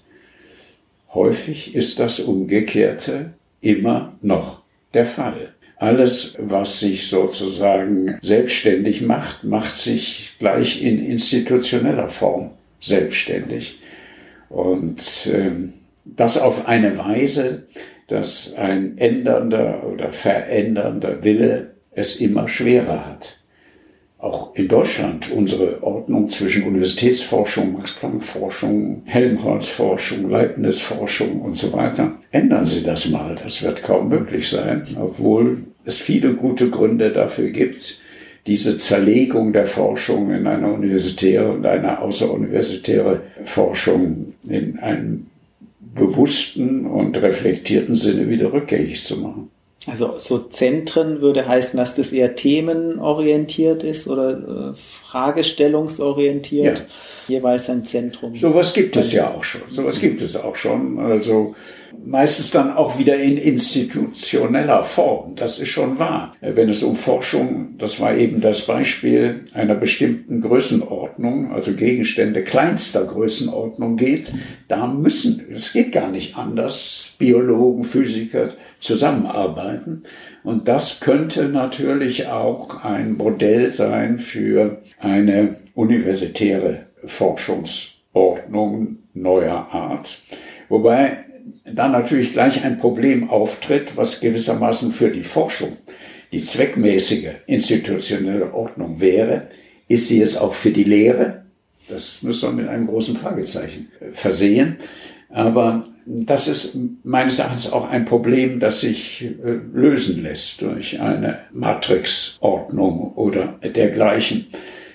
Häufig 1.15 1.73
ist 1.73 1.99
das 1.99 2.19
Umgekehrte 2.19 3.31
immer 3.61 4.17
noch 4.21 4.63
der 4.93 5.05
Fall. 5.05 5.53
Alles, 5.77 6.35
was 6.39 6.79
sich 6.79 7.07
sozusagen 7.07 8.17
selbstständig 8.21 9.01
macht, 9.01 9.45
macht 9.45 9.73
sich 9.73 10.35
gleich 10.39 10.83
in 10.83 11.03
institutioneller 11.03 12.09
Form 12.09 12.51
selbstständig. 12.81 13.79
Und 14.49 15.27
äh, 15.27 15.51
das 16.03 16.37
auf 16.37 16.67
eine 16.67 16.97
Weise, 16.97 17.67
dass 18.07 18.53
ein 18.55 18.97
ändernder 18.97 19.85
oder 19.87 20.11
verändernder 20.11 21.23
Wille 21.23 21.71
es 21.91 22.17
immer 22.19 22.49
schwerer 22.49 23.05
hat 23.07 23.39
auch 24.25 24.55
in 24.55 24.67
Deutschland 24.67 25.31
unsere 25.31 25.83
Ordnung 25.83 26.29
zwischen 26.29 26.63
Universitätsforschung, 26.63 27.73
Max-Planck-Forschung, 27.73 29.03
Helmholtz-Forschung, 29.05 30.29
Leibniz-Forschung 30.29 31.41
und 31.41 31.55
so 31.55 31.71
weiter. 31.73 32.17
Ändern 32.31 32.65
Sie 32.65 32.81
das 32.81 33.07
mal. 33.07 33.35
Das 33.41 33.61
wird 33.61 33.83
kaum 33.83 34.09
möglich 34.09 34.49
sein, 34.49 34.87
obwohl 34.99 35.65
es 35.85 35.99
viele 35.99 36.33
gute 36.33 36.71
Gründe 36.71 37.11
dafür 37.11 37.49
gibt, 37.49 37.99
diese 38.47 38.77
Zerlegung 38.77 39.53
der 39.53 39.67
Forschung 39.67 40.31
in 40.31 40.47
eine 40.47 40.71
universitäre 40.71 41.51
und 41.51 41.65
eine 41.65 41.99
außeruniversitäre 41.99 43.21
Forschung 43.43 44.33
in 44.47 44.79
einem 44.79 45.27
bewussten 45.79 46.85
und 46.85 47.17
reflektierten 47.17 47.95
Sinne 47.95 48.29
wieder 48.29 48.51
rückgängig 48.51 49.03
zu 49.03 49.17
machen. 49.17 49.49
Also 49.87 50.15
so 50.17 50.39
Zentren 50.39 51.21
würde 51.21 51.47
heißen, 51.47 51.77
dass 51.77 51.95
das 51.95 52.11
eher 52.11 52.35
themenorientiert 52.35 53.83
ist 53.83 54.07
oder 54.07 54.73
äh, 54.73 54.73
fragestellungsorientiert. 55.15 56.79
Ja. 56.79 56.85
Jeweils 57.27 57.69
ein 57.69 57.85
Zentrum. 57.85 58.35
Sowas 58.35 58.73
gibt 58.73 58.97
es 58.97 59.13
ja 59.13 59.31
auch 59.31 59.43
schon. 59.43 59.61
Sowas 59.71 59.99
gibt 59.99 60.21
es 60.21 60.35
auch 60.35 60.55
schon. 60.55 60.99
Also 60.99 61.55
meistens 62.05 62.51
dann 62.51 62.75
auch 62.75 62.99
wieder 62.99 63.15
in 63.17 63.37
institutioneller 63.37 64.83
Form. 64.83 65.35
Das 65.35 65.59
ist 65.59 65.69
schon 65.69 65.97
wahr. 65.97 66.35
Wenn 66.41 66.69
es 66.69 66.83
um 66.83 66.95
Forschung, 66.95 67.75
das 67.77 67.99
war 67.99 68.15
eben 68.15 68.41
das 68.41 68.63
Beispiel 68.63 69.45
einer 69.53 69.75
bestimmten 69.75 70.41
Größenordnung, 70.41 71.51
also 71.51 71.73
Gegenstände 71.73 72.43
kleinster 72.43 73.05
Größenordnung 73.05 73.95
geht, 73.95 74.33
da 74.67 74.85
müssen, 74.85 75.45
es 75.51 75.73
geht 75.73 75.93
gar 75.93 76.11
nicht 76.11 76.37
anders, 76.37 77.13
Biologen, 77.17 77.85
Physiker 77.85 78.49
zusammenarbeiten. 78.79 80.03
Und 80.45 80.67
das 80.67 80.99
könnte 80.99 81.49
natürlich 81.49 82.27
auch 82.27 82.83
ein 82.83 83.17
Modell 83.17 83.73
sein 83.73 84.19
für 84.19 84.81
eine 84.99 85.55
universitäre 85.73 86.85
Forschungsordnung 87.03 88.97
neuer 89.15 89.67
Art. 89.71 90.21
Wobei 90.69 91.17
dann 91.65 91.91
natürlich 91.91 92.33
gleich 92.33 92.63
ein 92.63 92.77
Problem 92.77 93.29
auftritt, 93.29 93.97
was 93.97 94.21
gewissermaßen 94.21 94.91
für 94.91 95.09
die 95.09 95.23
Forschung 95.23 95.77
die 96.31 96.39
zweckmäßige 96.39 97.29
institutionelle 97.47 98.53
Ordnung 98.53 98.99
wäre, 98.99 99.47
ist 99.87 100.07
sie 100.07 100.21
es 100.21 100.37
auch 100.37 100.53
für 100.53 100.71
die 100.71 100.83
Lehre? 100.83 101.45
Das 101.87 102.21
müssen 102.21 102.49
wir 102.49 102.63
mit 102.63 102.67
einem 102.67 102.87
großen 102.87 103.15
Fragezeichen 103.15 103.89
versehen. 104.11 104.77
Aber 105.29 105.87
das 106.05 106.47
ist 106.47 106.77
meines 107.03 107.39
Erachtens 107.39 107.71
auch 107.71 107.89
ein 107.89 108.05
Problem, 108.05 108.59
das 108.59 108.81
sich 108.81 109.23
äh, 109.23 109.57
lösen 109.73 110.21
lässt 110.21 110.61
durch 110.61 110.99
eine 111.01 111.39
Matrixordnung 111.51 113.13
oder 113.15 113.59
dergleichen, 113.63 114.47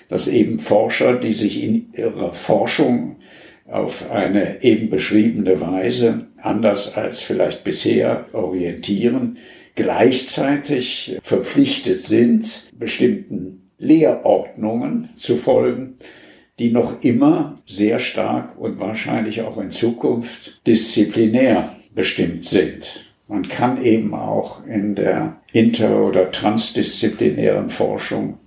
dass 0.09 0.27
eben 0.27 0.59
Forscher, 0.59 1.15
die 1.15 1.33
sich 1.33 1.61
in 1.63 1.93
ihrer 1.93 2.33
Forschung 2.33 3.17
auf 3.67 4.11
eine 4.11 4.63
eben 4.63 4.89
beschriebene 4.89 5.61
Weise 5.61 6.27
anders 6.37 6.95
als 6.95 7.21
vielleicht 7.21 7.63
bisher 7.63 8.25
orientieren, 8.33 9.37
gleichzeitig 9.75 11.17
verpflichtet 11.23 11.99
sind, 11.99 12.63
bestimmten 12.77 13.69
Lehrordnungen 13.77 15.09
zu 15.15 15.37
folgen, 15.37 15.97
die 16.61 16.69
noch 16.69 17.01
immer 17.01 17.57
sehr 17.65 17.97
stark 17.97 18.55
und 18.59 18.79
wahrscheinlich 18.79 19.41
auch 19.41 19.57
in 19.57 19.71
Zukunft 19.71 20.61
disziplinär 20.67 21.75
bestimmt 21.95 22.43
sind. 22.43 23.05
Man 23.27 23.47
kann 23.47 23.83
eben 23.83 24.13
auch 24.13 24.63
in 24.67 24.93
der 24.93 25.37
inter- 25.53 26.05
oder 26.05 26.29
transdisziplinären 26.29 27.71
Forschung 27.71 28.37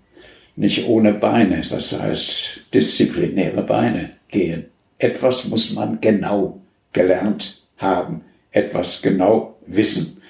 nicht 0.55 0.87
ohne 0.87 1.13
Beine, 1.13 1.63
das 1.69 1.99
heißt 1.99 2.67
disziplinäre 2.73 3.65
Beine 3.65 4.11
gehen. 4.29 4.67
Etwas 4.99 5.49
muss 5.49 5.73
man 5.73 6.01
genau 6.01 6.61
gelernt 6.93 7.65
haben, 7.79 8.21
etwas 8.53 9.03
genau 9.03 9.57
wissen. 9.67 10.23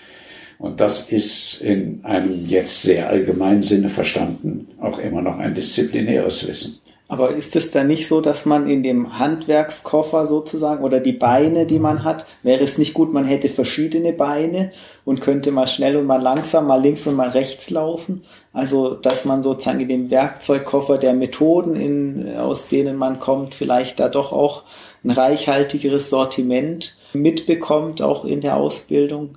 Und 0.59 0.81
das 0.81 1.13
ist 1.13 1.61
in 1.61 2.03
einem 2.03 2.47
jetzt 2.47 2.81
sehr 2.81 3.11
allgemeinen 3.11 3.61
Sinne 3.61 3.91
verstanden 3.91 4.69
auch 4.81 4.99
immer 4.99 5.21
noch 5.21 5.39
ein 5.39 5.55
disziplinäres 5.55 6.49
Wissen. 6.49 6.79
Aber 7.07 7.35
ist 7.35 7.55
es 7.55 7.71
dann 7.71 7.89
nicht 7.89 8.09
so, 8.09 8.23
dass 8.23 8.47
man 8.47 8.67
in 8.67 8.83
dem 8.83 9.19
Handwerkskoffer 9.19 10.27
sozusagen 10.27 10.83
oder 10.83 11.01
die 11.01 11.13
Beine, 11.13 11.67
die 11.67 11.79
man 11.79 12.03
hat, 12.03 12.25
wäre 12.43 12.65
es 12.65 12.79
nicht 12.79 12.95
gut, 12.95 13.13
man 13.13 13.27
hätte 13.27 13.51
verschiedene 13.51 14.15
Beine 14.15 14.73
und 15.05 15.21
könnte 15.21 15.51
mal 15.51 15.67
schnell 15.67 15.97
und 15.97 16.07
mal 16.07 16.23
langsam, 16.23 16.67
mal 16.67 16.81
links 16.81 17.07
und 17.07 17.15
mal 17.15 17.29
rechts 17.29 17.69
laufen? 17.69 18.25
Also, 18.55 18.95
dass 18.95 19.27
man 19.27 19.43
sozusagen 19.43 19.81
in 19.81 19.89
dem 19.89 20.11
Werkzeugkoffer 20.11 20.97
der 20.97 21.13
Methoden, 21.13 21.77
in, 21.77 22.37
aus 22.39 22.69
denen 22.69 22.97
man 22.97 23.21
kommt, 23.21 23.55
vielleicht 23.55 24.01
da 24.01 24.09
doch 24.09 24.33
auch 24.33 24.63
ein 25.05 25.11
reichhaltigeres 25.11 26.09
Sortiment 26.09 26.97
mitbekommt, 27.13 28.01
auch 28.01 28.25
in 28.25 28.41
der 28.41 28.57
Ausbildung? 28.57 29.37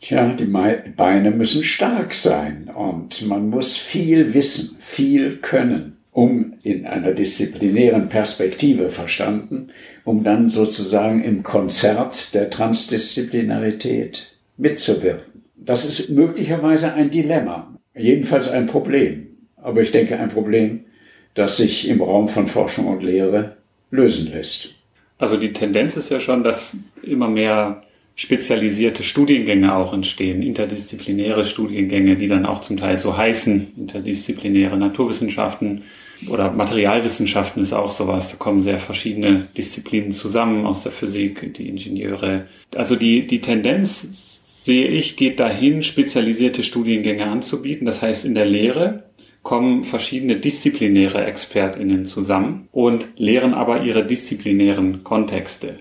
Tja, 0.00 0.32
die 0.32 0.46
Beine 0.96 1.30
müssen 1.30 1.62
stark 1.62 2.14
sein 2.14 2.70
und 2.74 3.26
man 3.26 3.50
muss 3.50 3.76
viel 3.76 4.34
wissen, 4.34 4.76
viel 4.80 5.36
können 5.36 5.97
um 6.18 6.54
in 6.64 6.84
einer 6.84 7.12
disziplinären 7.12 8.08
Perspektive 8.08 8.90
verstanden, 8.90 9.68
um 10.02 10.24
dann 10.24 10.50
sozusagen 10.50 11.22
im 11.22 11.44
Konzert 11.44 12.34
der 12.34 12.50
Transdisziplinarität 12.50 14.36
mitzuwirken. 14.56 15.44
Das 15.54 15.84
ist 15.84 16.10
möglicherweise 16.10 16.92
ein 16.92 17.10
Dilemma, 17.10 17.72
jedenfalls 17.94 18.50
ein 18.50 18.66
Problem, 18.66 19.28
aber 19.54 19.80
ich 19.80 19.92
denke 19.92 20.18
ein 20.18 20.28
Problem, 20.28 20.86
das 21.34 21.58
sich 21.58 21.88
im 21.88 22.02
Raum 22.02 22.26
von 22.26 22.48
Forschung 22.48 22.88
und 22.88 23.04
Lehre 23.04 23.56
lösen 23.92 24.32
lässt. 24.32 24.70
Also 25.18 25.36
die 25.36 25.52
Tendenz 25.52 25.96
ist 25.96 26.10
ja 26.10 26.18
schon, 26.18 26.42
dass 26.42 26.76
immer 27.00 27.28
mehr 27.28 27.84
spezialisierte 28.16 29.04
Studiengänge 29.04 29.72
auch 29.72 29.94
entstehen, 29.94 30.42
interdisziplinäre 30.42 31.44
Studiengänge, 31.44 32.16
die 32.16 32.26
dann 32.26 32.44
auch 32.44 32.62
zum 32.62 32.76
Teil 32.76 32.98
so 32.98 33.16
heißen, 33.16 33.74
interdisziplinäre 33.76 34.76
Naturwissenschaften, 34.76 35.84
oder 36.26 36.50
Materialwissenschaften 36.50 37.62
ist 37.62 37.72
auch 37.72 37.90
sowas. 37.90 38.30
Da 38.30 38.36
kommen 38.36 38.62
sehr 38.62 38.78
verschiedene 38.78 39.48
Disziplinen 39.56 40.12
zusammen 40.12 40.66
aus 40.66 40.82
der 40.82 40.92
Physik, 40.92 41.54
die 41.54 41.68
Ingenieure. 41.68 42.46
Also 42.74 42.96
die, 42.96 43.26
die 43.26 43.40
Tendenz 43.40 44.64
sehe 44.64 44.88
ich, 44.88 45.16
geht 45.16 45.40
dahin, 45.40 45.82
spezialisierte 45.82 46.62
Studiengänge 46.62 47.26
anzubieten. 47.26 47.86
Das 47.86 48.02
heißt, 48.02 48.24
in 48.24 48.34
der 48.34 48.46
Lehre 48.46 49.04
kommen 49.42 49.84
verschiedene 49.84 50.36
disziplinäre 50.36 51.24
ExpertInnen 51.24 52.04
zusammen 52.04 52.68
und 52.72 53.08
lehren 53.16 53.54
aber 53.54 53.82
ihre 53.82 54.04
disziplinären 54.04 55.04
Kontexte. 55.04 55.78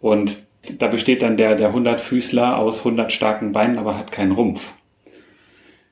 Und 0.00 0.38
da 0.78 0.86
besteht 0.86 1.22
dann 1.22 1.36
der, 1.36 1.56
der 1.56 1.72
Hundertfüßler 1.72 2.56
aus 2.56 2.84
hundert 2.84 3.12
starken 3.12 3.52
Beinen, 3.52 3.78
aber 3.78 3.98
hat 3.98 4.12
keinen 4.12 4.32
Rumpf. 4.32 4.72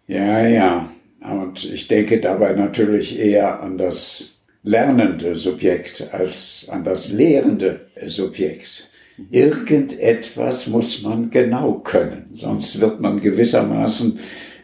Ja, 0.06 0.46
ja. 0.46 0.90
Und 1.22 1.64
ich 1.64 1.88
denke 1.88 2.20
dabei 2.20 2.52
natürlich 2.52 3.18
eher 3.18 3.60
an 3.62 3.78
das 3.78 4.38
lernende 4.62 5.36
Subjekt 5.36 6.08
als 6.12 6.66
an 6.68 6.84
das 6.84 7.12
lehrende 7.12 7.86
Subjekt. 8.06 8.90
Irgendetwas 9.30 10.66
muss 10.66 11.02
man 11.02 11.30
genau 11.30 11.74
können, 11.74 12.28
sonst 12.32 12.80
wird 12.80 13.00
man 13.00 13.20
gewissermaßen 13.20 14.18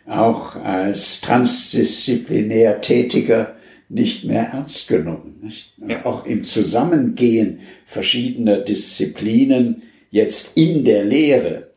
auch 0.07 0.57
als 0.57 1.21
transdisziplinär 1.21 2.81
Tätiger 2.81 3.57
nicht 3.91 4.25
mehr 4.25 4.51
ernst 4.53 4.89
genommen. 4.89 5.41
Nicht? 5.43 5.75
Ja. 5.87 6.05
Auch 6.07 6.25
im 6.25 6.45
Zusammengehen 6.45 7.61
verschiedener 7.85 8.59
Disziplinen 8.59 9.83
jetzt 10.11 10.57
in 10.57 10.85
der 10.85 11.05
Lehre, 11.05 11.69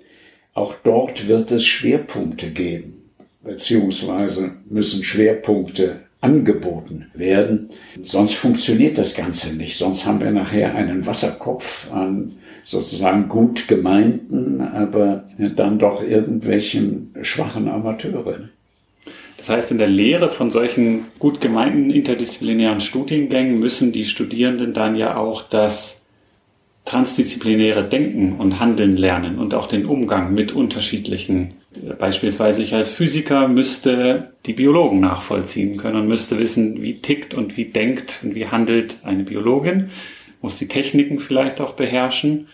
auch 0.54 0.76
dort 0.84 1.28
wird 1.28 1.52
es 1.52 1.65
Schwerpunkte 1.65 2.50
geben 2.52 3.01
beziehungsweise 3.44 4.52
müssen 4.70 5.04
Schwerpunkte 5.04 6.02
angeboten 6.22 7.08
werden. 7.14 7.72
Sonst 8.02 8.36
funktioniert 8.36 8.98
das 8.98 9.16
Ganze 9.16 9.56
nicht. 9.56 9.76
Sonst 9.78 10.06
haben 10.06 10.20
wir 10.20 10.32
nachher 10.32 10.76
einen 10.76 11.06
Wasserkopf 11.06 11.92
an 11.92 12.32
sozusagen 12.64 13.28
gut 13.28 13.68
gemeinten, 13.68 14.62
aber 14.62 15.26
dann 15.56 15.80
doch 15.80 16.04
irgendwelchen 16.04 17.14
schwachen 17.24 17.68
Amateuren. 17.68 18.52
Das 19.38 19.50
heißt, 19.50 19.72
in 19.72 19.80
der 19.80 19.88
Lehre 19.88 20.30
von 20.30 20.52
solchen 20.52 21.06
gut 21.18 21.42
gemeinten 21.42 21.90
interdisziplinären 21.90 22.80
Studiengängen 22.80 23.60
müssen 23.60 23.92
die 23.92 24.06
Studierenden 24.06 24.76
dann 24.76 24.96
ja 24.96 25.18
auch 25.18 25.42
das 25.42 26.02
transdisziplinäre 26.86 27.84
Denken 27.84 28.34
und 28.34 28.60
Handeln 28.60 28.98
lernen 28.98 29.40
und 29.40 29.56
auch 29.56 29.66
den 29.66 29.88
Umgang 29.88 30.36
mit 30.36 30.52
unterschiedlichen 30.52 31.56
Beispielsweise 31.98 32.62
ich 32.62 32.76
als 32.76 32.91
Physiker 32.91 33.48
müsste 33.48 34.32
die 34.46 34.54
Biologen 34.54 35.00
nachvollziehen 35.00 35.78
können 35.78 36.02
und 36.02 36.08
müsste 36.08 36.38
wissen, 36.38 36.82
wie 36.82 37.00
tickt 37.00 37.34
und 37.34 37.58
wie 37.58 37.65
denkt 37.65 38.20
und 38.24 38.36
wie 38.36 38.48
handelt 38.48 38.98
eine 39.04 39.24
Biologin, 39.24 39.89
muss 40.41 40.58
die 40.58 40.67
Techniken 40.67 41.20
vielleicht 41.20 41.60
auch 41.60 41.74
beherrschen. 41.74 42.48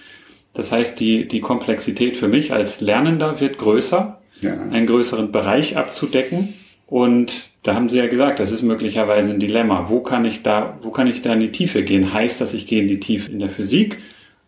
Das 0.53 0.71
heißt, 0.71 0.99
die, 0.99 1.27
die 1.27 1.41
Komplexität 1.41 2.15
für 2.17 2.27
mich 2.27 2.53
als 2.53 2.79
Lernender 2.81 3.39
wird 3.39 3.57
größer, 3.57 4.21
ja. 4.41 4.61
einen 4.71 4.87
größeren 4.87 5.31
Bereich 5.31 5.77
abzudecken. 5.77 6.53
Und 6.87 7.49
da 7.63 7.75
haben 7.75 7.89
Sie 7.89 7.97
ja 7.97 8.07
gesagt, 8.07 8.39
das 8.39 8.51
ist 8.51 8.61
möglicherweise 8.61 9.31
ein 9.31 9.39
Dilemma. 9.39 9.89
Wo 9.89 9.99
kann 9.99 10.23
ich 10.23 10.41
da, 10.41 10.79
wo 10.81 10.89
kann 10.89 11.07
ich 11.07 11.21
da 11.21 11.33
in 11.33 11.41
die 11.41 11.51
Tiefe 11.51 11.83
gehen? 11.83 12.13
Heißt 12.13 12.39
das, 12.39 12.53
ich 12.53 12.65
gehe 12.65 12.81
in 12.81 12.87
die 12.87 13.01
Tiefe 13.01 13.29
in 13.29 13.39
der 13.39 13.49
Physik 13.49 13.99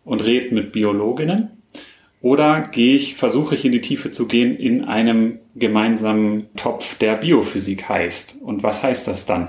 und 0.04 0.24
rede 0.24 0.54
mit 0.54 0.72
Biologinnen? 0.72 1.50
Oder 2.22 2.60
gehe 2.60 2.96
ich, 2.96 3.14
versuche 3.14 3.54
ich 3.54 3.64
in 3.64 3.72
die 3.72 3.80
Tiefe 3.80 4.10
zu 4.10 4.28
gehen 4.28 4.56
in 4.56 4.84
einem 4.84 5.38
gemeinsamen 5.56 6.48
Topf, 6.54 6.98
der 6.98 7.16
Biophysik 7.16 7.88
heißt. 7.88 8.36
Und 8.42 8.62
was 8.62 8.82
heißt 8.82 9.08
das 9.08 9.24
dann? 9.24 9.48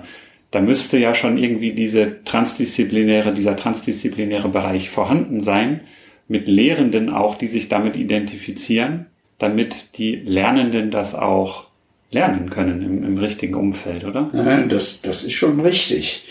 Da 0.51 0.61
müsste 0.61 0.97
ja 0.97 1.13
schon 1.13 1.37
irgendwie 1.37 1.73
diese 1.73 2.23
transdisziplinäre, 2.23 3.33
dieser 3.33 3.55
transdisziplinäre 3.55 4.49
Bereich 4.49 4.89
vorhanden 4.89 5.41
sein, 5.41 5.81
mit 6.27 6.47
Lehrenden 6.47 7.09
auch, 7.09 7.35
die 7.35 7.47
sich 7.47 7.67
damit 7.67 7.97
identifizieren, 7.97 9.07
damit 9.37 9.97
die 9.97 10.15
Lernenden 10.15 10.91
das 10.91 11.13
auch 11.13 11.67
lernen 12.09 12.49
können 12.49 12.81
im, 12.81 13.03
im 13.03 13.17
richtigen 13.17 13.55
Umfeld, 13.55 14.05
oder? 14.05 14.29
Nein, 14.33 14.69
das, 14.69 15.01
das 15.01 15.23
ist 15.23 15.33
schon 15.33 15.59
richtig. 15.59 16.25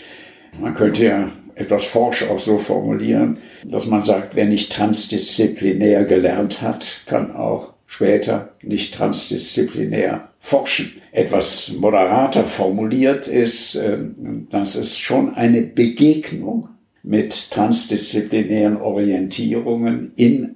Man 0.59 0.73
könnte 0.73 1.05
ja 1.05 1.31
etwas 1.61 1.85
forsch 1.85 2.23
auch 2.23 2.39
so 2.39 2.57
formulieren, 2.57 3.37
dass 3.63 3.85
man 3.85 4.01
sagt, 4.01 4.35
wer 4.35 4.45
nicht 4.45 4.71
transdisziplinär 4.71 6.05
gelernt 6.05 6.61
hat, 6.61 7.01
kann 7.05 7.35
auch 7.35 7.73
später 7.85 8.53
nicht 8.61 8.93
transdisziplinär 8.93 10.29
forschen. 10.39 10.93
Etwas 11.11 11.73
moderater 11.77 12.43
formuliert 12.43 13.27
ist, 13.27 13.75
ähm, 13.75 14.47
dass 14.49 14.75
es 14.75 14.97
schon 14.97 15.35
eine 15.35 15.61
Begegnung 15.61 16.69
mit 17.03 17.51
transdisziplinären 17.51 18.77
Orientierungen 18.77 20.13
in 20.15 20.55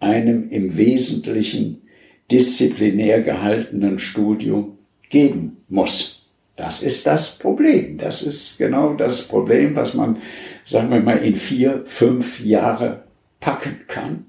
einem 0.00 0.48
im 0.48 0.76
Wesentlichen 0.76 1.82
disziplinär 2.30 3.20
gehaltenen 3.20 3.98
Studium 3.98 4.78
geben 5.10 5.58
muss. 5.68 6.13
Das 6.56 6.82
ist 6.82 7.06
das 7.06 7.38
Problem. 7.38 7.98
Das 7.98 8.22
ist 8.22 8.58
genau 8.58 8.94
das 8.94 9.22
Problem, 9.22 9.74
was 9.74 9.94
man, 9.94 10.18
sagen 10.64 10.90
wir 10.90 11.00
mal, 11.00 11.18
in 11.18 11.34
vier, 11.34 11.82
fünf 11.84 12.44
Jahre 12.44 13.04
packen 13.40 13.80
kann, 13.88 14.26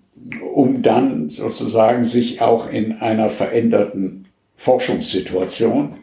um 0.54 0.82
dann 0.82 1.30
sozusagen 1.30 2.04
sich 2.04 2.42
auch 2.42 2.70
in 2.70 2.94
einer 2.94 3.30
veränderten 3.30 4.28
Forschungssituation, 4.56 5.98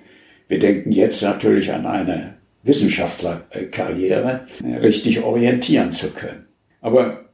wir 0.48 0.58
denken 0.58 0.92
jetzt 0.92 1.22
natürlich 1.22 1.72
an 1.72 1.86
eine 1.86 2.34
Wissenschaftlerkarriere, 2.62 4.46
richtig 4.80 5.22
orientieren 5.22 5.90
zu 5.90 6.10
können. 6.10 6.46
Aber 6.80 7.24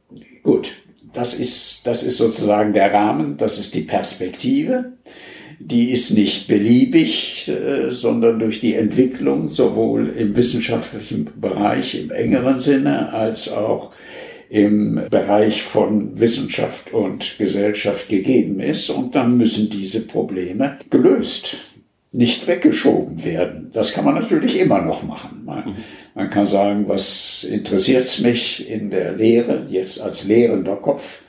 gut, 0.41 0.77
das 1.13 1.33
ist, 1.33 1.85
das 1.85 2.03
ist 2.03 2.17
sozusagen 2.17 2.73
der 2.73 2.93
Rahmen, 2.93 3.37
das 3.37 3.59
ist 3.59 3.75
die 3.75 3.81
Perspektive. 3.81 4.93
Die 5.59 5.91
ist 5.91 6.11
nicht 6.11 6.47
beliebig, 6.47 7.49
äh, 7.49 7.89
sondern 7.91 8.39
durch 8.39 8.61
die 8.61 8.75
Entwicklung 8.75 9.49
sowohl 9.49 10.09
im 10.09 10.35
wissenschaftlichen 10.35 11.29
Bereich 11.39 11.99
im 11.99 12.11
engeren 12.11 12.57
Sinne 12.57 13.11
als 13.11 13.51
auch 13.51 13.91
im 14.49 15.01
Bereich 15.11 15.61
von 15.61 16.19
Wissenschaft 16.19 16.93
und 16.93 17.37
Gesellschaft 17.37 18.09
gegeben 18.09 18.59
ist. 18.59 18.89
Und 18.89 19.15
dann 19.15 19.37
müssen 19.37 19.69
diese 19.69 20.07
Probleme 20.07 20.79
gelöst 20.89 21.57
nicht 22.11 22.47
weggeschoben 22.47 23.23
werden. 23.23 23.69
Das 23.71 23.93
kann 23.93 24.05
man 24.05 24.15
natürlich 24.15 24.59
immer 24.59 24.81
noch 24.81 25.03
machen. 25.03 25.43
Man, 25.45 25.75
man 26.15 26.29
kann 26.29 26.45
sagen, 26.45 26.87
was 26.87 27.43
interessiert 27.43 28.19
mich 28.21 28.67
in 28.67 28.89
der 28.89 29.13
Lehre, 29.13 29.67
jetzt 29.69 30.01
als 30.01 30.23
lehrender 30.23 30.75
Kopf. 30.75 31.21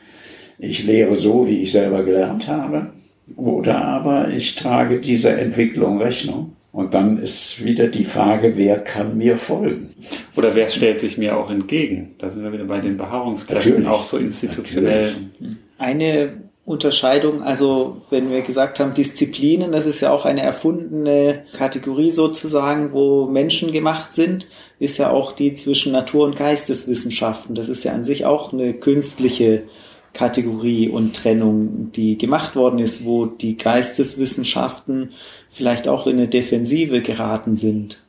Ich 0.59 0.85
lehre 0.85 1.17
so, 1.17 1.47
wie 1.47 1.63
ich 1.63 1.73
selber 1.73 2.03
gelernt 2.03 2.49
habe. 2.49 2.93
Oder 3.37 3.85
aber 3.85 4.29
ich 4.31 4.57
trage 4.57 5.01
dieser 5.01 5.39
Entwicklung 5.39 6.01
Rechnung. 6.01 6.57
Und 6.73 6.95
dann 6.95 7.19
ist 7.19 7.65
wieder 7.65 7.89
die 7.89 8.05
Frage, 8.05 8.53
wer 8.57 8.79
kann 8.79 9.19
mir 9.19 9.37
folgen? 9.37 9.91
Oder 10.37 10.55
wer 10.55 10.69
stellt 10.69 11.01
sich 11.01 11.19
mir 11.19 11.37
auch 11.37 11.51
entgegen? 11.51 12.15
Da 12.19 12.31
sind 12.31 12.45
wir 12.45 12.53
wieder 12.53 12.65
bei 12.65 12.81
den 12.81 12.97
Beharrungskräften, 12.97 13.73
Natürlich. 13.73 13.89
auch 13.89 14.05
so 14.05 14.19
institutionell. 14.19 15.07
Natürlich. 15.07 15.57
Eine 15.79 16.33
Unterscheidung, 16.65 17.43
also 17.43 18.03
wenn 18.11 18.31
wir 18.31 18.43
gesagt 18.43 18.79
haben, 18.79 18.95
Disziplinen, 18.95 19.73
das 19.73 19.87
ist 19.87 20.01
ja 20.01 20.13
auch 20.13 20.25
eine 20.25 20.43
erfundene 20.43 21.43
Kategorie 21.57 22.13
sozusagen, 22.13 22.93
wo 22.93 23.27
Menschen 23.27 23.73
gemacht 23.73 24.15
sind, 24.15 24.47
ist 24.79 24.99
ja 24.99 25.11
auch 25.11 25.33
die 25.33 25.55
zwischen 25.55 25.93
Natur- 25.93 26.27
und 26.27 26.37
Geisteswissenschaften. 26.37 27.57
Das 27.57 27.69
ist 27.69 27.83
ja 27.83 27.93
an 27.93 28.05
sich 28.05 28.25
auch 28.25 28.53
eine 28.53 28.75
künstliche 28.75 29.65
Kategorie 30.13 30.89
und 30.89 31.15
Trennung, 31.15 31.93
die 31.95 32.19
gemacht 32.19 32.57
worden 32.57 32.79
ist, 32.79 33.05
wo 33.05 33.27
die 33.27 33.57
Geisteswissenschaften 33.57 35.13
vielleicht 35.53 35.89
auch 35.89 36.07
in 36.07 36.17
eine 36.17 36.29
Defensive 36.29 37.03
geraten 37.03 37.55
sind. 37.55 38.05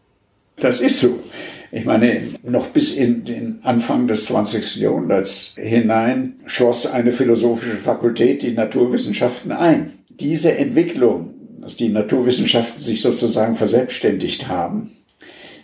Das 0.57 0.79
ist 0.79 0.99
so. 0.99 1.19
Ich 1.71 1.85
meine, 1.85 2.21
noch 2.43 2.67
bis 2.67 2.95
in 2.95 3.23
den 3.23 3.59
Anfang 3.63 4.07
des 4.07 4.25
20. 4.25 4.75
Jahrhunderts 4.77 5.53
hinein 5.55 6.35
schloss 6.45 6.85
eine 6.85 7.11
philosophische 7.11 7.77
Fakultät 7.77 8.43
die 8.43 8.51
Naturwissenschaften 8.51 9.51
ein. 9.51 9.93
Diese 10.09 10.55
Entwicklung, 10.57 11.33
dass 11.61 11.77
die 11.77 11.89
Naturwissenschaften 11.89 12.81
sich 12.81 13.01
sozusagen 13.01 13.55
verselbstständigt 13.55 14.49
haben, 14.49 14.91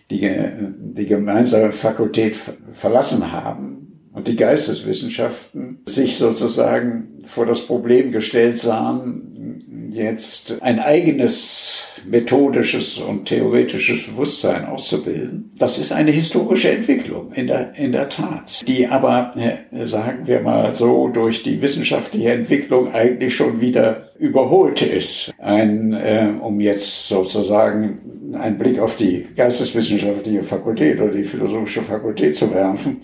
die, 0.10 0.34
die 0.80 1.06
gemeinsame 1.06 1.74
Fakultät 1.74 2.38
verlassen 2.72 3.34
haben 3.34 3.87
und 4.18 4.28
die 4.28 4.36
Geisteswissenschaften 4.36 5.84
sich 5.86 6.18
sozusagen 6.18 7.20
vor 7.24 7.46
das 7.46 7.62
Problem 7.62 8.12
gestellt 8.12 8.58
sahen, 8.58 9.92
jetzt 9.92 10.60
ein 10.64 10.80
eigenes 10.80 11.86
methodisches 12.04 12.98
und 12.98 13.26
theoretisches 13.26 14.08
Bewusstsein 14.08 14.66
auszubilden. 14.66 15.52
Das 15.60 15.78
ist 15.78 15.92
eine 15.92 16.10
historische 16.10 16.72
Entwicklung, 16.72 17.32
in 17.34 17.46
der, 17.46 17.76
in 17.76 17.92
der 17.92 18.10
Tat, 18.10 18.68
die 18.68 18.88
aber, 18.88 19.36
äh, 19.36 19.86
sagen 19.86 20.26
wir 20.26 20.42
mal 20.42 20.74
so, 20.74 21.10
durch 21.10 21.44
die 21.44 21.62
wissenschaftliche 21.62 22.32
Entwicklung 22.32 22.92
eigentlich 22.94 23.36
schon 23.36 23.62
wieder 23.62 24.12
überholt 24.18 24.82
ist. 24.82 25.32
Ein, 25.38 25.94
äh, 25.94 26.34
um 26.42 26.60
jetzt 26.60 27.08
sozusagen 27.08 28.34
einen 28.34 28.58
Blick 28.58 28.80
auf 28.80 28.98
die 28.98 29.28
geisteswissenschaftliche 29.36 30.42
Fakultät 30.42 31.00
oder 31.00 31.12
die 31.12 31.24
philosophische 31.24 31.84
Fakultät 31.84 32.36
zu 32.36 32.52
werfen. 32.52 33.02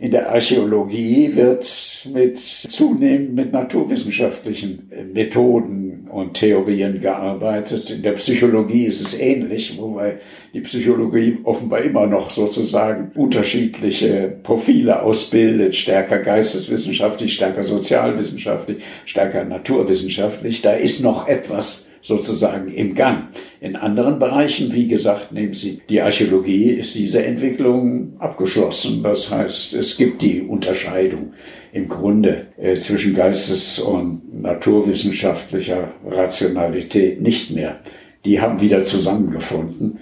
In 0.00 0.12
der 0.12 0.30
Archäologie 0.30 1.36
wird 1.36 2.08
mit 2.10 2.38
zunehmend 2.38 3.34
mit 3.34 3.52
naturwissenschaftlichen 3.52 4.90
Methoden 5.12 6.08
und 6.10 6.32
Theorien 6.32 7.00
gearbeitet. 7.00 7.90
In 7.90 8.02
der 8.02 8.12
Psychologie 8.12 8.86
ist 8.86 9.02
es 9.02 9.20
ähnlich, 9.20 9.76
wobei 9.78 10.18
die 10.54 10.62
Psychologie 10.62 11.40
offenbar 11.44 11.82
immer 11.82 12.06
noch 12.06 12.30
sozusagen 12.30 13.12
unterschiedliche 13.14 14.38
Profile 14.42 15.02
ausbildet, 15.02 15.76
stärker 15.76 16.20
geisteswissenschaftlich, 16.20 17.34
stärker 17.34 17.62
sozialwissenschaftlich, 17.62 18.82
stärker 19.04 19.44
naturwissenschaftlich. 19.44 20.62
Da 20.62 20.72
ist 20.72 21.02
noch 21.02 21.28
etwas 21.28 21.89
sozusagen 22.02 22.68
im 22.72 22.94
Gang. 22.94 23.28
In 23.60 23.76
anderen 23.76 24.18
Bereichen, 24.18 24.72
wie 24.72 24.88
gesagt, 24.88 25.32
nehmen 25.32 25.52
Sie 25.52 25.80
die 25.88 26.00
Archäologie, 26.00 26.70
ist 26.70 26.94
diese 26.94 27.24
Entwicklung 27.24 28.14
abgeschlossen. 28.18 29.02
Das 29.02 29.30
heißt, 29.30 29.74
es 29.74 29.96
gibt 29.96 30.22
die 30.22 30.42
Unterscheidung 30.42 31.32
im 31.72 31.88
Grunde 31.88 32.46
äh, 32.56 32.74
zwischen 32.74 33.14
geistes- 33.14 33.78
und 33.78 34.40
naturwissenschaftlicher 34.40 35.94
Rationalität 36.06 37.20
nicht 37.20 37.50
mehr. 37.50 37.80
Die 38.24 38.40
haben 38.40 38.60
wieder 38.60 38.84
zusammengefunden. 38.84 39.98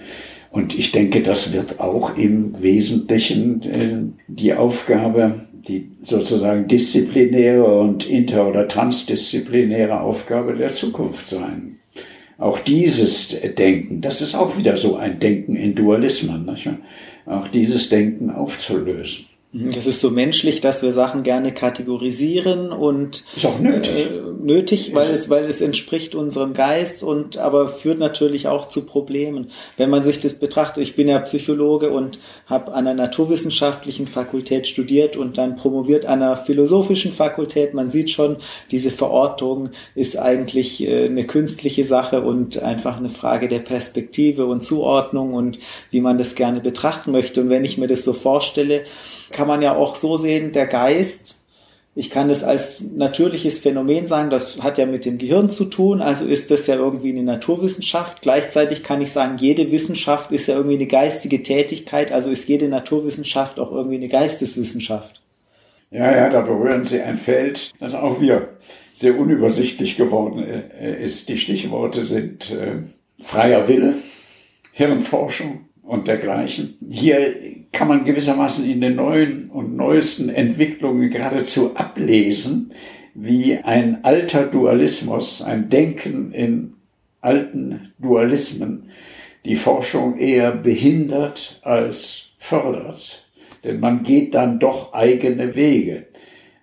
Und 0.51 0.77
ich 0.77 0.91
denke, 0.91 1.21
das 1.21 1.53
wird 1.53 1.79
auch 1.79 2.17
im 2.17 2.59
Wesentlichen 2.61 3.61
äh, 3.63 4.23
die 4.27 4.53
Aufgabe, 4.53 5.41
die 5.67 5.91
sozusagen 6.01 6.67
disziplinäre 6.67 7.65
und 7.65 8.09
inter- 8.09 8.47
oder 8.47 8.67
transdisziplinäre 8.67 10.01
Aufgabe 10.01 10.55
der 10.55 10.69
Zukunft 10.69 11.27
sein. 11.27 11.78
Auch 12.39 12.59
dieses 12.59 13.35
Denken, 13.57 14.01
das 14.01 14.21
ist 14.21 14.33
auch 14.33 14.57
wieder 14.57 14.77
so 14.77 14.95
ein 14.95 15.19
Denken 15.19 15.55
in 15.55 15.75
Dualismen, 15.75 16.45
nicht? 16.45 16.69
auch 17.25 17.47
dieses 17.47 17.89
Denken 17.89 18.31
aufzulösen. 18.31 19.25
Mhm. 19.51 19.71
Das 19.71 19.87
ist 19.87 19.99
so 19.99 20.11
menschlich, 20.11 20.61
dass 20.61 20.83
wir 20.83 20.93
Sachen 20.93 21.23
gerne 21.23 21.51
kategorisieren 21.51 22.71
und 22.71 23.23
ist 23.35 23.47
auch 23.47 23.57
nötig, 23.57 24.05
äh, 24.05 24.21
nötig, 24.39 24.93
weil 24.93 25.09
es 25.09 25.27
weil 25.31 25.45
es 25.45 25.59
entspricht 25.59 26.13
unserem 26.13 26.53
Geist 26.53 27.01
und 27.01 27.37
aber 27.37 27.67
führt 27.69 27.97
natürlich 27.97 28.47
auch 28.47 28.67
zu 28.67 28.85
Problemen. 28.85 29.49
Wenn 29.75 29.89
man 29.89 30.03
sich 30.03 30.19
das 30.19 30.35
betrachtet, 30.35 30.83
ich 30.83 30.95
bin 30.95 31.07
ja 31.07 31.17
Psychologe 31.17 31.89
und 31.89 32.19
habe 32.45 32.73
an 32.73 32.85
einer 32.85 32.93
naturwissenschaftlichen 32.93 34.05
Fakultät 34.05 34.67
studiert 34.67 35.17
und 35.17 35.39
dann 35.39 35.55
promoviert 35.55 36.05
an 36.05 36.21
einer 36.21 36.37
philosophischen 36.37 37.11
Fakultät. 37.11 37.73
Man 37.73 37.89
sieht 37.89 38.11
schon, 38.11 38.37
diese 38.69 38.91
Verortung 38.91 39.71
ist 39.95 40.15
eigentlich 40.19 40.87
äh, 40.87 41.05
eine 41.05 41.25
künstliche 41.25 41.85
Sache 41.87 42.21
und 42.21 42.61
einfach 42.61 42.97
eine 42.97 43.09
Frage 43.09 43.47
der 43.47 43.59
Perspektive 43.59 44.45
und 44.45 44.63
Zuordnung 44.63 45.33
und 45.33 45.57
wie 45.89 46.01
man 46.01 46.19
das 46.19 46.35
gerne 46.35 46.59
betrachten 46.59 47.11
möchte. 47.11 47.41
Und 47.41 47.49
wenn 47.49 47.65
ich 47.65 47.79
mir 47.79 47.87
das 47.87 48.03
so 48.03 48.13
vorstelle, 48.13 48.83
kann 49.31 49.47
man 49.47 49.61
ja 49.61 49.75
auch 49.75 49.95
so 49.95 50.17
sehen, 50.17 50.51
der 50.51 50.67
Geist, 50.67 51.39
ich 51.95 52.09
kann 52.09 52.29
es 52.29 52.43
als 52.43 52.81
natürliches 52.81 53.59
Phänomen 53.59 54.07
sagen, 54.07 54.29
das 54.29 54.61
hat 54.61 54.77
ja 54.77 54.85
mit 54.85 55.05
dem 55.05 55.17
Gehirn 55.17 55.49
zu 55.49 55.65
tun, 55.65 56.01
also 56.01 56.25
ist 56.25 56.49
das 56.49 56.67
ja 56.67 56.75
irgendwie 56.75 57.09
eine 57.09 57.23
Naturwissenschaft. 57.23 58.21
Gleichzeitig 58.21 58.83
kann 58.83 59.01
ich 59.01 59.11
sagen, 59.11 59.37
jede 59.37 59.71
Wissenschaft 59.71 60.31
ist 60.31 60.47
ja 60.47 60.55
irgendwie 60.55 60.77
eine 60.77 60.87
geistige 60.87 61.43
Tätigkeit, 61.43 62.11
also 62.11 62.29
ist 62.29 62.47
jede 62.47 62.69
Naturwissenschaft 62.69 63.59
auch 63.59 63.71
irgendwie 63.71 63.95
eine 63.95 64.07
Geisteswissenschaft. 64.07 65.21
Ja, 65.91 66.15
ja, 66.15 66.29
da 66.29 66.41
berühren 66.41 66.83
Sie 66.83 67.01
ein 67.01 67.17
Feld, 67.17 67.71
das 67.79 67.95
auch 67.95 68.21
wieder 68.21 68.49
sehr 68.93 69.17
unübersichtlich 69.17 69.97
geworden 69.97 70.43
äh, 70.43 71.03
ist. 71.03 71.29
Die 71.29 71.37
Stichworte 71.37 72.05
sind 72.05 72.51
äh, 72.51 72.83
freier 73.19 73.67
Wille, 73.67 73.95
Hirnforschung 74.71 75.65
und 75.89 76.07
dergleichen. 76.07 76.77
Hier 76.87 77.35
kann 77.71 77.87
man 77.87 78.05
gewissermaßen 78.05 78.69
in 78.69 78.79
den 78.79 78.95
neuen 78.95 79.49
und 79.49 79.75
neuesten 79.75 80.29
Entwicklungen 80.29 81.09
geradezu 81.09 81.75
ablesen, 81.75 82.73
wie 83.15 83.57
ein 83.57 84.03
alter 84.03 84.43
Dualismus, 84.43 85.41
ein 85.41 85.67
Denken 85.69 86.31
in 86.31 86.73
alten 87.21 87.91
Dualismen 87.97 88.91
die 89.45 89.55
Forschung 89.55 90.17
eher 90.17 90.51
behindert 90.51 91.59
als 91.63 92.33
fördert. 92.37 93.25
Denn 93.63 93.79
man 93.79 94.03
geht 94.03 94.35
dann 94.35 94.59
doch 94.59 94.93
eigene 94.93 95.55
Wege. 95.55 96.05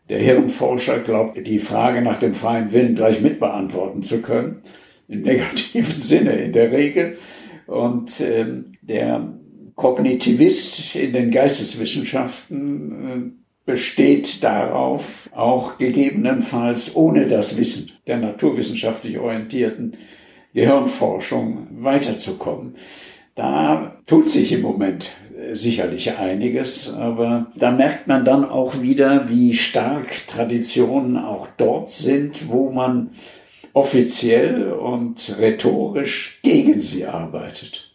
Der 0.08 0.20
Hirnforscher 0.20 1.00
glaubt, 1.00 1.44
die 1.44 1.58
Frage 1.58 2.00
nach 2.00 2.20
dem 2.20 2.36
freien 2.36 2.72
Willen 2.72 2.94
gleich 2.94 3.20
mitbeantworten 3.20 4.04
zu 4.04 4.22
können, 4.22 4.62
im 5.08 5.22
negativen 5.22 6.00
Sinne 6.00 6.32
in 6.32 6.52
der 6.52 6.70
Regel. 6.70 7.18
Und 7.66 8.20
ähm, 8.20 8.72
der 8.82 9.34
Kognitivist 9.74 10.96
in 10.96 11.12
den 11.12 11.30
Geisteswissenschaften 11.30 13.08
äh, 13.08 13.46
besteht 13.66 14.44
darauf, 14.44 15.28
auch 15.34 15.76
gegebenenfalls 15.76 16.94
ohne 16.94 17.26
das 17.26 17.58
Wissen 17.58 17.90
der 18.06 18.18
naturwissenschaftlich 18.18 19.18
orientierten 19.18 19.96
Gehirnforschung 20.54 21.66
weiterzukommen. 21.72 22.76
Da 23.34 23.98
tut 24.06 24.30
sich 24.30 24.52
im 24.52 24.62
Moment 24.62 25.10
äh, 25.36 25.54
sicherlich 25.54 26.16
einiges, 26.16 26.94
aber 26.94 27.52
da 27.54 27.70
merkt 27.70 28.06
man 28.06 28.24
dann 28.24 28.44
auch 28.44 28.80
wieder, 28.80 29.28
wie 29.28 29.52
stark 29.52 30.26
Traditionen 30.26 31.18
auch 31.18 31.48
dort 31.58 31.90
sind, 31.90 32.48
wo 32.48 32.70
man 32.70 33.10
offiziell 33.76 34.72
und 34.72 35.36
rhetorisch 35.38 36.38
gegen 36.42 36.80
sie 36.80 37.04
arbeitet. 37.04 37.92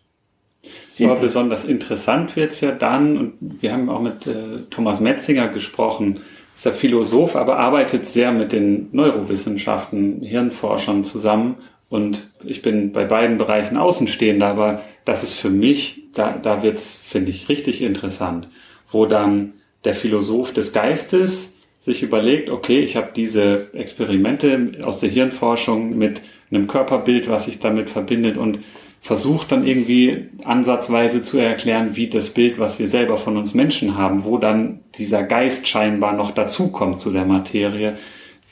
Aber 1.01 1.15
besonders 1.15 1.65
interessant 1.65 2.35
wird's 2.35 2.61
ja 2.61 2.71
dann, 2.71 3.17
und 3.17 3.33
wir 3.61 3.73
haben 3.73 3.89
auch 3.89 4.01
mit 4.01 4.27
äh, 4.27 4.61
Thomas 4.69 4.99
Metzinger 4.99 5.47
gesprochen, 5.47 6.19
ist 6.55 6.67
er 6.67 6.73
Philosoph, 6.73 7.35
aber 7.35 7.57
arbeitet 7.57 8.05
sehr 8.05 8.31
mit 8.31 8.51
den 8.51 8.89
Neurowissenschaften, 8.91 10.21
Hirnforschern 10.21 11.03
zusammen. 11.03 11.55
Und 11.89 12.29
ich 12.43 12.61
bin 12.61 12.91
bei 12.91 13.05
beiden 13.05 13.39
Bereichen 13.39 13.75
Außenstehender, 13.75 14.45
aber 14.45 14.83
das 15.03 15.23
ist 15.23 15.33
für 15.33 15.49
mich, 15.49 16.03
da, 16.13 16.37
da 16.37 16.61
wird's, 16.61 16.99
finde 17.03 17.31
ich, 17.31 17.49
richtig 17.49 17.81
interessant, 17.81 18.47
wo 18.91 19.07
dann 19.07 19.53
der 19.83 19.95
Philosoph 19.95 20.53
des 20.53 20.73
Geistes 20.73 21.50
sich 21.81 22.03
überlegt, 22.03 22.51
okay, 22.51 22.79
ich 22.79 22.95
habe 22.95 23.09
diese 23.15 23.73
Experimente 23.73 24.77
aus 24.83 24.99
der 24.99 25.09
Hirnforschung 25.09 25.97
mit 25.97 26.21
einem 26.51 26.67
Körperbild, 26.67 27.27
was 27.27 27.45
sich 27.45 27.59
damit 27.59 27.89
verbindet 27.89 28.37
und 28.37 28.59
versucht 29.01 29.51
dann 29.51 29.65
irgendwie 29.65 30.29
ansatzweise 30.43 31.23
zu 31.23 31.39
erklären, 31.39 31.95
wie 31.95 32.07
das 32.07 32.29
Bild, 32.29 32.59
was 32.59 32.77
wir 32.77 32.87
selber 32.87 33.17
von 33.17 33.35
uns 33.35 33.55
Menschen 33.55 33.97
haben, 33.97 34.25
wo 34.25 34.37
dann 34.37 34.81
dieser 34.99 35.23
Geist 35.23 35.67
scheinbar 35.67 36.13
noch 36.13 36.31
dazukommt 36.31 36.99
zu 36.99 37.11
der 37.11 37.25
Materie, 37.25 37.97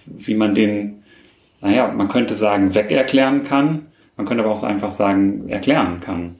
wie 0.07 0.33
man 0.33 0.55
den, 0.55 1.03
naja, 1.61 1.87
man 1.91 2.09
könnte 2.09 2.33
sagen, 2.33 2.73
wegerklären 2.73 3.43
kann, 3.43 3.85
man 4.17 4.25
könnte 4.25 4.43
aber 4.43 4.53
auch 4.55 4.63
einfach 4.63 4.91
sagen, 4.91 5.49
erklären 5.49 5.99
kann. 5.99 6.35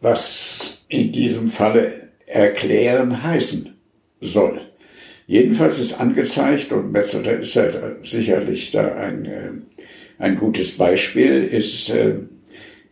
Was 0.00 0.82
in 0.88 1.12
diesem 1.12 1.48
Falle 1.48 2.08
erklären 2.24 3.22
heißen 3.22 3.76
soll. 4.22 4.62
Jedenfalls 5.32 5.80
ist 5.80 5.98
angezeigt, 5.98 6.72
und 6.72 6.92
Metzeler 6.92 7.38
ist 7.38 7.54
ja 7.54 7.64
sicherlich 8.02 8.70
da 8.70 8.94
ein, 8.96 9.24
äh, 9.24 9.50
ein 10.18 10.36
gutes 10.36 10.76
Beispiel, 10.76 11.44
ist 11.44 11.88
äh, 11.88 12.16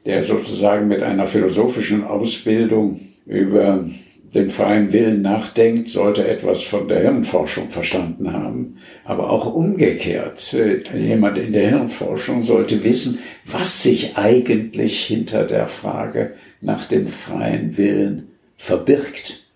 der 0.07 0.23
sozusagen 0.23 0.89
mit 0.89 1.03
einer 1.03 1.27
philosophischen 1.27 2.03
Ausbildung 2.03 2.99
über 3.27 3.85
den 4.33 4.49
freien 4.49 4.91
Willen 4.91 5.21
nachdenkt, 5.21 5.91
sollte 5.91 6.27
etwas 6.27 6.63
von 6.63 6.89
der 6.89 7.01
Hirnforschung 7.03 7.69
verstanden 7.69 8.33
haben. 8.33 8.79
Aber 9.05 9.29
auch 9.29 9.53
umgekehrt, 9.53 10.55
äh, 10.55 10.81
jemand 10.99 11.37
in 11.37 11.53
der 11.53 11.69
Hirnforschung 11.69 12.41
sollte 12.41 12.83
wissen, 12.83 13.19
was 13.45 13.83
sich 13.83 14.17
eigentlich 14.17 15.05
hinter 15.05 15.45
der 15.45 15.67
Frage 15.67 16.33
nach 16.63 16.87
dem 16.87 17.07
freien 17.07 17.77
Willen 17.77 18.29
verbirgt. 18.57 19.50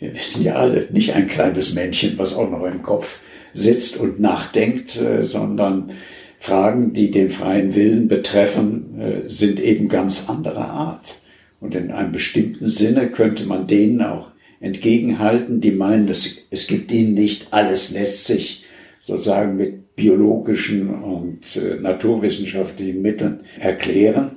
Wir 0.00 0.14
wissen 0.14 0.42
ja 0.42 0.54
alle, 0.54 0.88
nicht 0.90 1.12
ein 1.12 1.26
kleines 1.26 1.74
Männchen, 1.74 2.16
was 2.16 2.34
auch 2.34 2.50
noch 2.50 2.64
im 2.64 2.82
Kopf 2.82 3.18
sitzt 3.52 3.98
und 3.98 4.18
nachdenkt, 4.18 4.98
äh, 5.00 5.22
sondern 5.22 5.92
Fragen, 6.38 6.94
die 6.94 7.10
den 7.10 7.28
freien 7.30 7.74
Willen 7.74 8.08
betreffen, 8.08 8.98
äh, 8.98 9.28
sind 9.28 9.60
eben 9.60 9.88
ganz 9.88 10.30
anderer 10.30 10.70
Art. 10.70 11.20
Und 11.60 11.74
in 11.74 11.90
einem 11.90 12.12
bestimmten 12.12 12.66
Sinne 12.66 13.10
könnte 13.10 13.44
man 13.44 13.66
denen 13.66 14.00
auch 14.00 14.30
entgegenhalten, 14.60 15.60
die 15.60 15.72
meinen, 15.72 16.08
es, 16.08 16.38
es 16.50 16.66
gibt 16.66 16.90
ihnen 16.92 17.12
nicht, 17.12 17.48
alles 17.50 17.90
lässt 17.90 18.24
sich 18.24 18.64
sozusagen 19.02 19.58
mit 19.58 19.96
biologischen 19.96 20.88
und 20.88 21.56
äh, 21.56 21.78
naturwissenschaftlichen 21.78 23.02
Mitteln 23.02 23.40
erklären. 23.58 24.36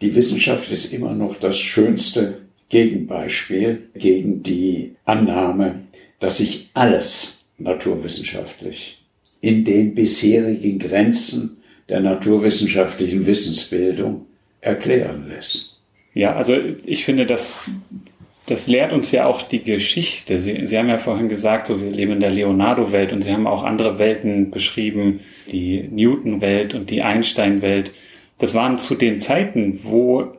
Die 0.00 0.14
Wissenschaft 0.14 0.70
ist 0.70 0.92
immer 0.92 1.12
noch 1.12 1.40
das 1.40 1.58
schönste 1.58 2.45
Gegenbeispiel 2.68 3.88
gegen 3.94 4.42
die 4.42 4.96
Annahme, 5.04 5.82
dass 6.18 6.38
sich 6.38 6.70
alles 6.74 7.44
naturwissenschaftlich 7.58 9.02
in 9.40 9.64
den 9.64 9.94
bisherigen 9.94 10.78
Grenzen 10.78 11.58
der 11.88 12.00
naturwissenschaftlichen 12.00 13.26
Wissensbildung 13.26 14.26
erklären 14.60 15.28
lässt. 15.28 15.78
Ja, 16.14 16.34
also 16.34 16.56
ich 16.84 17.04
finde, 17.04 17.26
das, 17.26 17.70
das 18.46 18.66
lehrt 18.66 18.92
uns 18.92 19.12
ja 19.12 19.26
auch 19.26 19.42
die 19.42 19.62
Geschichte. 19.62 20.40
Sie, 20.40 20.66
Sie 20.66 20.78
haben 20.78 20.88
ja 20.88 20.98
vorhin 20.98 21.28
gesagt, 21.28 21.68
so 21.68 21.80
wir 21.80 21.90
leben 21.90 22.12
in 22.12 22.20
der 22.20 22.30
Leonardo-Welt 22.30 23.12
und 23.12 23.22
Sie 23.22 23.32
haben 23.32 23.46
auch 23.46 23.62
andere 23.62 23.98
Welten 23.98 24.50
beschrieben, 24.50 25.20
die 25.52 25.82
Newton-Welt 25.82 26.74
und 26.74 26.90
die 26.90 27.02
Einstein-Welt. 27.02 27.92
Das 28.38 28.54
waren 28.54 28.78
zu 28.78 28.94
den 28.94 29.20
Zeiten, 29.20 29.78
wo 29.84 30.35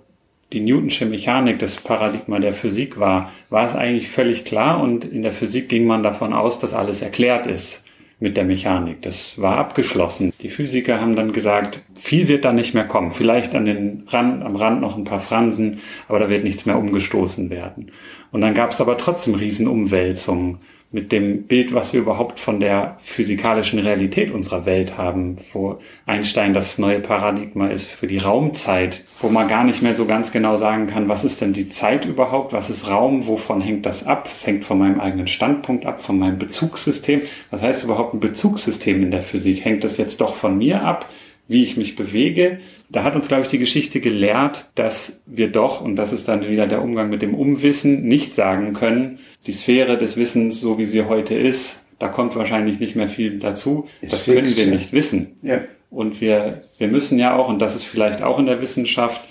die 0.53 0.61
Newtonsche 0.61 1.05
Mechanik 1.05 1.59
das 1.59 1.75
Paradigma 1.75 2.39
der 2.39 2.53
Physik 2.53 2.99
war, 2.99 3.31
war 3.49 3.65
es 3.65 3.75
eigentlich 3.75 4.09
völlig 4.09 4.45
klar 4.45 4.81
und 4.81 5.05
in 5.05 5.23
der 5.23 5.33
Physik 5.33 5.67
ging 5.69 5.85
man 5.85 6.03
davon 6.03 6.33
aus, 6.33 6.59
dass 6.59 6.73
alles 6.73 7.01
erklärt 7.01 7.47
ist 7.47 7.83
mit 8.19 8.35
der 8.35 8.45
Mechanik. 8.45 9.01
Das 9.01 9.39
war 9.39 9.57
abgeschlossen. 9.57 10.33
Die 10.41 10.49
Physiker 10.49 10.99
haben 10.99 11.15
dann 11.15 11.33
gesagt, 11.33 11.83
viel 11.95 12.27
wird 12.27 12.45
da 12.45 12.53
nicht 12.53 12.73
mehr 12.73 12.85
kommen. 12.85 13.11
Vielleicht 13.11 13.53
an 13.53 13.65
den 13.65 14.05
Rand, 14.07 14.43
am 14.43 14.55
Rand 14.55 14.81
noch 14.81 14.97
ein 14.97 15.03
paar 15.03 15.19
Fransen, 15.19 15.81
aber 16.07 16.19
da 16.19 16.29
wird 16.29 16.43
nichts 16.43 16.65
mehr 16.65 16.79
umgestoßen 16.79 17.49
werden. 17.49 17.91
Und 18.31 18.41
dann 18.41 18.55
gab 18.55 18.71
es 18.71 18.81
aber 18.81 18.97
trotzdem 18.97 19.35
Riesenumwälzungen 19.35 20.59
mit 20.89 21.11
dem 21.11 21.43
Bild, 21.43 21.73
was 21.73 21.91
wir 21.91 21.99
überhaupt 21.99 22.39
von 22.39 22.61
der 22.61 22.97
physikalischen 23.03 23.79
Realität 23.79 24.31
unserer 24.31 24.65
Welt 24.65 24.97
haben, 24.97 25.37
wo 25.51 25.79
Einstein 26.05 26.53
das 26.53 26.77
neue 26.77 27.01
Paradigma 27.01 27.67
ist 27.67 27.89
für 27.89 28.07
die 28.07 28.19
Raumzeit, 28.19 29.03
wo 29.19 29.27
man 29.27 29.49
gar 29.49 29.65
nicht 29.65 29.81
mehr 29.81 29.95
so 29.95 30.05
ganz 30.05 30.31
genau 30.31 30.55
sagen 30.55 30.87
kann, 30.87 31.09
was 31.09 31.25
ist 31.25 31.41
denn 31.41 31.51
die 31.51 31.67
Zeit 31.67 32.05
überhaupt, 32.05 32.53
was 32.53 32.69
ist 32.69 32.89
Raum, 32.89 33.27
wovon 33.27 33.59
hängt 33.59 33.85
das 33.85 34.05
ab? 34.05 34.29
Es 34.31 34.47
hängt 34.47 34.63
von 34.63 34.79
meinem 34.79 35.01
eigenen 35.01 35.27
Standpunkt 35.27 35.85
ab, 35.85 36.01
von 36.01 36.17
meinem 36.17 36.39
Bezugssystem. 36.39 37.23
Was 37.51 37.61
heißt 37.61 37.83
überhaupt 37.83 38.13
ein 38.13 38.21
Bezugssystem 38.21 39.03
in 39.03 39.11
der 39.11 39.23
Physik? 39.23 39.65
Hängt 39.65 39.83
das 39.83 39.97
jetzt 39.97 40.21
doch 40.21 40.35
von 40.35 40.57
mir 40.57 40.83
ab, 40.83 41.09
wie 41.49 41.63
ich 41.63 41.75
mich 41.75 41.97
bewege? 41.97 42.59
Da 42.89 43.03
hat 43.03 43.15
uns, 43.15 43.27
glaube 43.27 43.43
ich, 43.43 43.49
die 43.49 43.59
Geschichte 43.59 43.99
gelehrt, 43.99 44.69
dass 44.75 45.21
wir 45.25 45.49
doch, 45.49 45.81
und 45.81 45.97
das 45.97 46.13
ist 46.13 46.29
dann 46.29 46.47
wieder 46.47 46.67
der 46.67 46.81
Umgang 46.81 47.09
mit 47.09 47.21
dem 47.21 47.33
Umwissen, 47.33 48.07
nicht 48.07 48.33
sagen 48.33 48.71
können, 48.71 49.19
die 49.47 49.53
Sphäre 49.53 49.97
des 49.97 50.17
Wissens, 50.17 50.59
so 50.59 50.77
wie 50.77 50.85
sie 50.85 51.03
heute 51.03 51.35
ist, 51.35 51.83
da 51.99 52.09
kommt 52.09 52.35
wahrscheinlich 52.35 52.79
nicht 52.79 52.95
mehr 52.95 53.07
viel 53.07 53.39
dazu. 53.39 53.87
Ist 54.01 54.13
das 54.13 54.23
fix, 54.23 54.35
können 54.35 54.57
wir 54.57 54.65
ja. 54.65 54.71
nicht 54.71 54.93
wissen. 54.93 55.37
Ja. 55.41 55.61
Und 55.89 56.21
wir, 56.21 56.63
wir 56.77 56.87
müssen 56.89 57.17
ja 57.17 57.35
auch, 57.35 57.49
und 57.49 57.59
das 57.59 57.75
ist 57.75 57.85
vielleicht 57.85 58.21
auch 58.21 58.39
in 58.39 58.45
der 58.45 58.61
Wissenschaft, 58.61 59.21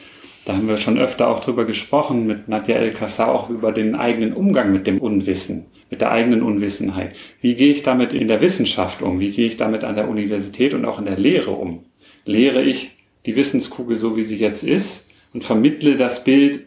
da 0.47 0.55
haben 0.55 0.69
wir 0.69 0.77
schon 0.77 0.99
öfter 0.99 1.29
auch 1.29 1.41
drüber 1.41 1.65
gesprochen, 1.65 2.27
mit 2.27 2.49
Nadja 2.49 2.77
El-Kassar 2.77 3.33
auch 3.33 3.51
über 3.51 3.73
den 3.73 3.95
eigenen 3.95 4.33
Umgang 4.33 4.73
mit 4.73 4.87
dem 4.87 4.99
Unwissen, 4.99 5.67
mit 5.91 6.01
der 6.01 6.13
eigenen 6.13 6.43
Unwissenheit. 6.43 7.15
Wie 7.41 7.55
gehe 7.55 7.73
ich 7.73 7.83
damit 7.83 8.13
in 8.13 8.29
der 8.29 8.41
Wissenschaft 8.41 9.03
um? 9.03 9.21
Wie 9.21 9.33
gehe 9.33 9.47
ich 9.47 9.57
damit 9.57 9.85
an 9.85 9.97
der 9.97 10.09
Universität 10.09 10.73
und 10.73 10.85
auch 10.85 10.99
in 10.99 11.05
der 11.05 11.19
Lehre 11.19 11.51
um? 11.51 11.85
Lehre 12.25 12.63
ich 12.63 12.93
die 13.27 13.37
Wissenskugel 13.37 13.99
so, 13.99 14.17
wie 14.17 14.23
sie 14.23 14.39
jetzt 14.39 14.63
ist 14.63 15.07
und 15.35 15.45
vermittle 15.45 15.97
das 15.97 16.25
Bild, 16.25 16.66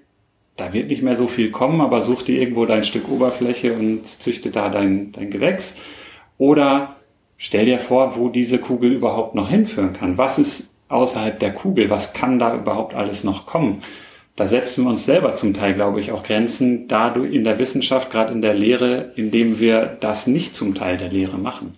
da 0.60 0.74
wird 0.74 0.89
nicht 0.89 1.01
mehr 1.01 1.16
so 1.16 1.28
viel 1.28 1.51
kommen, 1.51 1.82
aber 1.82 2.01
such 2.01 2.24
dir 2.24 2.41
irgendwo 2.41 2.66
dein 2.66 2.84
Stück 2.84 3.10
Oberfläche 3.10 3.74
und 3.74 4.07
züchte 4.07 4.51
da 4.51 4.70
dein, 4.70 5.12
dein 5.12 5.32
Gewächs. 5.32 5.76
Oder 6.38 6.95
stell 7.38 7.66
dir 7.66 7.80
vor, 7.80 8.18
wo 8.18 8.30
diese 8.30 8.57
Kugel 8.57 8.91
überhaupt 8.91 9.36
noch 9.36 9.49
hinführen 9.49 9.93
kann. 9.93 10.18
Was 10.18 10.39
ist 10.39 10.70
außerhalb 10.89 11.39
der 11.39 11.53
Kugel? 11.53 11.89
Was 11.89 12.14
kann 12.14 12.39
da 12.39 12.55
überhaupt 12.55 12.95
alles 12.95 13.24
noch 13.24 13.45
kommen? 13.45 13.82
Da 14.36 14.47
setzen 14.47 14.86
wir 14.86 14.91
uns 14.91 15.05
selber 15.05 15.34
zum 15.34 15.53
Teil, 15.53 15.74
glaube 15.74 15.99
ich, 15.99 16.12
auch 16.12 16.24
Grenzen, 16.24 16.88
da 16.88 17.10
du 17.10 17.24
in 17.24 17.43
der 17.43 17.60
Wissenschaft, 17.60 18.10
gerade 18.10 18.32
in 18.32 18.41
der 18.41 18.53
Lehre, 18.53 19.12
indem 19.16 19.60
wir 19.60 19.97
das 19.99 20.28
nicht 20.28 20.55
zum 20.55 20.76
Teil 20.76 20.97
der 20.97 21.10
Lehre 21.10 21.38
machen. 21.38 21.76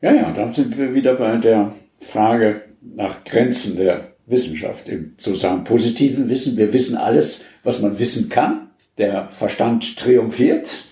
Ja, 0.00 0.12
ja, 0.12 0.32
dann 0.32 0.50
sind 0.50 0.76
wir 0.76 0.92
wieder 0.92 1.14
bei 1.14 1.36
der 1.36 1.72
Frage 2.00 2.62
nach 2.80 3.22
Grenzen 3.24 3.76
der 3.76 4.09
Wissenschaft, 4.30 4.88
im 4.88 5.14
sozusagen 5.18 5.64
positiven 5.64 6.28
Wissen. 6.28 6.56
Wir 6.56 6.72
wissen 6.72 6.96
alles, 6.96 7.44
was 7.62 7.80
man 7.80 7.98
wissen 7.98 8.28
kann. 8.28 8.70
Der 8.98 9.28
Verstand 9.28 9.96
triumphiert. 9.96 10.84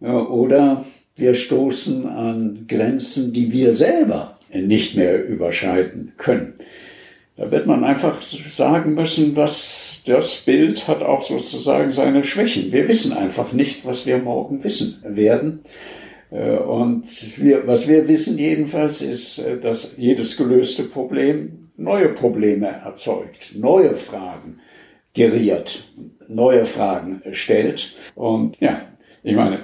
Oder 0.00 0.84
wir 1.16 1.34
stoßen 1.34 2.06
an 2.06 2.66
Grenzen, 2.68 3.32
die 3.32 3.52
wir 3.52 3.74
selber 3.74 4.38
nicht 4.52 4.96
mehr 4.96 5.26
überschreiten 5.26 6.12
können. 6.16 6.54
Da 7.36 7.50
wird 7.50 7.66
man 7.66 7.84
einfach 7.84 8.22
sagen 8.22 8.94
müssen, 8.94 9.36
was 9.36 10.02
das 10.06 10.38
Bild 10.38 10.88
hat 10.88 11.02
auch 11.02 11.22
sozusagen 11.22 11.90
seine 11.90 12.24
Schwächen. 12.24 12.72
Wir 12.72 12.88
wissen 12.88 13.12
einfach 13.12 13.52
nicht, 13.52 13.84
was 13.84 14.06
wir 14.06 14.18
morgen 14.18 14.64
wissen 14.64 15.02
werden. 15.04 15.60
Und 16.30 17.04
wir, 17.38 17.66
was 17.66 17.88
wir 17.88 18.08
wissen 18.08 18.38
jedenfalls 18.38 19.02
ist, 19.02 19.40
dass 19.62 19.94
jedes 19.96 20.36
gelöste 20.36 20.82
Problem 20.84 21.67
neue 21.78 22.10
Probleme 22.10 22.66
erzeugt, 22.84 23.54
neue 23.54 23.94
Fragen 23.94 24.60
geriert, 25.14 25.84
neue 26.28 26.66
Fragen 26.66 27.22
stellt. 27.32 27.96
Und 28.14 28.56
ja, 28.60 28.82
ich 29.22 29.34
meine, 29.34 29.60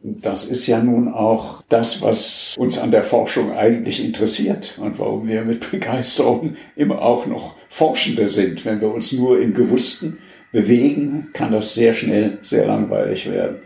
das 0.00 0.44
ist 0.44 0.66
ja 0.68 0.80
nun 0.80 1.12
auch 1.12 1.62
das, 1.68 2.00
was 2.00 2.54
uns 2.56 2.78
an 2.78 2.92
der 2.92 3.02
Forschung 3.02 3.52
eigentlich 3.52 4.02
interessiert 4.02 4.78
und 4.80 4.98
warum 4.98 5.26
wir 5.26 5.42
mit 5.42 5.70
Begeisterung 5.70 6.56
immer 6.76 7.02
auch 7.02 7.26
noch 7.26 7.56
Forschende 7.68 8.28
sind. 8.28 8.64
Wenn 8.64 8.80
wir 8.80 8.94
uns 8.94 9.12
nur 9.12 9.40
im 9.40 9.52
Gewussten 9.52 10.18
bewegen, 10.52 11.30
kann 11.32 11.52
das 11.52 11.74
sehr 11.74 11.92
schnell 11.92 12.38
sehr 12.42 12.66
langweilig 12.66 13.28
werden. 13.30 13.65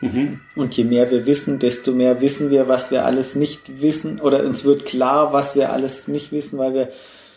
Mhm. 0.00 0.40
Und 0.56 0.76
je 0.76 0.84
mehr 0.84 1.10
wir 1.10 1.26
wissen, 1.26 1.58
desto 1.58 1.92
mehr 1.92 2.20
wissen 2.20 2.50
wir, 2.50 2.68
was 2.68 2.90
wir 2.90 3.04
alles 3.04 3.36
nicht 3.36 3.80
wissen, 3.80 4.20
oder 4.20 4.44
uns 4.44 4.64
wird 4.64 4.86
klar, 4.86 5.32
was 5.32 5.54
wir 5.56 5.72
alles 5.72 6.08
nicht 6.08 6.32
wissen, 6.32 6.58
weil 6.58 6.74
wir 6.74 6.88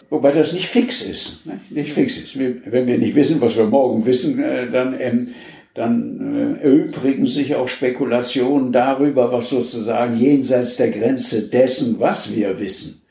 Wobei 0.09 0.31
das 0.31 0.53
nicht 0.53 0.67
fix 0.67 1.01
ist. 1.01 1.43
Ne? 1.43 1.59
Nicht 1.71 1.93
fix 1.93 2.17
ist. 2.17 2.37
Wenn 2.37 2.85
wir 2.85 2.99
nicht 2.99 3.15
wissen, 3.15 3.41
was 3.41 3.57
wir 3.57 3.65
morgen 3.65 4.05
wissen, 4.05 4.37
äh, 4.43 4.69
dann 4.69 4.95
ähm, 4.99 5.29
dann 5.73 6.59
äh, 6.59 6.63
erübrigen 6.63 7.25
sich 7.25 7.55
auch 7.55 7.67
Spekulationen 7.67 8.71
darüber, 8.71 9.31
was 9.31 9.49
sozusagen 9.49 10.15
jenseits 10.15 10.77
der 10.77 10.91
Grenze 10.91 11.47
dessen, 11.47 11.99
was 11.99 12.35
wir 12.35 12.59
wissen, 12.59 13.01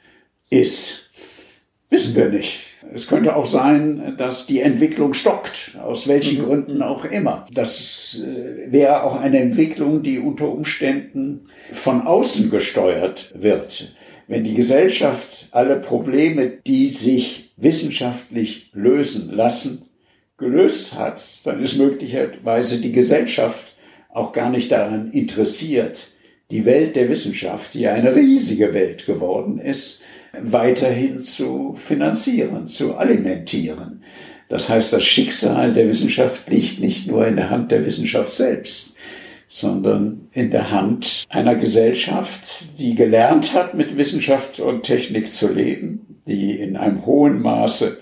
ist. 0.48 1.10
Wissen 1.90 2.14
wir 2.14 2.28
nicht. 2.28 2.60
Es 2.94 3.06
könnte 3.06 3.36
auch 3.36 3.46
sein, 3.46 4.14
dass 4.18 4.46
die 4.46 4.60
Entwicklung 4.60 5.14
stockt, 5.14 5.78
aus 5.82 6.06
welchen 6.06 6.38
mhm. 6.38 6.44
Gründen 6.44 6.82
auch 6.82 7.04
immer. 7.04 7.46
Das 7.52 8.20
äh, 8.22 8.70
wäre 8.70 9.02
auch 9.04 9.18
eine 9.18 9.40
Entwicklung, 9.40 10.02
die 10.02 10.18
unter 10.18 10.48
Umständen 10.48 11.48
von 11.72 12.02
außen 12.02 12.50
gesteuert 12.50 13.32
wird. 13.34 13.94
Wenn 14.28 14.44
die 14.44 14.54
Gesellschaft 14.54 15.48
alle 15.50 15.76
Probleme, 15.76 16.52
die 16.66 16.88
sich 16.88 17.52
wissenschaftlich 17.56 18.70
lösen 18.72 19.30
lassen, 19.32 19.86
gelöst 20.38 20.94
hat, 20.94 21.22
dann 21.44 21.62
ist 21.62 21.76
möglicherweise 21.76 22.80
die 22.80 22.92
Gesellschaft 22.92 23.76
auch 24.08 24.32
gar 24.32 24.50
nicht 24.50 24.72
daran 24.72 25.12
interessiert, 25.12 26.08
die 26.50 26.64
Welt 26.66 26.96
der 26.96 27.08
Wissenschaft, 27.08 27.74
die 27.74 27.88
eine 27.88 28.14
riesige 28.14 28.74
Welt 28.74 29.06
geworden 29.06 29.58
ist, 29.58 30.02
weiterhin 30.40 31.20
zu 31.20 31.74
finanzieren, 31.76 32.66
zu 32.66 32.96
alimentieren. 32.96 34.02
Das 34.48 34.68
heißt, 34.68 34.92
das 34.92 35.04
Schicksal 35.04 35.72
der 35.72 35.88
Wissenschaft 35.88 36.48
liegt 36.50 36.80
nicht 36.80 37.06
nur 37.06 37.26
in 37.26 37.36
der 37.36 37.50
Hand 37.50 37.70
der 37.70 37.84
Wissenschaft 37.84 38.32
selbst, 38.32 38.94
sondern 39.48 40.28
in 40.32 40.50
der 40.50 40.70
Hand 40.70 41.26
einer 41.28 41.54
Gesellschaft, 41.54 42.78
die 42.78 42.94
gelernt 42.94 43.54
hat, 43.54 43.74
mit 43.74 43.96
Wissenschaft 43.96 44.60
und 44.60 44.82
Technik 44.82 45.32
zu 45.32 45.52
leben, 45.52 46.20
die 46.26 46.52
in 46.52 46.76
einem 46.76 47.04
hohen 47.04 47.40
Maße 47.40 47.98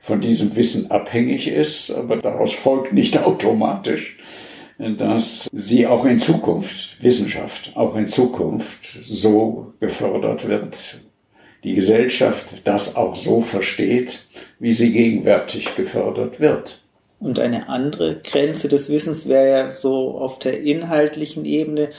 von 0.00 0.20
diesem 0.20 0.56
Wissen 0.56 0.90
abhängig 0.90 1.48
ist, 1.48 1.90
aber 1.90 2.16
daraus 2.16 2.52
folgt 2.52 2.92
nicht 2.92 3.18
automatisch, 3.18 4.18
dass 4.78 5.48
sie 5.52 5.86
auch 5.86 6.04
in 6.04 6.18
Zukunft, 6.18 7.02
Wissenschaft, 7.02 7.72
auch 7.74 7.96
in 7.96 8.06
Zukunft 8.06 9.00
so 9.08 9.74
gefördert 9.80 10.48
wird, 10.48 11.00
die 11.64 11.74
Gesellschaft 11.74 12.66
das 12.66 12.96
auch 12.96 13.16
so 13.16 13.40
versteht, 13.40 14.26
wie 14.58 14.72
sie 14.72 14.92
gegenwärtig 14.92 15.74
gefördert 15.74 16.40
wird. 16.40 16.80
Und 17.20 17.38
eine 17.38 17.68
andere 17.68 18.20
Grenze 18.20 18.68
des 18.68 18.90
Wissens 18.90 19.28
wäre 19.28 19.48
ja 19.48 19.70
so 19.70 20.18
auf 20.18 20.38
der 20.38 20.62
inhaltlichen 20.62 21.44
Ebene, 21.44 21.90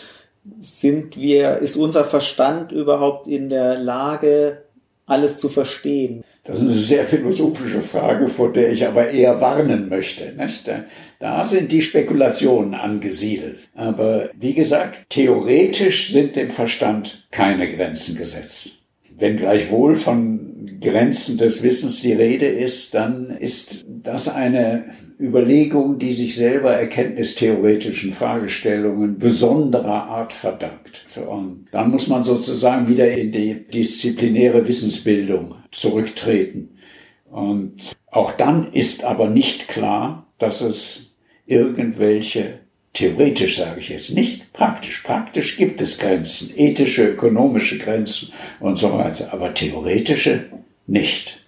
sind 0.61 1.17
wir, 1.17 1.57
ist 1.57 1.75
unser 1.75 2.05
Verstand 2.05 2.71
überhaupt 2.71 3.27
in 3.27 3.49
der 3.49 3.77
Lage, 3.77 4.63
alles 5.05 5.37
zu 5.37 5.49
verstehen? 5.49 6.23
Das 6.43 6.59
ist 6.59 6.65
eine 6.65 6.73
sehr 6.73 7.03
philosophische 7.03 7.81
Frage, 7.81 8.27
vor 8.27 8.53
der 8.53 8.71
ich 8.71 8.87
aber 8.87 9.09
eher 9.09 9.41
warnen 9.41 9.89
möchte. 9.89 10.31
Nicht? 10.33 10.71
Da 11.19 11.45
sind 11.45 11.71
die 11.71 11.81
Spekulationen 11.81 12.75
angesiedelt. 12.75 13.59
Aber 13.75 14.29
wie 14.39 14.53
gesagt, 14.53 15.09
theoretisch 15.09 16.11
sind 16.11 16.35
dem 16.35 16.51
Verstand 16.51 17.27
keine 17.31 17.67
Grenzen 17.69 18.15
gesetzt. 18.15 18.79
Wenn 19.19 19.35
gleichwohl 19.35 19.95
von 19.95 20.79
Grenzen 20.79 21.37
des 21.37 21.61
Wissens 21.61 22.01
die 22.01 22.13
Rede 22.13 22.45
ist, 22.45 22.93
dann 22.93 23.31
ist 23.31 23.85
das 23.87 24.29
eine 24.29 24.85
Überlegung, 25.19 25.99
die 25.99 26.13
sich 26.13 26.35
selber 26.35 26.71
erkenntnistheoretischen 26.71 28.13
Fragestellungen 28.13 29.19
besonderer 29.19 30.05
Art 30.05 30.31
verdankt. 30.31 31.03
Und 31.27 31.67
dann 31.71 31.91
muss 31.91 32.07
man 32.07 32.23
sozusagen 32.23 32.87
wieder 32.87 33.11
in 33.11 33.33
die 33.33 33.65
disziplinäre 33.67 34.65
Wissensbildung 34.65 35.55
zurücktreten. 35.71 36.69
Und 37.29 37.91
auch 38.07 38.31
dann 38.31 38.71
ist 38.71 39.03
aber 39.03 39.29
nicht 39.29 39.67
klar, 39.67 40.31
dass 40.37 40.61
es 40.61 41.15
irgendwelche 41.45 42.59
Theoretisch 42.93 43.57
sage 43.57 43.79
ich 43.79 43.89
jetzt 43.89 44.15
nicht 44.15 44.51
praktisch. 44.51 45.01
Praktisch 45.03 45.57
gibt 45.57 45.79
es 45.81 45.99
Grenzen, 45.99 46.53
ethische, 46.57 47.09
ökonomische 47.09 47.77
Grenzen 47.77 48.33
und 48.59 48.77
so 48.77 48.97
weiter, 48.97 49.31
aber 49.31 49.53
theoretische 49.53 50.45
nicht. 50.87 51.39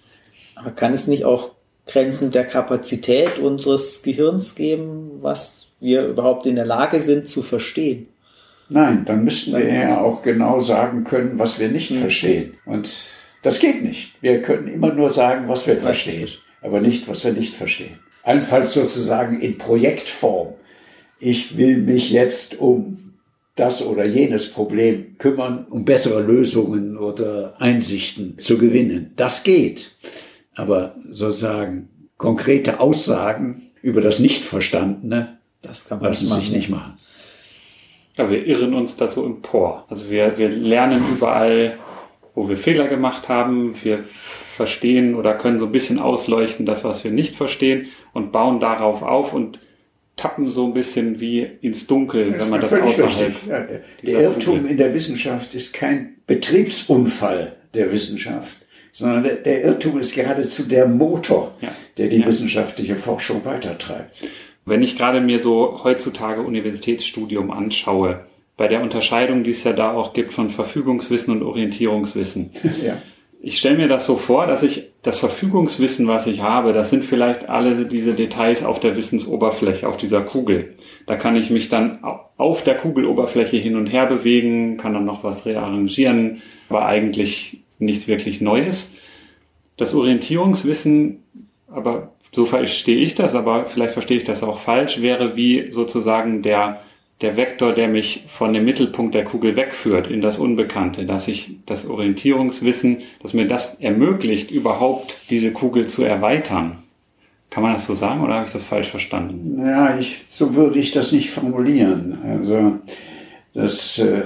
Aber 0.54 0.70
kann 0.70 0.94
es 0.94 1.08
nicht 1.08 1.24
auch 1.24 1.50
Grenzen 1.86 2.30
der 2.30 2.44
Kapazität 2.44 3.38
unseres 3.38 4.02
Gehirns 4.02 4.54
geben, 4.54 5.18
was 5.20 5.66
wir 5.80 6.06
überhaupt 6.06 6.46
in 6.46 6.54
der 6.54 6.64
Lage 6.64 7.00
sind 7.00 7.28
zu 7.28 7.42
verstehen? 7.42 8.06
Nein, 8.68 9.04
dann 9.04 9.24
müssten 9.24 9.52
wir 9.52 9.68
ja 9.68 10.00
auch 10.00 10.22
genau 10.22 10.58
sagen 10.58 11.04
können, 11.04 11.38
was 11.38 11.58
wir 11.58 11.68
nicht 11.68 11.90
mhm. 11.90 12.00
verstehen. 12.00 12.54
Und 12.64 12.90
das 13.42 13.58
geht 13.58 13.82
nicht. 13.82 14.12
Wir 14.20 14.40
können 14.40 14.68
immer 14.68 14.94
nur 14.94 15.10
sagen, 15.10 15.48
was 15.48 15.66
wir 15.66 15.76
verstehen, 15.76 16.28
aber 16.62 16.80
nicht, 16.80 17.08
was 17.08 17.24
wir 17.24 17.32
nicht 17.32 17.54
verstehen. 17.54 17.98
Allenfalls 18.22 18.72
sozusagen 18.72 19.40
in 19.40 19.58
Projektform 19.58 20.54
ich 21.22 21.56
will 21.56 21.76
mich 21.76 22.10
jetzt 22.10 22.58
um 22.58 23.14
das 23.54 23.84
oder 23.86 24.04
jenes 24.04 24.50
Problem 24.50 25.16
kümmern, 25.18 25.66
um 25.70 25.84
bessere 25.84 26.20
Lösungen 26.20 26.96
oder 26.98 27.54
Einsichten 27.60 28.38
zu 28.38 28.58
gewinnen. 28.58 29.12
Das 29.14 29.44
geht. 29.44 29.92
Aber 30.54 30.96
sozusagen 31.10 31.88
konkrete 32.16 32.80
Aussagen 32.80 33.70
über 33.82 34.00
das 34.00 34.18
Nichtverstandene, 34.18 35.38
das 35.60 35.86
kann 35.86 35.98
man 36.00 36.08
lassen 36.08 36.26
sich 36.26 36.50
nicht 36.50 36.68
machen. 36.68 36.98
Ja, 38.16 38.28
wir 38.28 38.44
irren 38.44 38.74
uns 38.74 38.96
da 38.96 39.06
so 39.06 39.24
empor. 39.24 39.86
Also 39.88 40.10
wir, 40.10 40.36
wir 40.38 40.48
lernen 40.48 41.04
überall, 41.12 41.78
wo 42.34 42.48
wir 42.48 42.56
Fehler 42.56 42.88
gemacht 42.88 43.28
haben. 43.28 43.76
Wir 43.82 44.04
verstehen 44.10 45.14
oder 45.14 45.34
können 45.34 45.60
so 45.60 45.66
ein 45.66 45.72
bisschen 45.72 46.00
ausleuchten, 46.00 46.66
das, 46.66 46.82
was 46.82 47.04
wir 47.04 47.12
nicht 47.12 47.36
verstehen 47.36 47.86
und 48.12 48.32
bauen 48.32 48.58
darauf 48.58 49.02
auf 49.02 49.32
und 49.32 49.60
tappen 50.16 50.50
so 50.50 50.66
ein 50.66 50.74
bisschen 50.74 51.20
wie 51.20 51.40
ins 51.60 51.86
Dunkel, 51.86 52.32
das 52.32 52.42
wenn 52.42 52.50
man 52.50 52.60
das 52.60 52.72
außerhalb. 52.72 53.34
Ja, 53.48 53.66
der, 54.02 54.20
Irrtum 54.20 54.56
Kugel. 54.58 54.70
in 54.70 54.76
der 54.76 54.94
Wissenschaft 54.94 55.54
ist 55.54 55.72
kein 55.72 56.16
Betriebsunfall 56.26 57.56
der 57.74 57.92
Wissenschaft, 57.92 58.58
sondern 58.92 59.22
der, 59.22 59.36
der 59.36 59.64
Irrtum 59.64 59.98
ist 59.98 60.14
geradezu 60.14 60.64
der 60.64 60.86
Motor, 60.86 61.54
ja. 61.60 61.68
der 61.96 62.08
die 62.08 62.20
ja. 62.20 62.26
wissenschaftliche 62.26 62.96
Forschung 62.96 63.44
weitertreibt. 63.44 64.24
Wenn 64.64 64.82
ich 64.82 64.96
gerade 64.96 65.20
mir 65.20 65.38
so 65.38 65.80
heutzutage 65.82 66.42
Universitätsstudium 66.42 67.50
anschaue, 67.50 68.26
bei 68.56 68.68
der 68.68 68.82
Unterscheidung, 68.82 69.44
die 69.44 69.50
es 69.50 69.64
ja 69.64 69.72
da 69.72 69.92
auch 69.92 70.12
gibt 70.12 70.32
von 70.32 70.50
Verfügungswissen 70.50 71.34
und 71.34 71.42
Orientierungswissen. 71.42 72.50
Ja 72.82 72.98
ich 73.42 73.58
stelle 73.58 73.76
mir 73.76 73.88
das 73.88 74.06
so 74.06 74.16
vor, 74.16 74.46
dass 74.46 74.62
ich 74.62 74.91
das 75.02 75.18
Verfügungswissen, 75.18 76.06
was 76.06 76.28
ich 76.28 76.42
habe, 76.42 76.72
das 76.72 76.90
sind 76.90 77.04
vielleicht 77.04 77.48
alle 77.48 77.86
diese 77.86 78.14
Details 78.14 78.64
auf 78.64 78.78
der 78.78 78.96
Wissensoberfläche, 78.96 79.88
auf 79.88 79.96
dieser 79.96 80.22
Kugel. 80.22 80.74
Da 81.06 81.16
kann 81.16 81.34
ich 81.34 81.50
mich 81.50 81.68
dann 81.68 82.04
auf 82.36 82.62
der 82.62 82.76
Kugeloberfläche 82.76 83.56
hin 83.56 83.74
und 83.74 83.88
her 83.88 84.06
bewegen, 84.06 84.76
kann 84.76 84.94
dann 84.94 85.04
noch 85.04 85.24
was 85.24 85.44
rearrangieren, 85.44 86.42
aber 86.68 86.86
eigentlich 86.86 87.62
nichts 87.80 88.06
wirklich 88.06 88.40
Neues. 88.40 88.92
Das 89.76 89.92
Orientierungswissen, 89.92 91.24
aber 91.66 92.12
so 92.30 92.44
verstehe 92.44 92.98
ich 92.98 93.16
das, 93.16 93.34
aber 93.34 93.66
vielleicht 93.66 93.94
verstehe 93.94 94.18
ich 94.18 94.24
das 94.24 94.44
auch 94.44 94.58
falsch, 94.58 95.02
wäre 95.02 95.36
wie 95.36 95.72
sozusagen 95.72 96.42
der 96.42 96.80
der 97.22 97.36
Vektor, 97.36 97.72
der 97.72 97.88
mich 97.88 98.24
von 98.26 98.52
dem 98.52 98.64
Mittelpunkt 98.64 99.14
der 99.14 99.24
Kugel 99.24 99.56
wegführt 99.56 100.08
in 100.08 100.20
das 100.20 100.38
Unbekannte, 100.38 101.06
dass 101.06 101.28
ich 101.28 101.56
das 101.66 101.86
Orientierungswissen, 101.86 102.98
dass 103.22 103.32
mir 103.32 103.46
das 103.46 103.76
ermöglicht, 103.76 104.50
überhaupt 104.50 105.16
diese 105.30 105.52
Kugel 105.52 105.86
zu 105.86 106.02
erweitern. 106.02 106.78
Kann 107.50 107.62
man 107.62 107.74
das 107.74 107.86
so 107.86 107.94
sagen 107.94 108.22
oder 108.22 108.34
habe 108.34 108.46
ich 108.46 108.52
das 108.52 108.64
falsch 108.64 108.88
verstanden? 108.88 109.62
Ja, 109.64 109.96
ich, 109.98 110.24
so 110.30 110.54
würde 110.54 110.78
ich 110.78 110.90
das 110.90 111.12
nicht 111.12 111.30
formulieren. 111.30 112.18
Also 112.26 112.78
das 113.54 113.98
äh, 113.98 114.22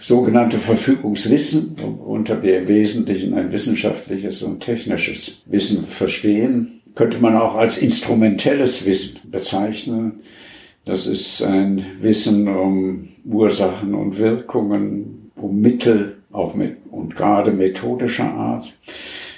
sogenannte 0.00 0.58
Verfügungswissen, 0.58 1.76
unter 2.04 2.42
wir 2.42 2.58
im 2.58 2.68
Wesentlichen 2.68 3.32
ein 3.34 3.50
wissenschaftliches 3.50 4.42
und 4.42 4.60
technisches 4.60 5.42
Wissen 5.46 5.86
verstehen, 5.86 6.82
könnte 6.94 7.18
man 7.18 7.36
auch 7.36 7.54
als 7.54 7.78
instrumentelles 7.78 8.84
Wissen 8.84 9.20
bezeichnen. 9.30 10.20
Das 10.86 11.08
ist 11.08 11.42
ein 11.42 11.84
Wissen 12.00 12.46
um 12.46 13.08
Ursachen 13.24 13.92
und 13.92 14.18
Wirkungen, 14.18 15.32
um 15.34 15.60
Mittel, 15.60 16.18
auch 16.30 16.54
mit, 16.54 16.76
und 16.92 17.16
gerade 17.16 17.50
methodischer 17.50 18.32
Art. 18.32 18.72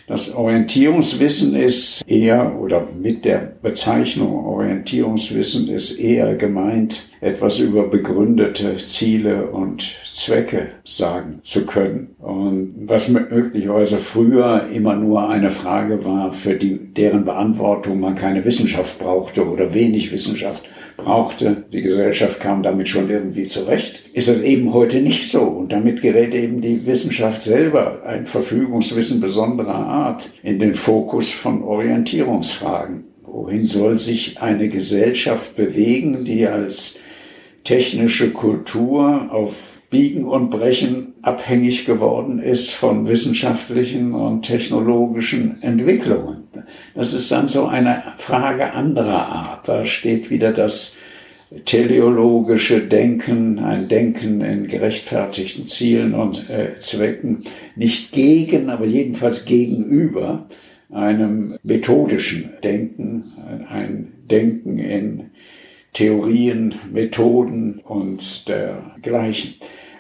Das 0.09 0.34
Orientierungswissen 0.34 1.57
ist 1.57 2.03
eher, 2.07 2.59
oder 2.61 2.86
mit 3.01 3.24
der 3.24 3.38
Bezeichnung 3.62 4.44
Orientierungswissen 4.44 5.68
ist 5.68 5.99
eher 5.99 6.34
gemeint, 6.36 7.11
etwas 7.22 7.59
über 7.59 7.88
begründete 7.88 8.76
Ziele 8.76 9.46
und 9.51 9.96
Zwecke 10.12 10.68
sagen 10.84 11.40
zu 11.44 11.64
können. 11.64 12.14
Und 12.18 12.74
was 12.86 13.09
möglicherweise 13.09 13.96
früher 13.96 14.66
immer 14.70 14.96
nur 14.96 15.30
eine 15.30 15.51
Frage 15.51 16.05
war, 16.05 16.34
für 16.34 16.57
die, 16.57 16.76
deren 16.76 17.24
Beantwortung 17.24 18.01
man 18.01 18.16
keine 18.16 18.44
Wissenschaft 18.44 18.99
brauchte 18.99 19.51
oder 19.51 19.72
wenig 19.72 20.12
Wissenschaft 20.12 20.62
brauchte. 20.99 21.64
Die 21.72 21.80
Gesellschaft 21.80 22.40
kam 22.40 22.62
damit 22.62 22.90
schon 22.90 23.09
irgendwie 23.09 23.46
zurecht. 23.46 24.03
Ist 24.12 24.28
das 24.28 24.42
eben 24.42 24.74
heute 24.74 25.01
nicht 25.01 25.30
so. 25.30 25.40
Und 25.40 25.72
damit 25.72 26.03
gerät 26.03 26.34
eben 26.34 26.61
die 26.61 26.84
Wissenschaft 26.84 27.40
selber, 27.40 28.03
ein 28.05 28.26
Verfügungswissen 28.26 29.20
besonderer 29.20 29.74
Art, 29.74 30.30
in 30.42 30.59
den 30.59 30.74
Fokus 30.74 31.30
von 31.30 31.62
Orientierungsfragen 31.62 33.09
Wohin 33.49 33.66
soll 33.66 33.99
sich 33.99 34.40
eine 34.40 34.68
Gesellschaft 34.68 35.57
bewegen, 35.57 36.24
die 36.24 36.46
als 36.46 36.99
technische 37.64 38.30
Kultur 38.30 39.28
auf 39.30 39.78
Biegen 39.91 40.24
und 40.24 40.51
Brechen 40.51 41.14
abhängig 41.22 41.86
geworden 41.86 42.41
ist 42.41 42.72
von 42.72 43.09
wissenschaftlichen 43.09 44.12
und 44.12 44.43
technologischen 44.43 45.62
Entwicklungen. 45.62 46.45
Das 46.95 47.14
ist 47.14 47.32
dann 47.32 47.49
so 47.49 47.66
eine 47.66 48.03
Frage 48.18 48.72
anderer 48.72 49.26
Art. 49.28 49.68
Da 49.68 49.84
steht 49.86 50.30
wieder 50.30 50.53
das 50.53 50.97
teleologische 51.64 52.80
Denken, 52.80 53.59
ein 53.59 53.89
Denken 53.89 54.43
in 54.43 54.66
gerechtfertigten 54.66 55.66
Zielen 55.66 56.12
und 56.12 56.51
äh, 56.51 56.76
Zwecken, 56.76 57.45
nicht 57.74 58.12
gegen, 58.12 58.68
aber 58.68 58.84
jedenfalls 58.84 59.47
gegenüber 59.47 60.47
einem 60.91 61.57
methodischen 61.62 62.53
Denken, 62.62 63.32
ein 63.68 64.12
Denken 64.30 64.78
in 64.78 65.30
Theorien, 65.93 66.74
Methoden 66.93 67.80
und 67.84 68.49
dergleichen. 68.49 69.55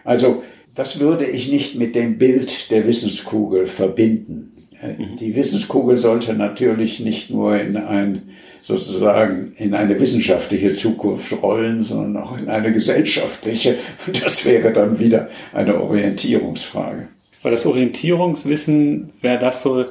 Also 0.04 0.42
das 0.74 1.00
würde 1.00 1.26
ich 1.26 1.50
nicht 1.50 1.76
mit 1.76 1.94
dem 1.94 2.18
Bild 2.18 2.70
der 2.70 2.86
Wissenskugel 2.86 3.66
verbinden. 3.66 4.52
Mhm. 4.80 5.16
Die 5.16 5.34
Wissenskugel 5.34 5.96
sollte 5.96 6.34
natürlich 6.34 7.00
nicht 7.00 7.30
nur 7.30 7.60
in 7.60 7.76
ein, 7.76 8.30
sozusagen, 8.62 9.54
in 9.56 9.74
eine 9.74 9.98
wissenschaftliche 9.98 10.72
Zukunft 10.72 11.42
rollen, 11.42 11.80
sondern 11.80 12.22
auch 12.22 12.38
in 12.38 12.48
eine 12.48 12.72
gesellschaftliche. 12.72 13.74
Das 14.22 14.44
wäre 14.44 14.72
dann 14.72 14.98
wieder 14.98 15.28
eine 15.52 15.80
Orientierungsfrage. 15.80 17.08
Weil 17.42 17.52
das 17.52 17.66
Orientierungswissen 17.66 19.10
wäre 19.20 19.38
das 19.38 19.62
so, 19.62 19.84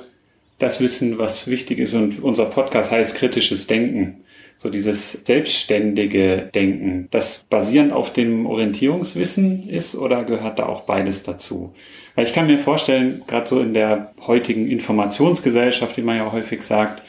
das 0.59 0.79
Wissen, 0.79 1.17
was 1.17 1.47
wichtig 1.47 1.79
ist. 1.79 1.93
Und 1.93 2.23
unser 2.23 2.45
Podcast 2.45 2.91
heißt 2.91 3.15
kritisches 3.15 3.67
Denken 3.67 4.23
so 4.57 4.69
dieses 4.69 5.13
selbstständige 5.25 6.49
Denken, 6.53 7.07
das 7.11 7.45
basierend 7.49 7.93
auf 7.93 8.13
dem 8.13 8.45
Orientierungswissen 8.45 9.69
ist 9.69 9.95
oder 9.95 10.23
gehört 10.23 10.59
da 10.59 10.65
auch 10.65 10.81
beides 10.81 11.23
dazu? 11.23 11.73
Weil 12.15 12.25
ich 12.25 12.33
kann 12.33 12.47
mir 12.47 12.57
vorstellen, 12.57 13.23
gerade 13.27 13.47
so 13.47 13.59
in 13.59 13.73
der 13.73 14.13
heutigen 14.25 14.67
Informationsgesellschaft, 14.67 15.97
wie 15.97 16.01
man 16.01 16.17
ja 16.17 16.31
häufig 16.31 16.63
sagt, 16.63 17.03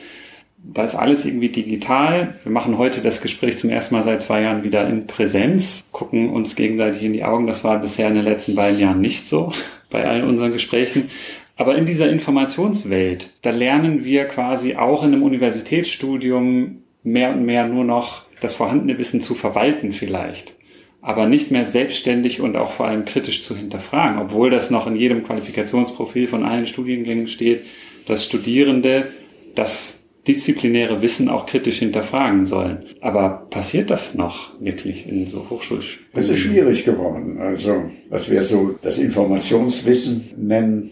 da 0.63 0.85
ist 0.85 0.97
alles 0.97 1.25
irgendwie 1.25 1.49
digital. 1.49 2.35
Wir 2.43 2.53
machen 2.53 2.79
heute 2.79 3.01
das 3.01 3.23
Gespräch 3.23 3.59
zum 3.59 3.71
ersten 3.71 3.95
Mal 3.95 4.03
seit 4.03 4.23
zwei 4.23 4.43
Jahren 4.43 4.65
wieder 4.65 4.87
in 4.89 5.07
Präsenz, 5.07 5.85
gucken 5.93 6.31
uns 6.31 6.57
gegenseitig 6.57 7.03
in 7.03 7.13
die 7.13 7.25
Augen. 7.25 7.47
Das 7.47 7.65
war 7.65 7.79
bisher 7.79 8.09
in 8.09 8.15
den 8.15 8.25
letzten 8.25 8.55
beiden 8.55 8.79
Jahren 8.79 9.01
nicht 9.01 9.29
so 9.29 9.53
bei 9.91 10.05
allen 10.05 10.29
unseren 10.29 10.53
Gesprächen. 10.53 11.11
Aber 11.57 11.77
in 11.77 11.87
dieser 11.87 12.11
Informationswelt, 12.11 13.31
da 13.43 13.51
lernen 13.51 14.05
wir 14.05 14.27
quasi 14.27 14.77
auch 14.77 15.03
in 15.03 15.13
einem 15.13 15.23
Universitätsstudium 15.23 16.83
mehr 17.03 17.33
und 17.33 17.45
mehr 17.45 17.67
nur 17.67 17.85
noch 17.85 18.25
das 18.41 18.55
vorhandene 18.55 18.99
Wissen 18.99 19.21
zu 19.21 19.35
verwalten 19.35 19.93
vielleicht, 19.93 20.55
aber 21.01 21.27
nicht 21.27 21.51
mehr 21.51 21.65
selbstständig 21.65 22.41
und 22.41 22.57
auch 22.57 22.71
vor 22.71 22.87
allem 22.87 23.05
kritisch 23.05 23.43
zu 23.43 23.57
hinterfragen, 23.57 24.21
obwohl 24.21 24.51
das 24.51 24.71
noch 24.71 24.87
in 24.87 24.97
jedem 24.97 25.25
Qualifikationsprofil 25.25 26.29
von 26.29 26.45
allen 26.45 26.67
Studiengängen 26.67 27.29
steht, 27.29 27.65
dass 28.07 28.25
Studierende 28.25 29.09
das 29.55 29.99
disziplinäre 30.27 31.01
Wissen 31.01 31.29
auch 31.29 31.47
kritisch 31.47 31.79
hinterfragen 31.79 32.45
sollen. 32.45 32.85
Aber 33.01 33.47
passiert 33.51 33.91
das 33.91 34.15
noch 34.15 34.61
wirklich 34.61 35.09
in 35.09 35.27
so 35.27 35.49
Hochschulstudien? 35.49 36.11
Es 36.13 36.29
ist 36.29 36.41
schwierig 36.41 36.85
geworden. 36.85 37.39
Also, 37.39 37.91
was 38.11 38.31
wir 38.31 38.43
so 38.43 38.79
das 38.83 38.99
Informationswissen 38.99 40.31
nennen, 40.37 40.91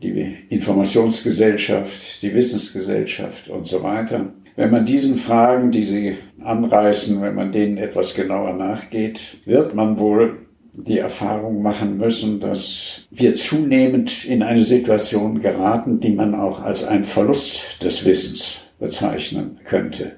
die 0.00 0.36
Informationsgesellschaft, 0.48 2.22
die 2.22 2.34
Wissensgesellschaft 2.34 3.48
und 3.48 3.66
so 3.66 3.82
weiter. 3.82 4.32
Wenn 4.56 4.70
man 4.70 4.86
diesen 4.86 5.16
Fragen, 5.16 5.70
die 5.70 5.84
Sie 5.84 6.16
anreißen, 6.42 7.20
wenn 7.20 7.34
man 7.34 7.52
denen 7.52 7.76
etwas 7.76 8.14
genauer 8.14 8.54
nachgeht, 8.54 9.38
wird 9.44 9.74
man 9.74 9.98
wohl 9.98 10.38
die 10.72 10.98
Erfahrung 10.98 11.62
machen 11.62 11.96
müssen, 11.98 12.40
dass 12.40 13.02
wir 13.10 13.34
zunehmend 13.34 14.24
in 14.24 14.42
eine 14.42 14.64
Situation 14.64 15.40
geraten, 15.40 16.00
die 16.00 16.10
man 16.10 16.34
auch 16.34 16.62
als 16.62 16.84
ein 16.84 17.04
Verlust 17.04 17.82
des 17.82 18.04
Wissens 18.04 18.58
bezeichnen 18.78 19.58
könnte. 19.64 20.12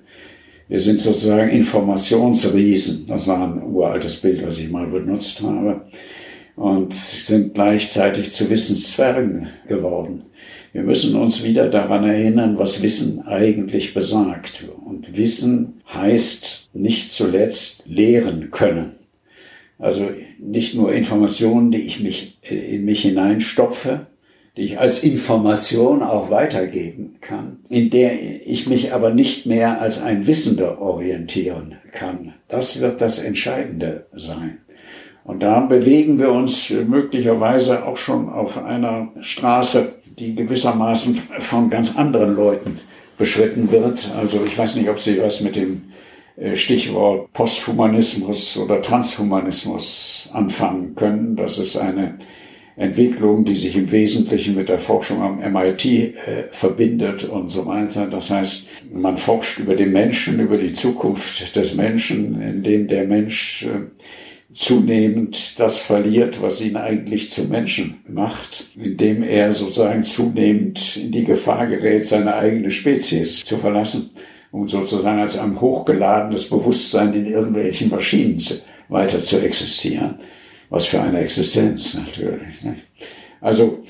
Wir 0.68 0.80
sind 0.80 0.99
sozusagen 0.99 1.49
Informationsriesen. 1.49 3.07
Das 3.07 3.26
war 3.26 3.43
ein 3.43 3.62
uraltes 3.62 4.16
Bild, 4.16 4.47
was 4.47 4.59
ich 4.59 4.70
mal 4.70 4.86
benutzt 4.86 5.43
habe. 5.43 5.86
Und 6.57 6.93
sind 6.93 7.55
gleichzeitig 7.55 8.32
zu 8.32 8.51
Wissenszwergen 8.51 9.49
geworden. 9.68 10.24
Wir 10.73 10.83
müssen 10.83 11.16
uns 11.16 11.43
wieder 11.43 11.69
daran 11.69 12.05
erinnern, 12.05 12.59
was 12.59 12.83
Wissen 12.83 13.27
eigentlich 13.27 13.95
besagt. 13.95 14.64
Und 14.85 15.16
Wissen 15.16 15.81
heißt 15.93 16.69
nicht 16.75 17.11
zuletzt 17.11 17.85
lehren 17.87 18.51
können. 18.51 18.93
Also 19.79 20.09
nicht 20.39 20.75
nur 20.75 20.93
Informationen, 20.93 21.71
die 21.71 21.83
ich 21.83 22.01
mich 22.01 22.39
in 22.43 22.85
mich 22.85 23.03
hineinstopfe, 23.03 24.07
die 24.57 24.62
ich 24.62 24.79
als 24.79 25.05
Information 25.05 26.03
auch 26.03 26.31
weitergeben 26.31 27.16
kann, 27.21 27.59
in 27.69 27.91
der 27.91 28.45
ich 28.45 28.66
mich 28.66 28.93
aber 28.93 29.11
nicht 29.11 29.47
mehr 29.47 29.81
als 29.81 30.03
ein 30.03 30.27
Wissender 30.27 30.81
orientieren 30.81 31.77
kann. 31.93 32.35
Das 32.49 32.81
wird 32.81 33.01
das 33.01 33.21
Entscheidende 33.21 34.07
sein. 34.12 34.59
Und 35.23 35.43
da 35.45 35.61
bewegen 35.61 36.19
wir 36.19 36.33
uns 36.33 36.71
möglicherweise 36.71 37.85
auch 37.85 37.99
schon 37.99 38.29
auf 38.29 38.62
einer 38.64 39.12
Straße, 39.21 39.95
die 40.19 40.35
gewissermaßen 40.35 41.16
von 41.39 41.71
ganz 41.71 41.97
anderen 41.97 42.35
Leuten 42.35 42.79
beschritten 43.16 43.71
wird. 43.71 44.11
Also 44.16 44.45
ich 44.47 44.57
weiß 44.57 44.77
nicht, 44.77 44.89
ob 44.89 44.99
Sie 44.99 45.21
was 45.21 45.41
mit 45.41 45.57
dem 45.57 45.83
äh, 46.37 46.57
Stichwort 46.57 47.33
Posthumanismus 47.33 48.57
oder 48.57 48.81
Transhumanismus 48.81 50.29
anfangen 50.33 50.95
können. 50.95 51.37
Das 51.37 51.59
ist 51.59 51.77
eine 51.77 52.19
Entwicklung, 52.77 53.45
die 53.45 53.57
sich 53.57 53.75
im 53.77 53.91
Wesentlichen 53.91 54.55
mit 54.55 54.69
der 54.69 54.79
Forschung 54.79 55.21
am 55.21 55.53
MIT 55.53 55.85
äh, 55.85 56.12
verbindet 56.53 57.25
und 57.25 57.49
so 57.49 57.66
weiter. 57.66 58.07
Das 58.07 58.31
heißt, 58.31 58.69
man 58.93 59.16
forscht 59.16 59.59
über 59.59 59.75
den 59.75 59.91
Menschen, 59.91 60.39
über 60.39 60.57
die 60.59 60.73
Zukunft 60.73 61.57
des 61.57 61.75
Menschen, 61.75 62.41
in 62.41 62.62
dem 62.62 62.87
der 62.87 63.05
Mensch 63.05 63.64
äh, 63.64 63.81
zunehmend 64.59 65.61
das 65.61 65.79
verliert, 65.79 66.43
was 66.43 66.61
ihn 66.61 66.77
eigentlich 66.77 67.31
zum 67.31 67.49
Menschen 67.49 68.01
macht, 68.09 68.65
indem 68.75 69.23
er 69.23 69.53
sozusagen 69.53 70.03
zunehmend 70.03 70.97
in 70.97 71.13
die 71.13 71.23
Gefahr 71.23 71.69
gerät, 71.69 72.05
seine 72.05 72.35
eigene 72.35 72.73
Spezies 72.73 73.45
zu 73.45 73.57
verlassen 73.57 74.11
und 74.51 74.69
sozusagen 74.69 75.21
als 75.21 75.39
ein 75.39 75.61
hochgeladenes 75.61 76.51
Bewusstsein 76.51 77.15
in 77.15 77.27
irgendwelchen 77.27 77.89
Maschinen 77.89 78.43
weiter 78.89 79.21
zu 79.21 79.39
existieren. 79.39 80.19
Was 80.71 80.87
für 80.87 81.01
eine 81.01 81.21
Existenz 81.21 81.95
natürlich. 81.95 82.57
Also 83.41 83.85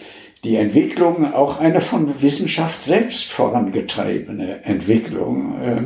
die 0.45 0.57
Entwicklung, 0.57 1.33
auch 1.33 1.59
eine 1.59 1.81
von 1.81 2.23
Wissenschaft 2.23 2.81
selbst 2.81 3.25
vorangetriebene 3.25 4.65
Entwicklung, 4.65 5.61
äh, 5.61 5.83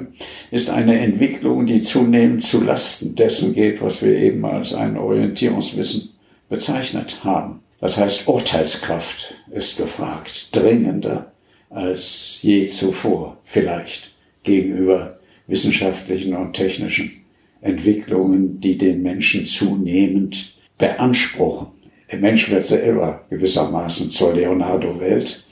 ist 0.54 0.68
eine 0.68 0.98
Entwicklung, 0.98 1.64
die 1.66 1.80
zunehmend 1.80 2.42
zu 2.42 2.62
Lasten 2.62 3.14
dessen 3.14 3.54
geht, 3.54 3.80
was 3.80 4.02
wir 4.02 4.14
eben 4.16 4.44
als 4.44 4.74
ein 4.74 4.98
Orientierungswissen 4.98 6.10
bezeichnet 6.48 7.24
haben. 7.24 7.60
Das 7.80 7.96
heißt, 7.96 8.28
Urteilskraft 8.28 9.34
ist 9.50 9.78
gefragt, 9.78 10.54
dringender 10.54 11.32
als 11.70 12.38
je 12.42 12.66
zuvor 12.66 13.38
vielleicht 13.44 14.12
gegenüber 14.44 15.18
wissenschaftlichen 15.46 16.36
und 16.36 16.52
technischen 16.52 17.24
Entwicklungen, 17.62 18.60
die 18.60 18.76
den 18.76 19.02
Menschen 19.02 19.46
zunehmend 19.46 20.54
beanspruchen. 20.78 21.68
Der 22.12 22.20
Mensch 22.20 22.50
wird 22.50 22.64
selber 22.64 23.22
gewissermaßen 23.30 24.10
zur 24.10 24.34
Leonardo-Welt 24.34 25.44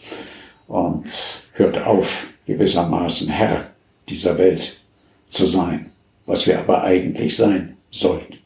und 0.68 1.04
hört 1.54 1.78
auf, 1.78 2.28
gewissermaßen 2.46 3.28
Herr 3.28 3.70
dieser 4.10 4.36
Welt 4.36 4.78
zu 5.28 5.46
sein, 5.46 5.90
was 6.26 6.46
wir 6.46 6.58
aber 6.58 6.82
eigentlich 6.82 7.34
sein 7.34 7.78
sollten. 7.90 8.40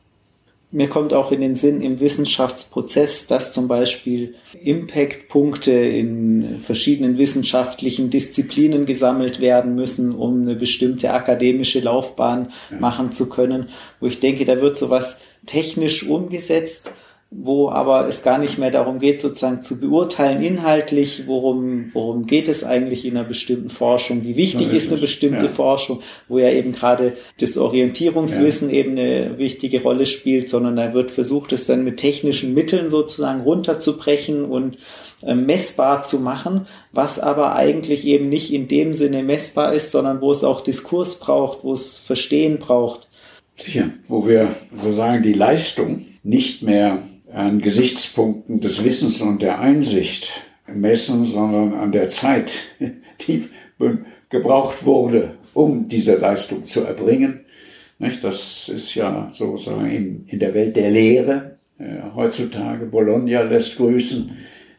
Mir 0.70 0.88
kommt 0.88 1.12
auch 1.12 1.32
in 1.32 1.40
den 1.40 1.56
Sinn 1.56 1.82
im 1.82 1.98
Wissenschaftsprozess, 1.98 3.26
dass 3.26 3.52
zum 3.52 3.66
Beispiel 3.66 4.34
Impact-Punkte 4.62 5.72
in 5.72 6.60
verschiedenen 6.60 7.18
wissenschaftlichen 7.18 8.10
Disziplinen 8.10 8.86
gesammelt 8.86 9.40
werden 9.40 9.74
müssen, 9.74 10.14
um 10.14 10.42
eine 10.42 10.54
bestimmte 10.54 11.12
akademische 11.12 11.80
Laufbahn 11.80 12.52
ja. 12.70 12.78
machen 12.78 13.10
zu 13.10 13.28
können, 13.28 13.70
wo 13.98 14.06
ich 14.06 14.20
denke, 14.20 14.44
da 14.44 14.60
wird 14.60 14.76
sowas 14.76 15.18
technisch 15.46 16.06
umgesetzt, 16.06 16.90
wo 17.37 17.68
aber 17.68 18.07
es 18.09 18.22
gar 18.22 18.39
nicht 18.39 18.59
mehr 18.59 18.70
darum 18.70 19.01
geht, 19.01 19.20
sozusagen 19.20 19.61
zu 19.61 19.80
beurteilen 19.80 20.41
inhaltlich, 20.43 21.24
worum, 21.26 21.89
worum 21.93 22.26
geht 22.26 22.49
es 22.49 22.62
eigentlich 22.62 23.05
in 23.05 23.16
einer 23.16 23.26
bestimmten 23.26 23.70
Forschung, 23.70 24.22
wie 24.22 24.37
wichtig 24.37 24.68
ist, 24.68 24.85
ist 24.85 24.93
eine 24.93 25.01
bestimmte 25.01 25.47
ja. 25.47 25.51
Forschung, 25.51 26.01
wo 26.28 26.39
ja 26.39 26.51
eben 26.51 26.72
gerade 26.72 27.14
das 27.41 27.59
Orientierungswissen 27.59 28.70
ja. 28.70 28.76
eben 28.76 28.93
eine 28.93 29.37
wichtige 29.39 29.82
Rolle 29.82 30.07
spielt, 30.07 30.49
sondern 30.49 30.76
da 30.76 30.95
wird 30.95 31.11
versucht, 31.11 31.53
es 31.53 31.66
dann 31.66 31.82
mit 31.82 31.97
technischen 31.97 32.55
Mitteln 32.55 32.89
sozusagen 32.89 33.41
runterzubrechen 33.41 34.45
und 34.45 34.78
äh, 35.22 35.35
messbar 35.35 36.05
zu 36.05 36.20
machen, 36.20 36.66
was 36.93 37.18
aber 37.18 37.57
eigentlich 37.57 38.07
eben 38.07 38.28
nicht 38.28 38.53
in 38.53 38.68
dem 38.68 38.95
Sinne 38.95 39.24
messbar 39.24 39.72
ist, 39.72 39.91
sondern 39.91 40.20
wo 40.20 40.30
es 40.30 40.45
auch 40.45 40.61
Diskurs 40.61 41.18
braucht, 41.18 41.64
wo 41.64 41.72
es 41.72 41.99
Verstehen 41.99 42.59
braucht. 42.59 43.09
Sicher, 43.57 43.91
wo 44.07 44.26
wir 44.28 44.55
sozusagen 44.74 45.22
die 45.22 45.32
Leistung 45.32 46.07
nicht 46.22 46.62
mehr 46.62 47.03
an 47.35 47.61
Gesichtspunkten 47.61 48.61
des 48.61 48.85
Wissens 48.85 49.20
und 49.20 49.43
der 49.43 49.59
Einsicht 49.59 50.30
messen, 50.66 51.24
sondern 51.24 51.74
an 51.74 51.93
der 51.93 52.09
Zeit, 52.09 52.62
die 53.26 53.49
gebraucht 54.30 54.87
wurde, 54.87 55.35
um 55.53 55.89
diese 55.89 56.16
Leistung 56.16 56.64
zu 56.64 56.82
erbringen. 56.82 57.41
Das 57.99 58.68
ist 58.68 58.95
ja 58.95 59.30
sozusagen 59.32 60.24
in, 60.26 60.39
der 60.39 60.55
Welt 60.55 60.76
der 60.76 60.91
Lehre 60.91 61.59
äh, 61.78 62.14
heutzutage, 62.14 62.87
Bologna 62.87 63.43
lässt 63.43 63.76
grüßen, 63.76 64.30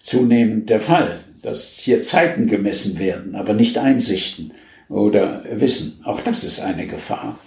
zunehmend 0.01 0.69
der 0.69 0.81
Fall, 0.81 1.19
dass 1.41 1.77
hier 1.77 2.01
Zeiten 2.01 2.47
gemessen 2.47 2.99
werden, 2.99 3.35
aber 3.35 3.53
nicht 3.53 3.77
Einsichten 3.77 4.53
oder 4.87 5.43
Wissen. 5.51 5.99
Auch 6.03 6.21
das 6.21 6.43
ist 6.43 6.61
eine 6.61 6.87
Gefahr. 6.87 7.39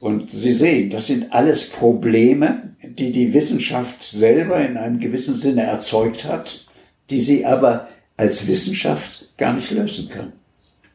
Und 0.00 0.30
Sie 0.30 0.52
sehen, 0.52 0.90
das 0.90 1.06
sind 1.06 1.32
alles 1.32 1.70
Probleme, 1.70 2.74
die 2.82 3.12
die 3.12 3.32
Wissenschaft 3.32 4.02
selber 4.02 4.58
in 4.58 4.76
einem 4.76 5.00
gewissen 5.00 5.34
Sinne 5.34 5.62
erzeugt 5.62 6.24
hat, 6.24 6.66
die 7.10 7.20
sie 7.20 7.44
aber 7.44 7.88
als 8.16 8.46
Wissenschaft 8.46 9.26
gar 9.36 9.52
nicht 9.52 9.70
lösen 9.70 10.08
kann. 10.08 10.32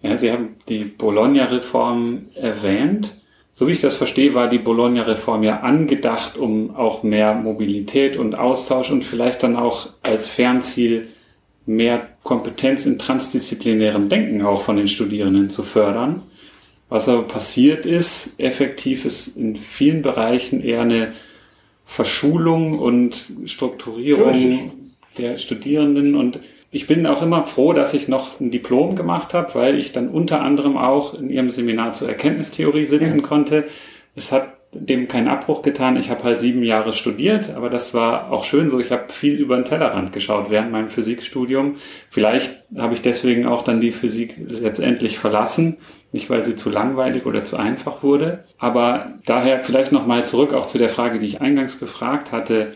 Ja, 0.02 0.16
Sie 0.16 0.32
haben 0.32 0.56
die 0.70 0.86
Bologna-Reform 0.86 2.28
erwähnt. 2.36 3.16
So 3.54 3.68
wie 3.68 3.74
ich 3.74 3.82
das 3.82 3.96
verstehe, 3.96 4.34
war 4.34 4.48
die 4.48 4.60
Bologna-Reform 4.60 5.44
ja 5.44 5.60
angedacht, 5.60 6.38
um 6.38 6.76
auch 6.76 7.04
mehr 7.04 7.34
Mobilität 7.34 8.16
und 8.16 8.36
Austausch 8.36 8.92
und 8.92 9.04
vielleicht 9.04 9.44
dann 9.44 9.58
auch 9.58 9.90
als 10.02 10.30
Fernziel 10.30 11.10
mehr 11.66 12.08
Kompetenz 12.24 12.86
in 12.86 12.98
transdisziplinärem 12.98 14.08
Denken 14.08 14.42
auch 14.42 14.62
von 14.62 14.78
den 14.78 14.88
Studierenden 14.88 15.50
zu 15.50 15.64
fördern. 15.64 16.24
Was 16.90 17.08
aber 17.08 17.24
passiert 17.24 17.86
ist, 17.86 18.34
effektiv 18.40 19.06
ist 19.06 19.38
in 19.38 19.56
vielen 19.56 20.02
Bereichen 20.02 20.64
eher 20.64 20.82
eine 20.82 21.14
Verschulung 21.86 22.80
und 22.80 23.32
Strukturierung 23.46 24.72
der 25.18 25.38
Studierenden. 25.38 26.16
Und 26.16 26.40
ich 26.72 26.88
bin 26.88 27.06
auch 27.06 27.22
immer 27.22 27.44
froh, 27.46 27.74
dass 27.74 27.94
ich 27.94 28.08
noch 28.08 28.40
ein 28.40 28.52
Diplom 28.52 28.96
gemacht 28.96 29.34
habe, 29.34 29.54
weil 29.56 29.80
ich 29.80 29.92
dann 29.92 30.10
unter 30.10 30.42
anderem 30.42 30.78
auch 30.78 31.14
in 31.14 31.30
Ihrem 31.30 31.52
Seminar 31.52 31.94
zur 31.94 32.10
Erkenntnistheorie 32.10 32.86
sitzen 32.86 33.20
ja. 33.20 33.28
konnte. 33.28 33.66
Es 34.16 34.32
hat 34.32 34.59
dem 34.72 35.08
keinen 35.08 35.28
Abbruch 35.28 35.64
getan. 35.64 35.98
Ich 35.98 36.12
habe 36.12 36.24
halt 36.24 36.40
sieben 36.40 36.64
Jahre 36.64 36.94
studiert, 36.94 37.56
aber 37.56 37.70
das 37.70 37.94
war 37.96 38.32
auch 38.32 38.46
schön 38.46 38.70
so. 38.70 38.80
Ich 38.80 38.92
habe 38.92 39.12
viel 39.12 39.36
über 39.36 39.56
den 39.56 39.66
Tellerrand 39.66 40.14
geschaut 40.14 40.52
während 40.52 40.72
meinem 40.72 40.90
Physikstudium. 40.90 41.78
Vielleicht 42.10 42.64
habe 42.78 42.94
ich 42.94 43.02
deswegen 43.02 43.48
auch 43.48 43.64
dann 43.64 43.82
die 43.82 43.92
Physik 43.92 44.36
letztendlich 44.38 45.18
verlassen, 45.18 45.78
nicht 46.12 46.30
weil 46.30 46.44
sie 46.44 46.56
zu 46.56 46.70
langweilig 46.70 47.26
oder 47.26 47.44
zu 47.46 47.58
einfach 47.58 48.04
wurde. 48.04 48.44
Aber 48.60 49.14
daher 49.26 49.64
vielleicht 49.64 49.92
nochmal 49.92 50.24
zurück 50.26 50.54
auch 50.54 50.68
zu 50.68 50.78
der 50.78 50.90
Frage, 50.90 51.18
die 51.18 51.26
ich 51.26 51.42
eingangs 51.42 51.80
gefragt 51.80 52.32
hatte. 52.32 52.76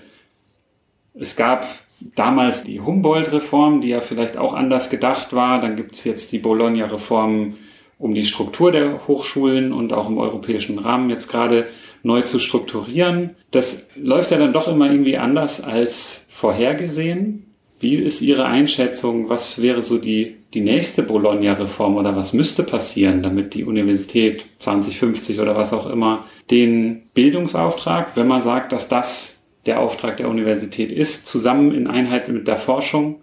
Es 1.14 1.36
gab 1.36 1.68
damals 2.16 2.64
die 2.64 2.82
Humboldt-Reform, 2.82 3.82
die 3.82 3.90
ja 3.90 4.02
vielleicht 4.02 4.38
auch 4.38 4.56
anders 4.56 4.90
gedacht 4.90 5.34
war. 5.34 5.62
Dann 5.62 5.76
gibt 5.76 5.94
es 5.94 6.04
jetzt 6.06 6.32
die 6.32 6.40
Bologna-Reform 6.40 7.56
um 8.00 8.14
die 8.14 8.26
Struktur 8.26 8.72
der 8.72 9.08
Hochschulen 9.08 9.72
und 9.72 9.94
auch 9.94 10.10
im 10.10 10.18
europäischen 10.18 10.80
Rahmen 10.80 11.10
jetzt 11.10 11.30
gerade 11.30 11.68
neu 12.04 12.22
zu 12.22 12.40
strukturieren. 12.40 13.32
Das 13.52 13.86
läuft 13.96 14.32
ja 14.32 14.38
dann 14.38 14.54
doch 14.54 14.68
immer 14.68 14.92
irgendwie 14.92 15.18
anders 15.18 15.62
als 15.62 16.26
vorhergesehen. 16.30 17.46
Wie 17.80 17.96
ist 17.96 18.22
Ihre 18.22 18.46
Einschätzung? 18.46 19.30
Was 19.30 19.62
wäre 19.62 19.82
so 19.82 19.98
die, 19.98 20.36
die 20.54 20.62
nächste 20.62 21.04
Bologna-Reform 21.04 21.96
oder 21.96 22.16
was 22.16 22.34
müsste 22.34 22.64
passieren, 22.64 23.24
damit 23.24 23.54
die 23.54 23.64
Universität 23.64 24.46
2050 24.60 25.40
oder 25.40 25.56
was 25.56 25.74
auch 25.74 25.90
immer 25.90 26.26
den 26.52 27.04
Bildungsauftrag, 27.14 28.16
wenn 28.16 28.28
man 28.28 28.42
sagt, 28.42 28.72
dass 28.72 28.90
das 28.90 29.40
der 29.66 29.80
Auftrag 29.80 30.18
der 30.18 30.30
Universität 30.30 30.92
ist, 30.92 31.26
zusammen 31.26 31.74
in 31.74 31.88
Einheit 31.88 32.28
mit 32.28 32.48
der 32.48 32.58
Forschung, 32.58 33.22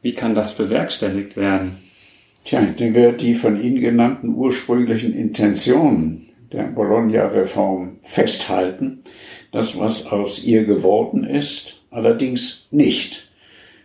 wie 0.00 0.14
kann 0.14 0.34
das 0.34 0.56
bewerkstelligt 0.56 1.36
werden? 1.36 1.78
Tja, 2.44 2.60
dann 2.76 2.94
wird 2.94 3.20
die 3.20 3.34
von 3.34 3.60
Ihnen 3.60 3.80
genannten 3.80 4.34
ursprünglichen 4.34 5.14
Intentionen 5.14 6.28
der 6.52 6.64
Bologna-Reform 6.64 7.98
festhalten. 8.02 9.02
Das, 9.50 9.78
was 9.78 10.06
aus 10.06 10.44
ihr 10.44 10.64
geworden 10.64 11.24
ist, 11.24 11.82
allerdings 11.90 12.68
nicht. 12.70 13.28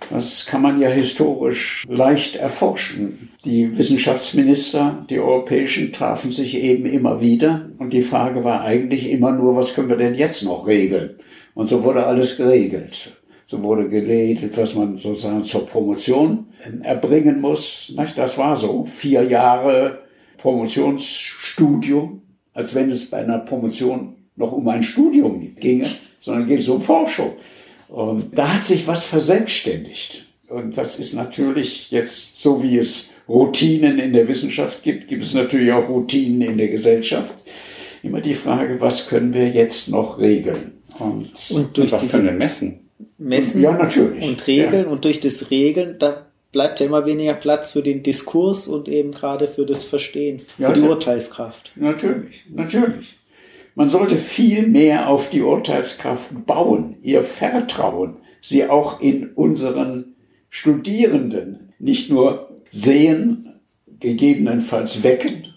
Das 0.09 0.45
kann 0.45 0.61
man 0.61 0.80
ja 0.80 0.89
historisch 0.89 1.86
leicht 1.89 2.36
erforschen. 2.36 3.30
Die 3.43 3.78
Wissenschaftsminister, 3.78 5.05
die 5.09 5.20
europäischen, 5.20 5.91
trafen 5.91 6.32
sich 6.32 6.55
eben 6.55 6.86
immer 6.86 7.20
wieder 7.20 7.70
und 7.80 7.91
die 7.91 8.03
Frage 8.03 8.43
war 8.43 8.61
eigentlich 8.61 9.11
immer 9.11 9.32
nur, 9.32 9.55
was 9.55 9.74
können 9.74 9.89
wir 9.89 9.97
denn 9.97 10.13
jetzt 10.13 10.43
noch 10.43 10.68
regeln? 10.68 11.15
Und 11.55 11.65
so 11.65 11.84
wurde 11.84 12.05
alles 12.05 12.38
geregelt. 12.38 13.18
So 13.47 13.63
wurde 13.63 13.89
geredet, 13.89 14.57
was 14.57 14.76
man 14.76 14.97
sozusagen 14.97 15.41
zur 15.41 15.65
Promotion 15.65 16.47
erbringen 16.84 17.41
muss. 17.41 17.93
Das 18.15 18.38
war 18.38 18.55
so. 18.55 18.86
Vier 18.86 19.24
Jahre 19.24 19.99
Promotionsstudium, 20.38 22.22
als 22.58 22.74
wenn 22.74 22.89
es 22.89 23.05
bei 23.05 23.18
einer 23.18 23.38
Promotion 23.38 24.16
noch 24.36 24.51
um 24.51 24.68
ein 24.68 24.82
Studium 24.82 25.55
ginge, 25.60 25.91
sondern 26.20 26.47
geht 26.47 26.62
es 26.62 26.68
um 26.68 26.82
Forschung. 26.82 27.34
Und 27.88 28.36
da 28.36 28.55
hat 28.55 28.64
sich 28.64 28.88
was 28.88 29.03
verselbstständigt. 29.03 30.26
Und 30.49 30.76
das 30.76 30.97
ist 30.97 31.14
natürlich 31.14 31.91
jetzt 31.91 32.41
so, 32.41 32.64
wie 32.64 32.78
es 32.80 33.12
Routinen 33.30 33.99
in 33.99 34.12
der 34.12 34.28
Wissenschaft 34.28 34.82
gibt, 34.82 35.08
gibt 35.08 35.22
es 35.22 35.36
natürlich 35.36 35.72
auch 35.72 35.88
Routinen 35.88 36.41
in 36.41 36.58
der 36.58 36.70
Gesellschaft. 36.70 37.36
Immer 38.01 38.22
die 38.22 38.34
Frage, 38.34 38.82
was 38.82 39.08
können 39.08 39.36
wir 39.36 39.49
jetzt 39.49 39.89
noch 39.89 40.18
regeln? 40.18 40.80
Und, 40.97 41.30
und 41.51 41.78
durch 41.78 41.91
was 41.91 42.10
können 42.10 42.26
wir 42.26 42.32
messen? 42.32 42.80
messen 43.20 43.62
ja, 43.62 43.74
natürlich. 43.74 44.28
und 44.28 44.47
regeln 44.47 44.86
ja. 44.86 44.91
und 44.91 45.05
durch 45.05 45.20
das 45.20 45.51
Regeln, 45.51 45.97
da 45.99 46.26
bleibt 46.51 46.79
ja 46.79 46.85
immer 46.85 47.05
weniger 47.05 47.33
Platz 47.33 47.71
für 47.71 47.83
den 47.83 48.03
Diskurs 48.03 48.67
und 48.67 48.87
eben 48.87 49.11
gerade 49.11 49.47
für 49.47 49.65
das 49.65 49.83
Verstehen, 49.83 50.41
für 50.55 50.63
ja, 50.63 50.73
die 50.73 50.81
Urteilskraft. 50.81 51.71
Natürlich, 51.75 52.45
natürlich. 52.49 53.17
Man 53.75 53.89
sollte 53.89 54.15
viel 54.15 54.67
mehr 54.67 55.07
auf 55.07 55.29
die 55.29 55.41
Urteilskraft 55.41 56.47
bauen, 56.47 56.97
ihr 57.03 57.21
vertrauen, 57.21 58.17
sie 58.41 58.67
auch 58.67 59.01
in 59.01 59.33
unseren 59.33 60.15
Studierenden 60.49 61.73
nicht 61.77 62.09
nur 62.09 62.57
sehen, 62.71 63.59
gegebenenfalls 63.99 65.03
wecken, 65.03 65.53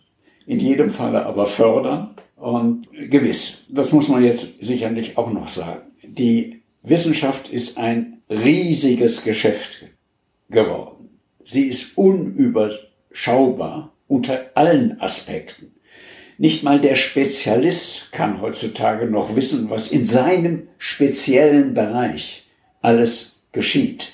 in 0.46 0.58
jedem 0.58 0.90
Falle 0.90 1.24
aber 1.24 1.46
fördern. 1.46 2.16
Und 2.36 2.88
gewiss, 3.08 3.66
das 3.68 3.92
muss 3.92 4.08
man 4.08 4.22
jetzt 4.24 4.62
sicherlich 4.62 5.16
auch 5.16 5.30
noch 5.30 5.48
sagen, 5.48 5.82
die 6.02 6.62
Wissenschaft 6.82 7.50
ist 7.50 7.78
ein 7.78 8.22
riesiges 8.30 9.24
Geschäft 9.24 9.84
geworden. 10.50 11.08
Sie 11.42 11.68
ist 11.68 11.96
unüberschaubar 11.96 13.92
unter 14.08 14.50
allen 14.54 15.00
Aspekten. 15.00 15.72
Nicht 16.38 16.62
mal 16.62 16.80
der 16.80 16.94
Spezialist 16.96 18.12
kann 18.12 18.40
heutzutage 18.40 19.06
noch 19.06 19.36
wissen, 19.36 19.70
was 19.70 19.88
in 19.88 20.04
seinem 20.04 20.68
speziellen 20.78 21.74
Bereich 21.74 22.44
alles 22.80 23.42
geschieht. 23.52 24.12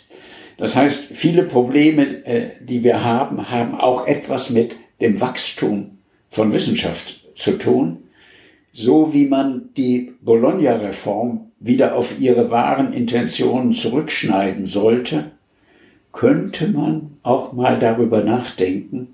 Das 0.58 0.74
heißt, 0.74 1.12
viele 1.12 1.44
Probleme, 1.44 2.24
äh, 2.26 2.50
die 2.60 2.82
wir 2.82 3.04
haben, 3.04 3.50
haben 3.50 3.74
auch 3.74 4.06
etwas 4.06 4.50
mit 4.50 4.76
dem 5.00 5.20
Wachstum 5.20 5.98
von 6.30 6.52
Wissenschaft 6.52 7.24
zu 7.34 7.52
tun 7.52 8.06
so 8.76 9.14
wie 9.14 9.24
man 9.24 9.70
die 9.74 10.12
Bologna-Reform 10.20 11.50
wieder 11.58 11.96
auf 11.96 12.20
ihre 12.20 12.50
wahren 12.50 12.92
Intentionen 12.92 13.72
zurückschneiden 13.72 14.66
sollte, 14.66 15.30
könnte 16.16 16.68
man 16.68 17.18
auch 17.22 17.52
mal 17.52 17.78
darüber 17.78 18.24
nachdenken, 18.24 19.08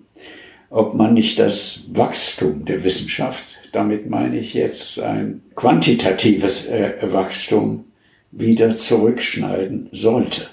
ob 0.71 0.95
man 0.95 1.15
nicht 1.15 1.37
das 1.39 1.89
Wachstum 1.93 2.65
der 2.65 2.85
Wissenschaft, 2.85 3.59
damit 3.73 4.09
meine 4.09 4.39
ich 4.39 4.55
jetzt 4.55 5.03
ein 5.03 5.43
quantitatives 5.57 6.69
äh, 6.69 6.95
Wachstum, 7.03 7.85
wieder 8.31 8.75
zurückschneiden 8.75 9.89
sollte. 9.91 10.47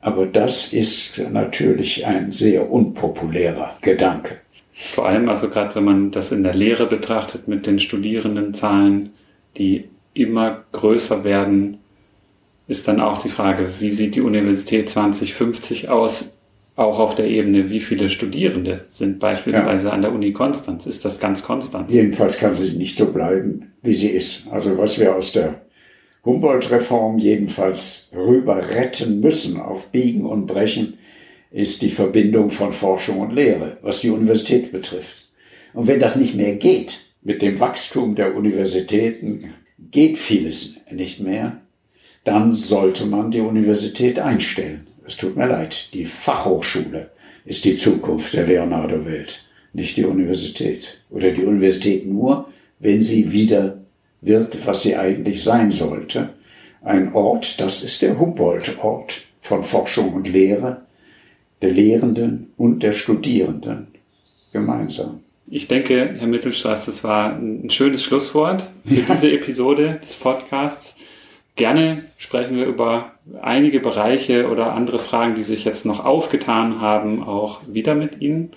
Aber 0.00 0.26
das 0.26 0.72
ist 0.74 1.18
natürlich 1.32 2.06
ein 2.06 2.32
sehr 2.32 2.70
unpopulärer 2.70 3.76
Gedanke. 3.80 4.36
Vor 4.72 5.08
allem, 5.08 5.28
also 5.28 5.48
gerade 5.48 5.74
wenn 5.74 5.84
man 5.84 6.10
das 6.10 6.32
in 6.32 6.42
der 6.42 6.54
Lehre 6.54 6.86
betrachtet 6.86 7.48
mit 7.48 7.66
den 7.66 7.80
Studierendenzahlen, 7.80 9.10
die 9.56 9.88
immer 10.12 10.64
größer 10.72 11.24
werden, 11.24 11.78
ist 12.68 12.86
dann 12.88 13.00
auch 13.00 13.22
die 13.22 13.28
Frage, 13.28 13.74
wie 13.80 13.90
sieht 13.90 14.14
die 14.14 14.20
Universität 14.20 14.88
2050 14.88 15.88
aus? 15.88 16.30
Auch 16.74 16.98
auf 16.98 17.14
der 17.14 17.26
Ebene, 17.26 17.68
wie 17.68 17.80
viele 17.80 18.08
Studierende 18.08 18.86
sind 18.92 19.18
beispielsweise 19.18 19.88
ja. 19.88 19.92
an 19.92 20.00
der 20.00 20.12
Uni 20.12 20.32
Konstanz? 20.32 20.86
Ist 20.86 21.04
das 21.04 21.20
ganz 21.20 21.42
konstant? 21.42 21.90
Jedenfalls 21.92 22.38
kann 22.38 22.54
sie 22.54 22.78
nicht 22.78 22.96
so 22.96 23.12
bleiben, 23.12 23.72
wie 23.82 23.92
sie 23.92 24.08
ist. 24.08 24.46
Also 24.50 24.78
was 24.78 24.98
wir 24.98 25.14
aus 25.14 25.32
der 25.32 25.60
Humboldt-Reform 26.24 27.18
jedenfalls 27.18 28.08
rüber 28.14 28.70
retten 28.70 29.20
müssen 29.20 29.60
auf 29.60 29.90
Biegen 29.90 30.24
und 30.24 30.46
Brechen, 30.46 30.94
ist 31.50 31.82
die 31.82 31.90
Verbindung 31.90 32.50
von 32.50 32.72
Forschung 32.72 33.20
und 33.20 33.34
Lehre, 33.34 33.76
was 33.82 34.00
die 34.00 34.10
Universität 34.10 34.72
betrifft. 34.72 35.28
Und 35.74 35.86
wenn 35.86 36.00
das 36.00 36.16
nicht 36.16 36.34
mehr 36.34 36.54
geht, 36.54 37.00
mit 37.22 37.42
dem 37.42 37.60
Wachstum 37.60 38.14
der 38.14 38.34
Universitäten 38.34 39.52
geht 39.78 40.18
vieles 40.18 40.76
nicht 40.90 41.20
mehr, 41.20 41.61
dann 42.24 42.52
sollte 42.52 43.06
man 43.06 43.30
die 43.30 43.40
Universität 43.40 44.18
einstellen. 44.18 44.86
Es 45.06 45.16
tut 45.16 45.36
mir 45.36 45.46
leid, 45.46 45.92
die 45.92 46.04
Fachhochschule 46.04 47.10
ist 47.44 47.64
die 47.64 47.74
Zukunft 47.74 48.34
der 48.34 48.46
Leonardo-Welt, 48.46 49.44
nicht 49.72 49.96
die 49.96 50.04
Universität. 50.04 51.00
Oder 51.10 51.32
die 51.32 51.44
Universität 51.44 52.06
nur, 52.06 52.48
wenn 52.78 53.02
sie 53.02 53.32
wieder 53.32 53.78
wird, 54.20 54.66
was 54.66 54.82
sie 54.82 54.96
eigentlich 54.96 55.42
sein 55.42 55.70
sollte. 55.70 56.30
Ein 56.82 57.12
Ort, 57.12 57.60
das 57.60 57.82
ist 57.82 58.02
der 58.02 58.18
Humboldt-Ort 58.18 59.22
von 59.40 59.62
Forschung 59.64 60.14
und 60.14 60.28
Lehre, 60.28 60.82
der 61.60 61.72
Lehrenden 61.72 62.52
und 62.56 62.82
der 62.82 62.92
Studierenden 62.92 63.88
gemeinsam. 64.52 65.20
Ich 65.48 65.68
denke, 65.68 66.14
Herr 66.18 66.26
Mittelstraß, 66.26 66.86
das 66.86 67.04
war 67.04 67.36
ein 67.36 67.68
schönes 67.70 68.02
Schlusswort 68.04 68.68
für 68.86 69.02
diese 69.02 69.32
Episode 69.32 70.00
des 70.02 70.14
Podcasts. 70.14 70.94
Gerne 71.54 72.04
sprechen 72.16 72.56
wir 72.56 72.64
über 72.64 73.12
einige 73.40 73.80
Bereiche 73.80 74.48
oder 74.48 74.72
andere 74.72 74.98
Fragen, 74.98 75.34
die 75.34 75.42
sich 75.42 75.64
jetzt 75.64 75.84
noch 75.84 76.04
aufgetan 76.04 76.80
haben, 76.80 77.22
auch 77.22 77.60
wieder 77.68 77.94
mit 77.94 78.20
Ihnen. 78.22 78.52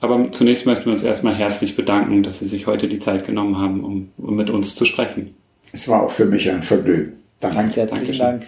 Aber 0.00 0.30
zunächst 0.32 0.66
möchten 0.66 0.86
wir 0.86 0.92
uns 0.92 1.02
erstmal 1.02 1.34
herzlich 1.34 1.76
bedanken, 1.76 2.22
dass 2.22 2.38
Sie 2.38 2.46
sich 2.46 2.66
heute 2.66 2.88
die 2.88 3.00
Zeit 3.00 3.26
genommen 3.26 3.56
haben, 3.56 3.82
um, 3.82 4.12
um 4.18 4.36
mit 4.36 4.50
uns 4.50 4.74
zu 4.74 4.84
sprechen. 4.84 5.34
Es 5.72 5.88
war 5.88 6.02
auch 6.02 6.10
für 6.10 6.26
mich 6.26 6.50
ein 6.50 6.62
Vergnügen. 6.62 7.14
Danke. 7.40 7.56
Ganz 7.56 7.76
herzlichen 7.76 8.18
Dank. 8.18 8.46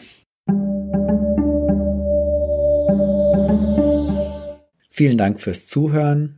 Vielen 4.91 5.17
Dank 5.17 5.41
fürs 5.41 5.67
Zuhören. 5.67 6.38